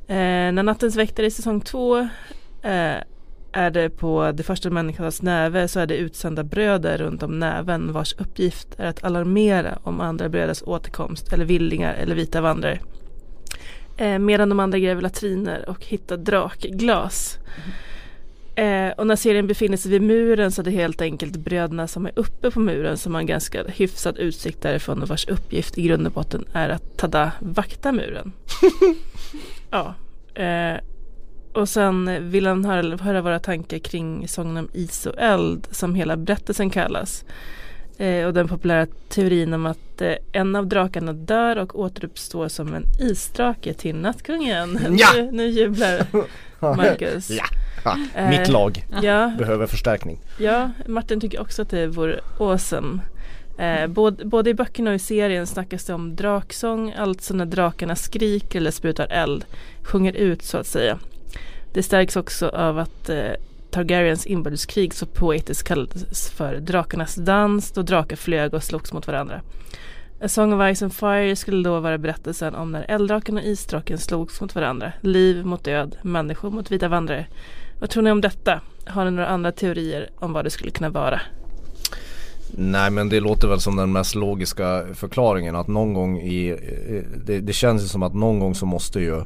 Eh, 0.08 0.52
när 0.52 0.62
Nattens 0.62 0.96
väktare 0.96 1.26
i 1.26 1.30
säsong 1.30 1.60
två 1.60 1.98
eh, 2.62 2.96
är 3.52 3.70
det 3.70 3.90
på 3.90 4.32
det 4.32 4.42
första 4.42 4.70
människans 4.70 5.22
näve 5.22 5.68
så 5.68 5.80
är 5.80 5.86
det 5.86 5.96
utsända 5.96 6.44
bröder 6.44 6.98
runt 6.98 7.22
om 7.22 7.38
näven 7.38 7.92
vars 7.92 8.14
uppgift 8.18 8.68
är 8.78 8.86
att 8.86 9.04
alarmera 9.04 9.78
om 9.82 10.00
andra 10.00 10.28
bröders 10.28 10.62
återkomst 10.62 11.32
eller 11.32 11.44
villingar 11.44 11.94
eller 11.94 12.14
vita 12.14 12.40
vandrare. 12.40 12.80
Eh, 13.96 14.18
medan 14.18 14.48
de 14.48 14.60
andra 14.60 14.78
gräver 14.78 15.02
latriner 15.02 15.68
och 15.68 15.84
hittar 15.84 16.16
drakglas. 16.16 17.38
Eh, 18.54 18.90
och 18.90 19.06
när 19.06 19.16
serien 19.16 19.46
befinner 19.46 19.76
sig 19.76 19.90
vid 19.90 20.02
muren 20.02 20.52
så 20.52 20.62
är 20.62 20.64
det 20.64 20.70
helt 20.70 21.00
enkelt 21.00 21.36
bröderna 21.36 21.86
som 21.86 22.06
är 22.06 22.12
uppe 22.16 22.50
på 22.50 22.60
muren 22.60 22.96
som 22.96 23.14
har 23.14 23.20
en 23.20 23.26
ganska 23.26 23.64
hyfsad 23.64 24.18
utsikt 24.18 24.62
därifrån 24.62 25.02
och 25.02 25.08
vars 25.08 25.28
uppgift 25.28 25.78
i 25.78 25.82
grund 25.82 26.06
och 26.06 26.12
botten 26.12 26.44
är 26.52 26.68
att 26.68 26.96
tada 26.96 27.32
vakta 27.38 27.92
muren. 27.92 28.32
ja. 29.70 29.94
Eh, 30.42 30.78
och 31.52 31.68
sen 31.68 32.30
vill 32.30 32.46
han 32.46 32.64
höra, 32.64 32.96
höra 32.96 33.22
våra 33.22 33.38
tankar 33.38 33.78
kring 33.78 34.28
sången 34.28 34.56
om 34.56 34.68
is 34.72 35.06
och 35.06 35.18
eld 35.18 35.66
som 35.70 35.94
hela 35.94 36.16
berättelsen 36.16 36.70
kallas. 36.70 37.24
Eh, 37.98 38.26
och 38.26 38.34
den 38.34 38.48
populära 38.48 38.86
teorin 39.08 39.52
om 39.54 39.66
att 39.66 40.00
eh, 40.02 40.12
en 40.32 40.56
av 40.56 40.66
drakarna 40.66 41.12
dör 41.12 41.56
och 41.58 41.78
återuppstår 41.80 42.48
som 42.48 42.74
en 42.74 42.84
isdrake 43.00 43.74
till 43.74 43.96
nattkungen. 43.96 44.96
Ja! 44.98 45.08
Nu, 45.16 45.30
nu 45.32 45.46
jublar 45.46 46.06
Marcus. 46.60 47.30
Ja. 47.30 47.44
Ha, 47.84 47.96
Eh, 48.14 48.28
Mitt 48.30 48.48
lag 48.48 48.86
Ja, 49.02 49.32
behöver 49.38 49.66
förstärkning. 49.66 50.18
ja, 50.38 50.70
Martin 50.86 51.20
tycker 51.20 51.40
också 51.40 51.62
att 51.62 51.70
det 51.70 51.86
vore 51.86 52.20
awesome. 52.38 53.02
Eh, 53.58 53.86
både, 53.86 54.24
både 54.24 54.50
i 54.50 54.54
böckerna 54.54 54.90
och 54.90 54.96
i 54.96 54.98
serien 54.98 55.46
snackas 55.46 55.84
det 55.84 55.94
om 55.94 56.16
draksång, 56.16 56.92
alltså 56.98 57.34
när 57.34 57.46
drakarna 57.46 57.96
skriker 57.96 58.58
eller 58.58 58.70
sprutar 58.70 59.06
eld, 59.10 59.44
sjunger 59.82 60.12
ut 60.12 60.42
så 60.42 60.58
att 60.58 60.66
säga. 60.66 60.98
Det 61.72 61.82
stärks 61.82 62.16
också 62.16 62.48
av 62.48 62.78
att 62.78 63.08
eh, 63.08 63.30
Targaryens 63.74 64.26
inbördeskrig 64.26 64.94
så 64.94 65.06
poetiskt 65.06 65.68
kallades 65.68 66.30
för 66.30 66.56
drakarnas 66.56 67.14
dans 67.14 67.72
då 67.72 67.82
drakar 67.82 68.16
flög 68.16 68.54
och 68.54 68.62
slogs 68.62 68.92
mot 68.92 69.06
varandra. 69.06 69.40
A 70.20 70.28
Song 70.28 70.52
of 70.52 70.76
Ice 70.76 70.82
and 70.82 70.94
Fire 70.94 71.36
skulle 71.36 71.68
då 71.68 71.80
vara 71.80 71.98
berättelsen 71.98 72.54
om 72.54 72.72
när 72.72 72.82
elddraken 72.88 73.36
och 73.36 73.42
isdraken 73.42 73.98
slogs 73.98 74.40
mot 74.40 74.54
varandra. 74.54 74.92
Liv 75.00 75.46
mot 75.46 75.64
död, 75.64 75.96
människor 76.02 76.50
mot 76.50 76.70
vita 76.70 76.88
vandrare. 76.88 77.26
Vad 77.80 77.90
tror 77.90 78.02
ni 78.02 78.10
om 78.10 78.20
detta? 78.20 78.60
Har 78.86 79.04
ni 79.04 79.10
några 79.10 79.28
andra 79.28 79.52
teorier 79.52 80.10
om 80.16 80.32
vad 80.32 80.44
det 80.44 80.50
skulle 80.50 80.70
kunna 80.70 80.90
vara? 80.90 81.20
Nej 82.50 82.90
men 82.90 83.08
det 83.08 83.20
låter 83.20 83.48
väl 83.48 83.60
som 83.60 83.76
den 83.76 83.92
mest 83.92 84.14
logiska 84.14 84.84
förklaringen 84.94 85.56
att 85.56 85.68
någon 85.68 85.94
gång 85.94 86.20
i 86.20 86.48
eh, 86.50 87.18
Det, 87.24 87.40
det 87.40 87.52
känns 87.52 87.82
ju 87.82 87.86
som 87.86 88.02
att 88.02 88.14
någon 88.14 88.38
gång 88.38 88.54
så 88.54 88.66
måste 88.66 89.00
ju 89.00 89.22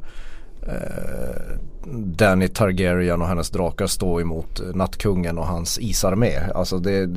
eh, 0.69 1.57
Danny 1.95 2.49
Targaryen 2.49 3.23
och 3.23 3.29
hennes 3.29 3.51
drakar 3.51 3.87
stå 3.87 4.21
emot 4.21 4.61
Nattkungen 4.75 5.39
och 5.39 5.47
hans 5.47 5.79
isarmé. 5.79 6.33
Alltså 6.55 6.79
det, 6.79 7.11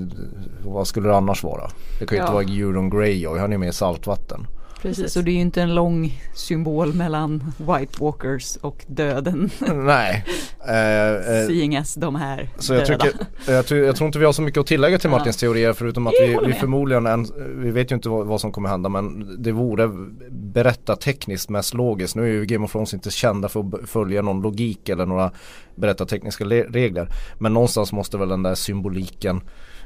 vad 0.66 0.88
skulle 0.88 1.08
det 1.08 1.16
annars 1.16 1.44
vara? 1.44 1.70
Det 2.00 2.06
kan 2.06 2.16
ju 2.18 2.22
inte 2.22 2.32
Ja. 2.32 2.34
vara 2.34 2.44
Euron 2.44 2.90
Greyjoy, 2.90 3.40
han 3.40 3.54
är 3.54 3.58
med 3.58 3.70
i 3.70 3.74
saltvatten. 3.74 4.48
Precis, 4.82 5.15
och 5.17 5.24
det 5.24 5.32
är 5.32 5.34
ju 5.34 5.41
inte 5.41 5.62
en 5.62 5.76
lång 5.76 6.22
symbol 6.36 6.94
mellan 6.94 7.54
White 7.58 8.04
Walkers 8.04 8.56
och 8.62 8.84
döden. 8.88 9.50
Nej. 9.74 10.26
Eh, 10.67 11.10
eh, 11.12 11.48
Seeing 11.48 11.76
as 11.78 11.94
de 11.96 12.15
här 12.15 12.50
Så 12.60 12.74
jag, 12.74 12.86
tycker, 12.86 13.12
jag, 13.48 13.65
tror- 13.65 13.80
jag 13.86 13.96
tror 13.96 14.06
inte 14.08 14.20
vi 14.20 14.26
har 14.26 14.34
så 14.34 14.41
mycket 14.41 14.60
att 14.60 14.67
tillägga 14.67 15.00
till. 15.00 15.10
Martins 15.10 15.38
teorier 15.38 15.74
förutom 15.74 16.08
att 16.08 16.13
vi, 16.22 16.38
vi 16.48 16.54
förmodligen, 16.54 17.06
än, 17.06 17.28
vi 17.63 17.72
vet 17.72 17.91
ju 17.91 17.96
inte 17.96 18.10
vad, 18.10 18.28
vad 18.28 18.41
som 18.41 18.52
kommer 18.52 18.70
hända 18.70 18.89
men 18.89 19.36
det 19.44 19.52
vore 19.52 19.89
berättartekniskt 20.30 21.50
mest 21.50 21.74
logiskt. 21.74 22.15
Nu 22.15 22.24
är 22.24 22.28
ju 22.28 22.46
Game 22.46 22.65
of 22.65 22.72
Thrones 22.72 22.94
inte 22.94 23.12
kända 23.12 23.50
för 23.50 23.60
att 23.60 23.89
följa 23.89 24.22
någon 24.22 24.41
logik 24.41 24.89
eller 24.89 25.06
några 25.06 25.32
berättartekniska 25.76 26.44
le- 26.46 26.63
regler. 26.70 27.08
Men 27.39 27.54
någonstans 27.54 27.91
måste 27.94 28.17
väl 28.17 28.30
den 28.30 28.44
där 28.44 28.56
symboliken 28.56 29.41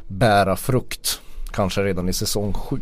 bära 0.07 0.55
frukt. 0.55 1.21
Kanske 1.53 1.83
redan 1.83 2.09
i 2.09 2.13
säsong 2.13 2.53
7. 2.53 2.77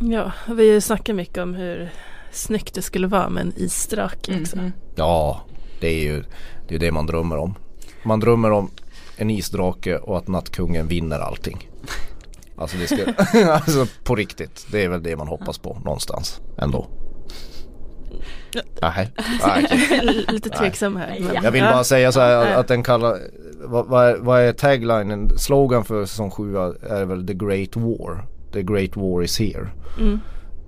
Ja, 0.00 0.32
vi 0.54 0.80
snackar 0.80 1.14
mycket 1.14 1.38
om 1.38 1.54
hur 1.54 1.90
snyggt 2.32 2.74
det 2.74 2.82
skulle 2.82 3.06
vara 3.06 3.28
med 3.28 3.40
en 3.40 3.52
isdrake 3.56 4.40
också. 4.40 4.56
Mhm. 4.56 4.72
Ja, 4.96 5.40
det 5.80 5.88
är 5.88 6.02
ju 6.02 6.24
det, 6.68 6.74
är 6.74 6.78
det 6.78 6.92
man 6.92 7.06
drömmer 7.06 7.36
om. 7.36 7.54
Man 8.02 8.20
drömmer 8.20 8.50
om 8.50 8.70
en 9.16 9.30
isdrake 9.30 9.96
och 9.98 10.16
att 10.18 10.28
nattkungen 10.28 10.88
vinner 10.88 11.18
allting. 11.18 11.70
Alltså 12.58 12.76
det 12.76 12.86
ska, 12.86 12.96
alltså 13.52 13.86
på 14.04 14.14
riktigt. 14.14 14.66
Det 14.72 14.84
är 14.84 14.88
väl 14.88 15.02
det 15.02 15.16
man 15.16 15.28
hoppas 15.28 15.58
på 15.58 15.78
någonstans 15.84 16.40
ändå. 16.58 16.86
Ja. 18.52 18.62
Nej, 18.82 19.12
nej. 19.46 20.24
Lite 20.28 20.50
tveksam 20.50 20.96
här. 20.96 21.16
men- 21.20 21.44
Jag 21.44 21.50
vill 21.52 21.62
bara 21.62 21.84
säga 21.84 22.12
så 22.12 22.20
här 22.20 22.54
att 22.54 22.68
den 22.68 22.82
kallar, 22.82 23.18
vad, 23.64 23.86
vad, 23.86 24.08
är, 24.08 24.16
vad 24.16 24.40
är 24.40 24.52
taglinen, 24.52 25.38
slogan 25.38 25.84
för 25.84 26.04
säsong 26.04 26.30
7 26.30 26.56
är 26.56 27.04
väl 27.04 27.26
The 27.26 27.34
Great 27.34 27.76
War. 27.76 28.26
The 28.54 28.62
Great 28.62 28.96
War 28.96 29.22
is 29.22 29.38
here. 29.38 29.68
Mm. 29.98 30.20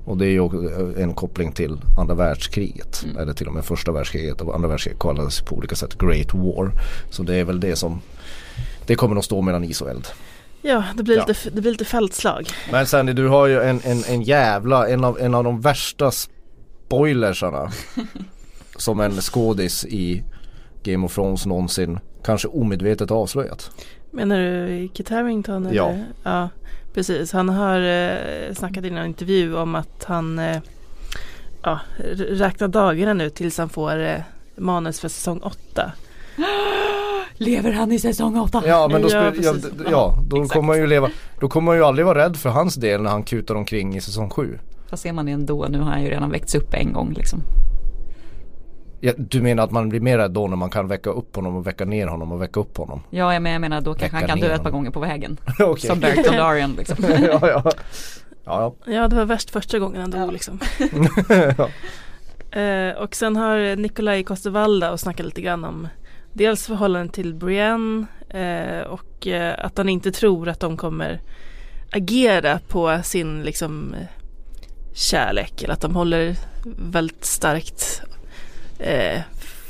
Och 0.04 0.16
det 0.16 0.26
är 0.26 0.30
ju 0.30 1.02
en 1.02 1.14
koppling 1.14 1.52
till 1.52 1.76
andra 1.98 2.14
världskriget. 2.14 3.02
Mm. 3.04 3.16
Eller 3.16 3.32
till 3.32 3.46
och 3.46 3.54
med 3.54 3.64
första 3.64 3.92
världskriget 3.92 4.40
och 4.40 4.54
andra 4.54 4.68
världskriget 4.68 5.00
kallades 5.00 5.40
på 5.40 5.56
olika 5.56 5.74
sätt 5.74 5.98
Great 5.98 6.34
War. 6.34 6.72
Så 7.10 7.22
det 7.22 7.34
är 7.34 7.44
väl 7.44 7.60
det 7.60 7.76
som 7.76 8.00
Det 8.86 8.94
kommer 8.94 9.14
nog 9.14 9.24
stå 9.24 9.42
mellan 9.42 9.64
is 9.64 9.80
och 9.80 9.90
eld. 9.90 10.06
Ja, 10.62 10.84
det 10.94 11.02
blir, 11.02 11.16
Ja. 11.16 11.24
Lite, 11.28 11.50
det 11.50 11.60
blir 11.60 11.72
lite 11.72 11.84
fältslag. 11.84 12.48
Men 12.72 12.86
Sandy 12.86 13.12
du 13.12 13.28
har 13.28 13.46
ju 13.46 13.60
en, 13.60 13.80
en, 13.84 14.04
en 14.04 14.22
jävla, 14.22 14.88
en 14.88 15.04
av, 15.04 15.20
en 15.20 15.34
av 15.34 15.44
de 15.44 15.60
värsta 15.60 16.10
spoilersarna 16.10 17.72
Som 18.76 19.00
en 19.00 19.12
skådis 19.12 19.84
i 19.84 20.24
Game 20.82 21.06
of 21.06 21.14
Thrones 21.14 21.46
någonsin 21.46 21.98
kanske 22.24 22.48
omedvetet 22.48 23.10
avslöjat. 23.10 23.70
Menar 24.10 24.38
du 24.38 24.88
Kit 24.88 25.08
Harington? 25.08 25.68
Ja. 25.72 25.94
ja. 26.22 26.48
Precis, 26.96 27.32
han 27.32 27.48
har 27.48 27.80
eh, 27.80 28.54
snackat 28.54 28.84
i 28.84 28.88
en 28.88 29.06
intervju 29.06 29.56
om 29.56 29.74
att 29.74 30.04
han 30.04 30.38
eh, 30.38 30.56
ja, 31.62 31.80
räknar 32.16 32.68
dagarna 32.68 33.14
nu 33.14 33.30
tills 33.30 33.58
han 33.58 33.68
får 33.68 34.00
eh, 34.00 34.16
manus 34.56 35.00
för 35.00 35.08
säsong 35.08 35.40
8. 35.40 35.92
Lever 37.34 37.72
han 37.72 37.92
i 37.92 37.98
säsong 37.98 38.38
8? 38.38 38.62
Ja 38.66 38.88
men 38.92 39.02
då, 39.02 39.08
Ja, 39.08 39.32
ja, 39.42 39.54
ja, 39.90 40.18
då 40.28 40.36
Exakt. 40.36 40.52
kommer 40.52 40.66
man 40.66 40.78
ju 40.78 40.86
leva 40.86 41.10
Då 41.40 41.48
kommer 41.48 41.66
man 41.66 41.76
ju 41.76 41.84
aldrig 41.84 42.06
vara 42.06 42.18
rädd 42.24 42.36
för 42.36 42.50
hans 42.50 42.74
del 42.74 43.02
när 43.02 43.10
han 43.10 43.22
kutar 43.22 43.54
omkring 43.54 43.96
i 43.96 44.00
säsong 44.00 44.30
7. 44.30 44.58
Vad 44.90 45.00
ser 45.00 45.12
man 45.12 45.26
det 45.26 45.32
ändå? 45.32 45.66
Nu 45.68 45.78
har 45.78 45.90
han 45.90 46.02
ju 46.02 46.10
redan 46.10 46.30
väckts 46.30 46.54
upp 46.54 46.74
en 46.74 46.92
gång 46.92 47.12
liksom. 47.12 47.42
Ja, 49.06 49.12
du 49.16 49.42
menar 49.42 49.64
att 49.64 49.70
man 49.70 49.88
blir 49.88 50.00
mer 50.00 50.18
rädd 50.18 50.30
då 50.30 50.46
när 50.46 50.56
man 50.56 50.70
kan 50.70 50.88
väcka 50.88 51.10
upp 51.10 51.36
honom 51.36 51.56
och 51.56 51.66
väcka 51.66 51.84
ner 51.84 52.06
honom 52.06 52.32
och 52.32 52.42
väcka 52.42 52.60
upp 52.60 52.76
honom? 52.76 53.02
Ja 53.10 53.32
jag 53.32 53.42
menar, 53.42 53.54
jag 53.54 53.60
menar 53.60 53.80
då 53.80 53.94
kanske 53.94 54.16
han 54.16 54.26
kan 54.26 54.40
dö 54.40 54.54
ett 54.54 54.62
par 54.62 54.70
gånger 54.70 54.90
på 54.90 55.00
vägen. 55.00 55.36
Okej. 55.60 55.88
Som 55.90 56.00
Derek 56.00 56.24
Dondarrion 56.24 56.74
liksom. 56.78 56.96
ja, 57.08 57.48
ja. 57.48 57.72
Ja, 58.44 58.74
Ja 58.84 59.08
det 59.08 59.16
var 59.16 59.24
värst 59.24 59.50
första 59.50 59.78
gången 59.78 60.00
han 60.00 60.10
dog 60.10 60.32
liksom. 60.32 60.60
Eh, 62.50 62.90
och 62.96 63.14
sen 63.14 63.36
har 63.36 63.76
Nikolaj 63.76 64.22
Coster-Waldau 64.24 64.90
och 64.92 65.00
snackat 65.00 65.26
lite 65.26 65.40
grann 65.40 65.64
om 65.64 65.88
dels 66.32 66.66
förhållandet 66.66 67.14
till 67.14 67.34
Brienne 67.34 68.06
eh, 68.28 68.86
och 68.86 69.26
eh, 69.26 69.54
att 69.64 69.78
han 69.78 69.88
inte 69.88 70.12
tror 70.12 70.48
att 70.48 70.60
de 70.60 70.76
kommer 70.76 71.20
agera 71.92 72.58
på 72.68 73.00
sin 73.04 73.42
liksom 73.42 73.94
kärlek 74.94 75.62
eller 75.62 75.74
att 75.74 75.80
de 75.80 75.96
håller 75.96 76.36
väldigt 76.92 77.24
starkt 77.24 78.02
eh, 78.78 79.20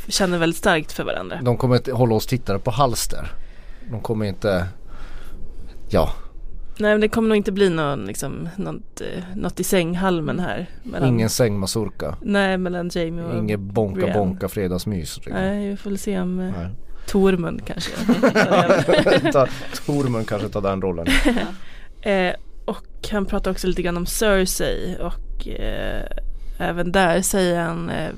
känner 0.09 0.39
väldigt 0.39 0.59
starkt 0.59 0.93
för 0.93 1.05
varandra. 1.05 1.39
De 1.43 1.57
kommer 1.57 1.77
inte 1.77 1.93
hålla 1.93 2.15
oss 2.15 2.27
tittare 2.27 2.59
på 2.59 2.71
halster. 2.71 3.33
De 3.91 4.01
kommer 4.01 4.27
inte, 4.27 4.67
ja, 5.89 6.11
Nej 6.79 6.91
men 6.91 7.01
det 7.01 7.09
kommer 7.09 7.29
nog 7.29 7.37
inte 7.37 7.53
bli 7.53 7.71
någon, 7.71 8.07
liksom, 8.07 8.49
något, 8.57 9.01
eh, 9.01 9.23
något 9.37 9.61
i 9.61 9.65
sänghalmen 9.65 10.39
här. 10.39 10.67
Mellan, 10.83 11.09
ingen 11.09 11.31
sängmasurka. 11.31 12.17
Nej 12.23 12.59
mellan 12.59 12.91
Jamie 12.93 13.25
och 13.25 13.39
Inget 13.39 13.61
bonka 13.61 14.01
Brienne. 14.01 14.19
bonka 14.19 14.49
fredagsmys. 14.49 15.17
liksom. 15.17 15.35
Nej 15.35 15.71
vi 15.71 15.77
får 15.77 15.91
väl 15.91 15.99
se 15.99 16.21
om 16.21 16.41
eh, 16.41 16.53
Nej. 16.59 16.69
Tormund 17.07 17.67
kanske. 17.67 17.91
Tormund 19.87 20.29
kanske 20.29 20.49
tar 20.49 20.61
den 20.61 20.83
rollen. 20.83 21.07
eh, 22.03 22.35
och 22.65 23.09
han 23.11 23.27
pratar 23.27 23.51
också 23.51 23.67
lite 23.67 23.83
grann 23.83 23.97
om 23.97 24.07
Cersei 24.07 24.97
och 25.01 25.49
eh, 25.49 26.07
även 26.59 26.93
där 26.93 27.23
säger 27.23 27.61
han, 27.61 27.91
eh, 27.91 28.11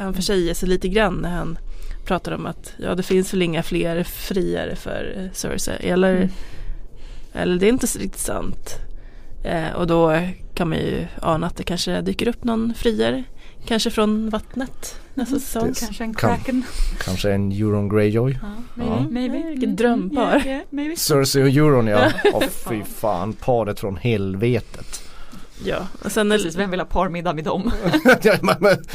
han 0.00 0.14
försäger 0.14 0.54
sig 0.54 0.68
lite 0.68 0.88
grann 0.88 1.14
när 1.14 1.30
han 1.30 1.58
pratar 2.04 2.32
om 2.32 2.46
att 2.46 2.74
ja 2.78 2.94
det 2.94 3.02
finns 3.02 3.32
väl 3.34 3.42
inga 3.42 3.62
fler 3.62 4.02
friare 4.04 4.76
för 4.76 5.14
eh, 5.16 5.32
Cersei 5.32 5.88
eller, 5.90 6.14
Mm. 6.16 6.28
eller 7.32 7.58
det 7.58 7.66
är 7.66 7.68
inte 7.68 7.86
så 7.86 7.98
riktigt 7.98 8.20
sant. 8.20 8.78
Eh, 9.44 9.72
och 9.72 9.86
då 9.86 10.18
kan 10.54 10.68
man 10.68 10.78
ju 10.78 11.06
ana 11.22 11.46
att 11.46 11.56
det 11.56 11.62
kanske 11.64 12.00
dyker 12.00 12.28
upp 12.28 12.44
någon 12.44 12.74
friare. 12.74 13.24
Kanske 13.66 13.90
från 13.90 14.30
vattnet 14.30 15.00
nästa 15.14 15.38
säsong. 15.38 15.68
Det- 15.72 15.80
Kanske 15.80 16.04
en 16.04 16.14
Kan- 16.14 16.36
kraken. 16.36 16.64
Kanske 17.04 17.32
en 17.32 17.52
Euron 17.52 17.88
Greyjoy. 17.88 18.38
Ja, 18.42 18.48
Ja. 18.84 19.06
maybe, 19.10 19.28
maybe. 19.34 19.48
Vilket 19.48 19.76
drömpar. 19.76 20.22
Yeah, 20.36 20.46
yeah, 20.46 20.60
maybe. 20.70 20.96
Cersei 20.96 21.42
och 21.42 21.48
Euron 21.48 21.86
ja. 21.86 22.10
Åh 22.34 22.42
fy 22.68 22.82
fan, 22.84 23.32
paret 23.32 23.80
från 23.80 23.96
helvetet. 23.96 25.02
Ja, 25.64 25.88
och 26.04 26.12
sen 26.12 26.30
Precis, 26.30 26.56
vem 26.56 26.70
vill 26.70 26.80
ha 26.80 26.86
parmiddag 26.86 27.32
med 27.32 27.44
dem? 27.44 27.62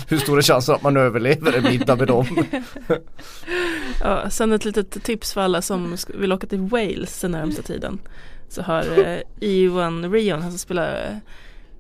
Hur 0.07 0.18
stor 0.18 0.38
är 0.38 0.41
chansen 0.41 0.76
att 0.76 0.84
man 0.84 0.97
överlever 0.97 1.57
en 1.57 1.63
middag 1.63 1.95
med 1.95 2.07
dem? 2.07 2.26
Ja, 4.01 4.30
sen 4.30 4.51
ett 4.51 4.65
litet 4.65 5.03
tips 5.03 5.34
för 5.34 5.41
alla 5.41 5.61
som 5.61 5.97
vill 6.07 6.34
åka 6.34 6.47
till 6.47 6.59
Wales 6.59 7.22
den 7.22 7.32
närmsta 7.32 7.61
tiden. 7.61 7.99
Så 8.49 8.61
har 8.61 8.99
eh, 8.99 9.20
Ewan 9.41 10.11
Rion, 10.11 10.41
han 10.41 10.51
som 10.51 10.59
spelar 10.59 11.20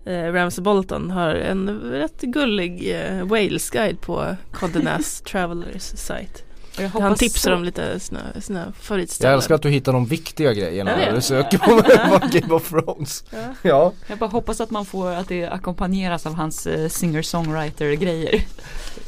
eh, 0.05 0.33
Ramsey 0.33 0.63
Bolton, 0.63 1.11
har 1.11 1.35
en 1.35 1.69
rätt 1.79 2.21
gullig 2.21 2.95
eh, 2.95 3.25
Wales-guide 3.25 4.01
på 4.01 4.35
Condé 4.51 4.79
Nast 4.79 5.25
Travelers 5.25 5.83
site. 5.83 6.46
Han 6.85 7.15
tipsar 7.15 7.51
så- 7.51 7.55
om 7.57 7.63
lite 7.63 7.99
sina, 7.99 8.19
sina 8.41 8.73
favoritställen. 8.79 9.31
Jag 9.31 9.37
älskar 9.37 9.55
att 9.55 9.61
du 9.61 9.69
hittar 9.69 9.93
de 9.93 10.05
viktiga 10.05 10.53
grejerna 10.53 10.95
när 10.95 11.13
du 11.13 11.21
söker 11.21 11.57
på 11.57 11.81
Game 12.39 12.53
of 12.53 12.69
Thrones. 12.69 13.23
Ja. 13.31 13.37
Ja. 13.61 13.93
Jag 14.07 14.17
bara 14.17 14.29
hoppas 14.29 14.61
att 14.61 14.69
man 14.71 14.85
får 14.85 15.11
att 15.11 15.27
det 15.27 15.45
ackompanjeras 15.47 16.25
av 16.25 16.33
hans 16.35 16.67
eh, 16.67 16.89
singer-songwriter 16.89 17.93
grejer. 17.93 18.41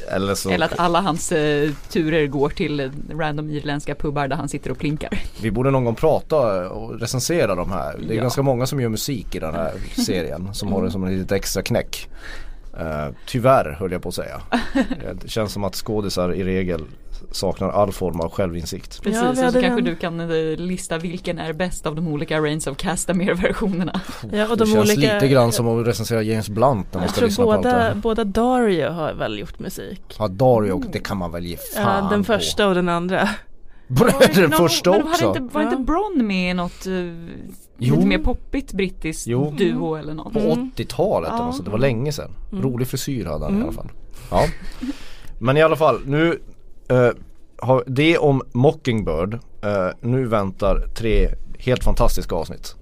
Eller 0.08 0.34
så, 0.34 0.50
Eller 0.50 0.66
att 0.66 0.78
alla 0.78 1.00
hans 1.00 1.32
eh, 1.32 1.70
turer 1.88 2.26
går 2.26 2.48
till 2.48 2.80
eh, 2.80 2.90
random 3.18 3.50
irländska 3.50 3.94
pubbar 3.94 4.28
där 4.28 4.36
han 4.36 4.48
sitter 4.48 4.70
och 4.70 4.78
plinkar. 4.78 5.22
vi 5.42 5.50
borde 5.50 5.70
någon 5.70 5.84
gång 5.84 5.94
prata 5.94 6.68
och 6.70 7.00
recensera 7.00 7.54
de 7.54 7.70
här. 7.72 7.98
Det 7.98 8.12
är 8.14 8.16
Ja. 8.16 8.22
ganska 8.22 8.42
många 8.42 8.66
som 8.66 8.80
gör 8.80 8.88
musik 8.88 9.34
i 9.34 9.38
den 9.38 9.54
här 9.54 9.72
serien 10.06 10.54
som 10.54 10.72
har 10.72 10.84
det 10.84 10.90
som 10.90 11.04
en 11.04 11.18
litet 11.18 11.32
extra 11.32 11.62
knäck. 11.62 12.08
Uh, 12.80 13.14
tyvärr 13.26 13.76
höll 13.78 13.92
jag 13.92 14.02
på 14.02 14.08
att 14.08 14.14
säga. 14.14 14.40
Det 15.22 15.28
känns 15.30 15.52
som 15.52 15.64
att 15.64 15.74
skådisar 15.74 16.32
i 16.34 16.44
regel 16.44 16.80
saknar 17.30 17.68
all 17.70 17.92
form 17.92 18.20
av 18.20 18.30
självinsikt. 18.30 19.02
Precis, 19.02 19.22
vi 19.22 19.28
och 19.28 19.36
så 19.36 19.42
kanske 19.42 19.68
den- 19.68 19.84
du 19.84 19.96
kan 19.96 20.20
eh, 20.20 20.26
lista 20.56 20.98
vilken 20.98 21.38
är 21.38 21.52
bäst 21.52 21.86
av 21.86 21.94
de 21.96 22.08
olika 22.08 22.40
Reigns 22.40 22.66
of 22.66 22.76
Castamere-versionerna. 22.76 24.00
Ja, 24.32 24.42
och 24.50 24.56
Det 24.58 24.64
de 24.64 24.70
känns 24.72 24.90
olika, 24.90 25.14
lite 25.14 25.28
grann 25.28 25.52
som 25.52 25.68
att 25.68 25.86
recensera 25.86 26.22
James 26.22 26.48
Blunt 26.48 26.86
när 26.92 26.98
man 27.00 27.02
Jag 27.02 27.10
ska 27.10 27.18
tror 27.18 27.28
lyssna 27.28 27.44
på 27.44 27.52
allt 27.52 27.62
det 27.62 27.70
båda, 27.70 27.94
båda 27.94 28.24
Dario 28.24 28.88
har 28.90 29.12
väl 29.14 29.38
gjort 29.38 29.58
musik. 29.58 30.16
Ja 30.18 30.28
Dario, 30.28 30.82
det 30.92 30.98
kan 30.98 31.16
man 31.16 31.32
väl 31.32 31.44
ge 31.46 31.56
fan 31.56 32.04
Ja, 32.04 32.10
den 32.10 32.20
på. 32.24 32.26
första 32.26 32.68
och 32.68 32.74
den 32.74 32.88
andra. 32.88 33.28
den 34.34 34.50
första 34.50 34.90
men 34.90 35.02
Var 35.02 35.10
också. 35.10 35.26
inte, 35.28 35.40
var 35.54 35.62
inte 35.62 35.74
Ja. 35.74 35.80
Bron 35.80 36.26
med 36.26 36.50
i 36.50 36.54
något 36.54 36.86
eh, 36.86 36.92
Jo. 37.80 37.94
lite 37.94 38.06
mer 38.06 38.18
poppigt 38.18 38.72
brittiskt 38.72 39.26
Jo. 39.26 39.54
duo 39.58 39.94
eller 39.94 40.14
något? 40.14 40.32
På 40.32 40.38
Mm. 40.38 40.70
80-talet 40.76 41.28
eller 41.28 41.38
Ja. 41.38 41.44
något 41.46 41.54
sånt. 41.54 41.64
det 41.64 41.70
var 41.70 41.78
länge 41.78 42.12
sedan. 42.12 42.30
Mm. 42.52 42.64
Rolig 42.64 42.88
frisyr 42.88 43.24
hade 43.24 43.44
han 43.44 43.52
i 43.52 43.56
Mm. 43.56 43.62
alla 43.68 43.72
fall. 43.76 43.90
Ja. 44.30 44.46
Men 45.38 45.56
i 45.56 45.62
alla 45.62 45.76
fall, 45.76 46.00
nu 46.06 46.38
eh, 46.88 47.10
har 47.58 47.84
det 47.86 48.18
om 48.18 48.42
Mockingbird. 48.52 49.34
Eh, 49.34 49.88
nu 50.00 50.26
väntar 50.26 50.86
tre 50.94 51.28
helt 51.58 51.84
fantastiska 51.84 52.34
avsnitt. 52.34 52.74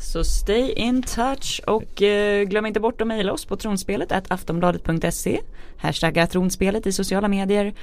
Så 0.00 0.24
stay 0.24 0.72
in 0.72 1.02
touch 1.02 1.60
och 1.66 2.02
eh, 2.02 2.42
glöm 2.44 2.66
inte 2.66 2.80
bort 2.80 3.00
att 3.00 3.06
mejla 3.06 3.32
oss 3.32 3.44
på 3.44 3.56
tronspelet 3.56 4.12
at 4.12 4.30
aftonbladet.se 4.32 5.40
Hashtagga 5.76 6.26
tronspelet 6.26 6.86
i 6.86 6.92
sociala 6.92 7.28
medier 7.28 7.74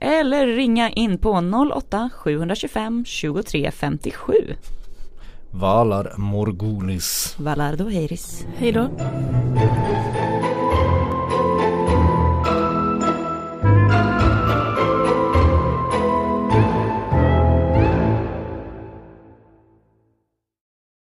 eller 0.00 0.46
ringa 0.46 0.90
in 0.90 1.18
på 1.18 1.32
08-725 1.32 3.04
23 3.04 3.70
57 3.70 4.32
Valar 5.50 6.18
Morgulis. 6.18 7.34
Valardo 7.38 7.88
Heiris 7.88 8.46
Hej 8.56 8.72
då. 8.72 8.90